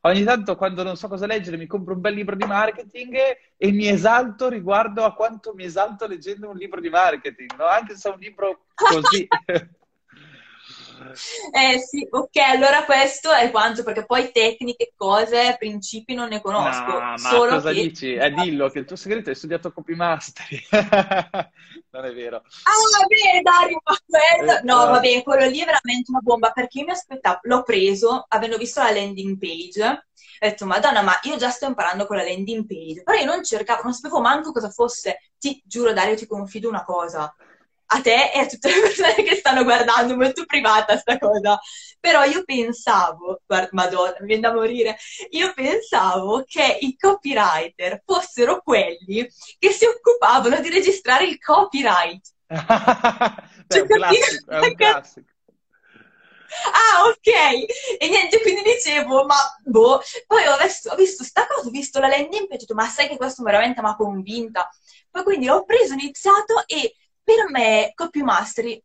[0.00, 3.16] Ogni tanto quando non so cosa leggere mi compro un bel libro di marketing
[3.56, 7.66] e mi esalto riguardo a quanto mi esalto leggendo un libro di marketing, no?
[7.66, 9.28] Anche se è un libro così.
[11.52, 16.92] Eh sì, ok, allora questo è quanto, perché poi tecniche, cose, principi non ne conosco.
[16.92, 17.82] No, ma solo cosa che...
[17.82, 18.14] dici?
[18.14, 20.60] Eh, dillo che il tuo segreto è studiato copy mastery.
[21.90, 22.36] non è vero.
[22.36, 24.60] Ah, bene, Dario, ma quello...
[24.62, 28.24] No, va bene, quello lì è veramente una bomba, perché io mi aspettavo, l'ho preso,
[28.28, 32.24] avendo visto la landing page, ho detto, madonna, ma io già sto imparando con la
[32.24, 35.32] landing page, però io non cercavo, non sapevo manco cosa fosse.
[35.38, 37.32] Ti giuro, Dario, ti confido una cosa
[37.90, 41.58] a te e a tutte le persone che stanno guardando, molto privata sta cosa.
[42.00, 44.96] Però io pensavo, guarda, madonna, mi viene da morire,
[45.30, 49.28] io pensavo che i copywriter fossero quelli
[49.58, 52.26] che si occupavano di registrare il copyright.
[52.48, 55.26] Beh, è un classico, è un classico.
[56.72, 57.98] Ah, ok.
[57.98, 60.00] E niente, quindi dicevo, ma boh.
[60.26, 62.88] Poi ho visto, ho visto sta cosa, ho visto la landing page, ho detto, ma
[62.88, 64.68] sai che questo veramente mi ha convinta.
[65.10, 66.94] Poi quindi l'ho preso, ho iniziato e
[67.28, 68.82] per me copy mastery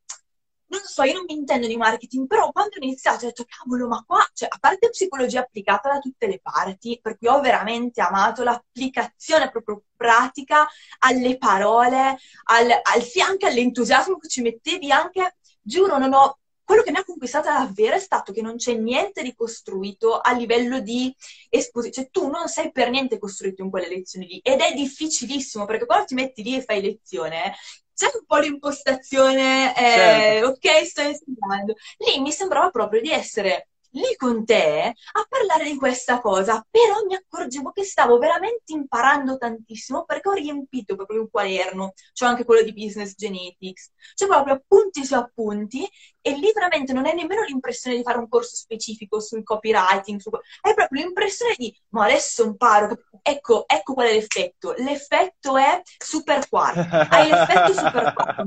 [0.73, 3.87] non so, io non mi intendo di marketing, però quando ho iniziato ho detto, cavolo,
[3.87, 8.01] ma qua, cioè, a parte psicologia applicata da tutte le parti, per cui ho veramente
[8.01, 10.67] amato l'applicazione proprio pratica
[10.99, 16.81] alle parole, al, al, sì, anche all'entusiasmo che ci mettevi, anche, giuro, non ho, quello
[16.81, 20.79] che mi ha conquistata davvero è stato che non c'è niente di costruito a livello
[20.79, 21.13] di
[21.49, 25.65] esposizione, cioè tu non sei per niente costruito in quelle lezioni lì ed è difficilissimo
[25.65, 27.53] perché quando ti metti lì e fai lezione
[28.09, 30.47] c'è un po' l'impostazione, eh, certo.
[30.47, 31.75] ok, sto insegnando.
[31.99, 37.03] Lì mi sembrava proprio di essere lì con te a parlare di questa cosa, però
[37.07, 42.45] mi accorgevo che stavo veramente imparando tantissimo perché ho riempito proprio un quaderno, c'ho anche
[42.45, 45.87] quello di Business Genetics, c'è proprio appunti su appunti
[46.21, 50.29] e lì veramente non è nemmeno l'impressione di fare un corso specifico sul copywriting, su...
[50.61, 56.47] è proprio l'impressione di, ma adesso imparo, ecco, ecco qual è l'effetto, l'effetto è super
[56.49, 56.79] quarto,
[57.13, 58.43] hai l'effetto super quarto,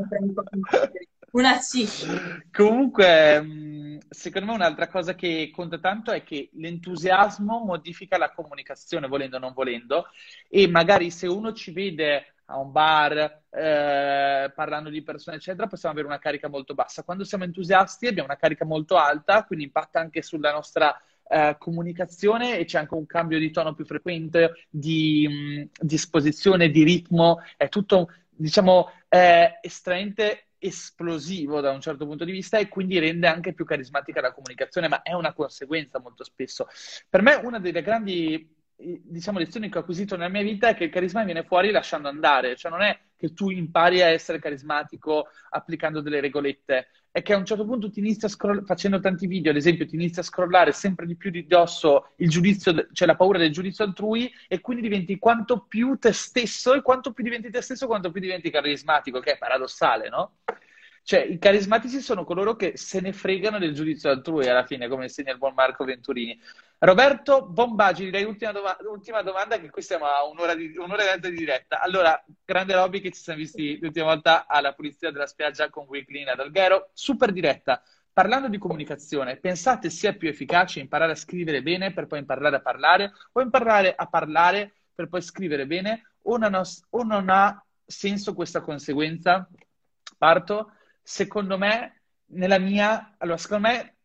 [1.37, 2.49] una C.
[2.51, 9.37] Comunque secondo me un'altra cosa che conta tanto è che l'entusiasmo modifica la comunicazione, volendo
[9.37, 10.07] o non volendo,
[10.49, 15.95] e magari se uno ci vede a un bar, eh, parlando di persone, eccetera, possiamo
[15.95, 17.03] avere una carica molto bassa.
[17.03, 20.99] Quando siamo entusiasti abbiamo una carica molto alta, quindi impatta anche sulla nostra
[21.29, 26.71] eh, comunicazione e c'è anche un cambio di tono più frequente, di, mh, di esposizione,
[26.71, 32.69] di ritmo, è tutto, diciamo, eh, estraente esplosivo da un certo punto di vista e
[32.69, 36.67] quindi rende anche più carismatica la comunicazione, ma è una conseguenza molto spesso.
[37.09, 40.85] Per me una delle grandi diciamo, lezioni che ho acquisito nella mia vita è che
[40.85, 45.29] il carisma viene fuori lasciando andare, cioè non è che tu impari a essere carismatico
[45.51, 49.27] applicando delle regolette, è che a un certo punto ti inizi a scrollare, facendo tanti
[49.27, 53.09] video, ad esempio, ti inizi a scrollare sempre di più di dosso il giudizio, cioè
[53.09, 57.25] la paura del giudizio altrui e quindi diventi quanto più te stesso e quanto più
[57.25, 60.37] diventi te stesso, quanto più diventi carismatico, che è paradossale, no?
[61.03, 65.05] Cioè, i carismatici sono coloro che se ne fregano del giudizio altrui alla fine, come
[65.05, 66.37] insegna il buon Marco Venturini.
[66.79, 71.15] Roberto Bombagi, direi ultima, doma- ultima domanda, che qui siamo a un'ora, di, un'ora e
[71.15, 71.81] mezza di diretta.
[71.81, 76.25] Allora, grande Robby che ci siamo visti l'ultima volta alla pulizia della spiaggia con Weekly
[76.29, 77.83] ad Alghero, super diretta.
[78.13, 82.61] Parlando di comunicazione, pensate sia più efficace imparare a scrivere bene per poi imparare a
[82.61, 87.63] parlare o imparare a parlare per poi scrivere bene o non ha, o non ha
[87.87, 89.49] senso questa conseguenza?
[90.19, 90.73] Parto
[91.03, 93.96] secondo me, nella mia, allora, secondo me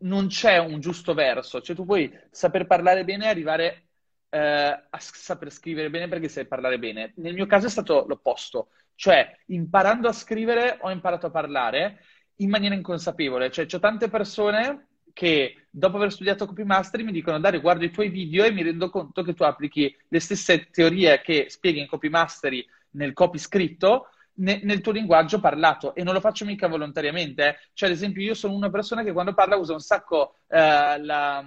[0.00, 3.82] non c'è un giusto verso, cioè tu puoi saper parlare bene e arrivare
[4.30, 7.12] eh, a saper scrivere bene perché sai parlare bene.
[7.16, 12.00] Nel mio caso è stato l'opposto, cioè imparando a scrivere ho imparato a parlare
[12.36, 17.40] in maniera inconsapevole, cioè ho tante persone che dopo aver studiato copy master mi dicono
[17.40, 21.20] Dario guardo i tuoi video e mi rendo conto che tu applichi le stesse teorie
[21.22, 26.14] che spieghi in copy mastery nel copy scritto ne, nel tuo linguaggio parlato e non
[26.14, 27.48] lo faccio mica volontariamente.
[27.48, 27.56] Eh.
[27.72, 30.58] Cioè, ad esempio, io sono una persona che quando parla usa un sacco eh,
[31.00, 31.44] la,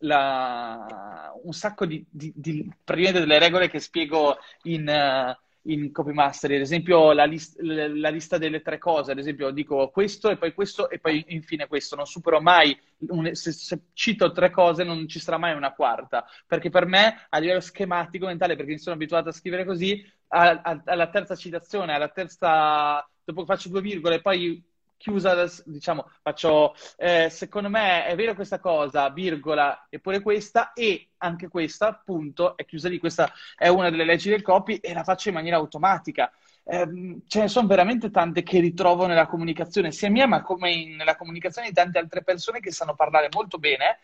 [0.00, 6.56] la, un sacco di, di, di, delle regole che spiego in, uh, in copy mastery,
[6.56, 10.54] ad esempio la, list, la, lista delle tre cose, ad esempio dico questo e poi
[10.54, 12.78] questo e poi infine questo, non supero mai,
[13.08, 17.26] un, se, se, cito tre cose non ci sarà mai una quarta, perché per me
[17.28, 21.36] a livello schematico mentale, perché mi sono abituato a scrivere così, a, a, alla terza
[21.36, 24.62] citazione, alla terza, dopo faccio due virgole e poi
[25.00, 25.34] chiusa,
[25.64, 31.88] diciamo, faccio, eh, secondo me è vero questa cosa, virgola, eppure questa, e anche questa,
[31.88, 35.34] appunto, è chiusa lì, questa è una delle leggi del copy e la faccio in
[35.36, 36.30] maniera automatica.
[36.62, 40.96] Eh, ce ne sono veramente tante che ritrovo nella comunicazione, sia mia, ma come in,
[40.96, 44.00] nella comunicazione di tante altre persone che sanno parlare molto bene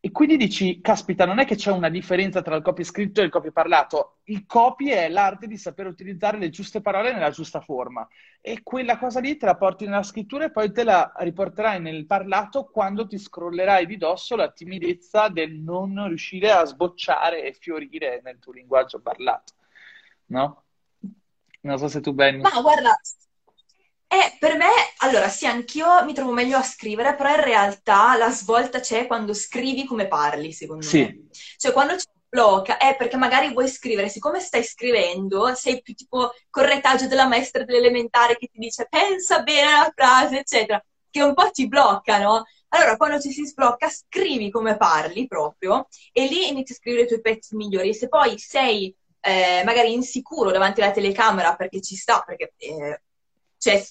[0.00, 3.24] e quindi dici, caspita, non è che c'è una differenza tra il copy scritto e
[3.24, 4.18] il copy parlato.
[4.24, 8.06] Il copy è l'arte di saper utilizzare le giuste parole nella giusta forma.
[8.40, 12.06] E quella cosa lì te la porti nella scrittura e poi te la riporterai nel
[12.06, 18.20] parlato quando ti scrollerai di dosso la timidezza del non riuscire a sbocciare e fiorire
[18.22, 19.54] nel tuo linguaggio parlato.
[20.26, 20.62] No?
[21.62, 22.42] Non so se tu, Benny.
[22.42, 22.96] Ma guarda,
[24.08, 28.30] eh, per me, allora sì, anch'io mi trovo meglio a scrivere, però in realtà la
[28.30, 31.00] svolta c'è quando scrivi come parli, secondo sì.
[31.02, 31.28] me.
[31.58, 36.32] Cioè, quando c'è blocca è perché magari vuoi scrivere, siccome stai scrivendo, sei più tipo
[36.50, 41.34] col retaggio della maestra dell'elementare che ti dice pensa bene alla frase, eccetera, che un
[41.34, 42.44] po' ti blocca, no?
[42.68, 47.06] Allora, quando ci si sblocca, scrivi come parli proprio e lì inizi a scrivere i
[47.08, 47.94] tuoi pezzi migliori.
[47.94, 53.02] Se poi sei eh, magari insicuro davanti alla telecamera perché ci sta, perché eh,
[53.56, 53.84] cioè,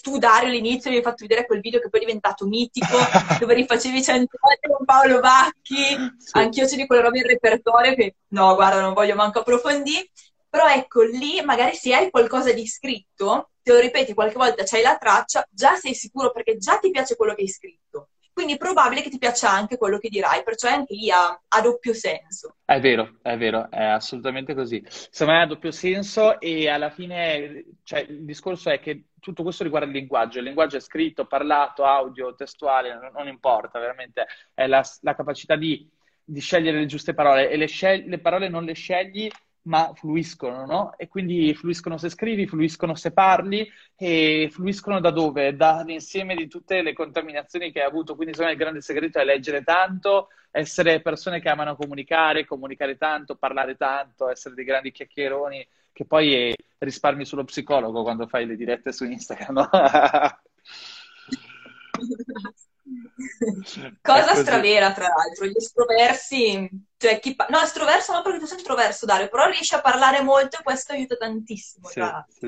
[0.00, 2.96] tu Dario all'inizio mi hai fatto vedere quel video che poi è diventato mitico,
[3.40, 5.84] dove rifacevi cento volte con Paolo Bacchi,
[6.18, 6.30] sì.
[6.32, 10.10] anch'io c'è di quella roba in repertorio che no, guarda, non voglio manco approfondire,
[10.48, 14.82] però ecco, lì magari se hai qualcosa di scritto, te lo ripeti qualche volta, c'hai
[14.82, 18.08] la traccia, già sei sicuro perché già ti piace quello che hai scritto.
[18.38, 21.26] Quindi è probabile che ti piaccia anche quello che dirai, perciò è anche lì a,
[21.26, 22.54] a doppio senso.
[22.64, 24.80] È vero, è vero, è assolutamente così.
[24.86, 29.64] Secondo me ha doppio senso e alla fine, cioè, il discorso è che tutto questo
[29.64, 30.38] riguarda il linguaggio.
[30.38, 34.24] Il linguaggio è scritto, parlato, audio, testuale, non, non importa, veramente
[34.54, 35.90] è la, la capacità di,
[36.22, 39.28] di, scegliere le giuste parole e le, scegli, le parole non le scegli
[39.68, 40.94] ma fluiscono, no?
[40.96, 45.54] E quindi fluiscono se scrivi, fluiscono se parli e fluiscono da dove?
[45.54, 48.14] Dall'insieme di tutte le contaminazioni che hai avuto.
[48.14, 52.96] Quindi, secondo me, il grande segreto è leggere tanto, essere persone che amano comunicare, comunicare
[52.96, 58.56] tanto, parlare tanto, essere dei grandi chiacchieroni, che poi risparmi sullo psicologo quando fai le
[58.56, 59.68] dirette su Instagram, no?
[64.00, 68.58] Cosa stravera, tra l'altro, gli estroversi, cioè chi pa- no, estroverso no perché tu sei
[68.58, 71.88] introverso, Dario, però riesci a parlare molto e questo aiuta tantissimo.
[71.88, 72.02] Sì,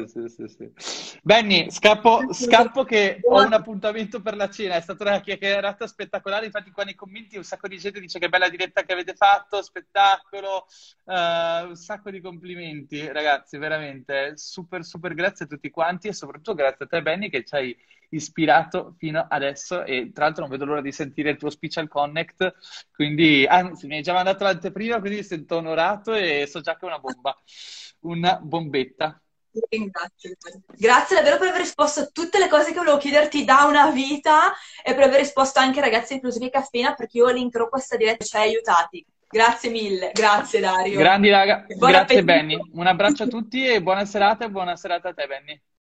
[0.06, 5.04] sì, sì, sì, Benny, scappo, scappo che ho un appuntamento per la cena, è stata
[5.04, 8.82] una chiacchierata spettacolare, infatti qua nei commenti un sacco di gente dice che bella diretta
[8.82, 10.66] che avete fatto, spettacolo,
[11.04, 16.54] uh, un sacco di complimenti, ragazzi, veramente, super, super grazie a tutti quanti e soprattutto
[16.54, 17.76] grazie a te, Benny, che ci hai
[18.10, 21.88] ispirato fino adesso e tra l'altro non vedo l'ora di sentire il tuo speech al
[21.88, 22.54] Connect,
[22.92, 26.86] quindi anzi mi hai già mandato l'anteprima, quindi mi sento onorato e so già che
[26.86, 27.36] è una bomba,
[28.00, 29.20] una bombetta.
[29.68, 30.32] Ringrazio.
[30.76, 34.52] Grazie davvero per aver risposto a tutte le cose che volevo chiederti da una vita
[34.84, 38.26] e per aver risposto anche ragazzi di Filosofia Caffeina perché io linkerò questa diretta e
[38.26, 39.04] ci hai aiutati.
[39.28, 40.98] Grazie mille, grazie Dario.
[40.98, 42.24] Grandi raga, grazie appetito.
[42.24, 42.58] Benny.
[42.72, 45.60] Un abbraccio a tutti e buona serata e buona serata a te Benny.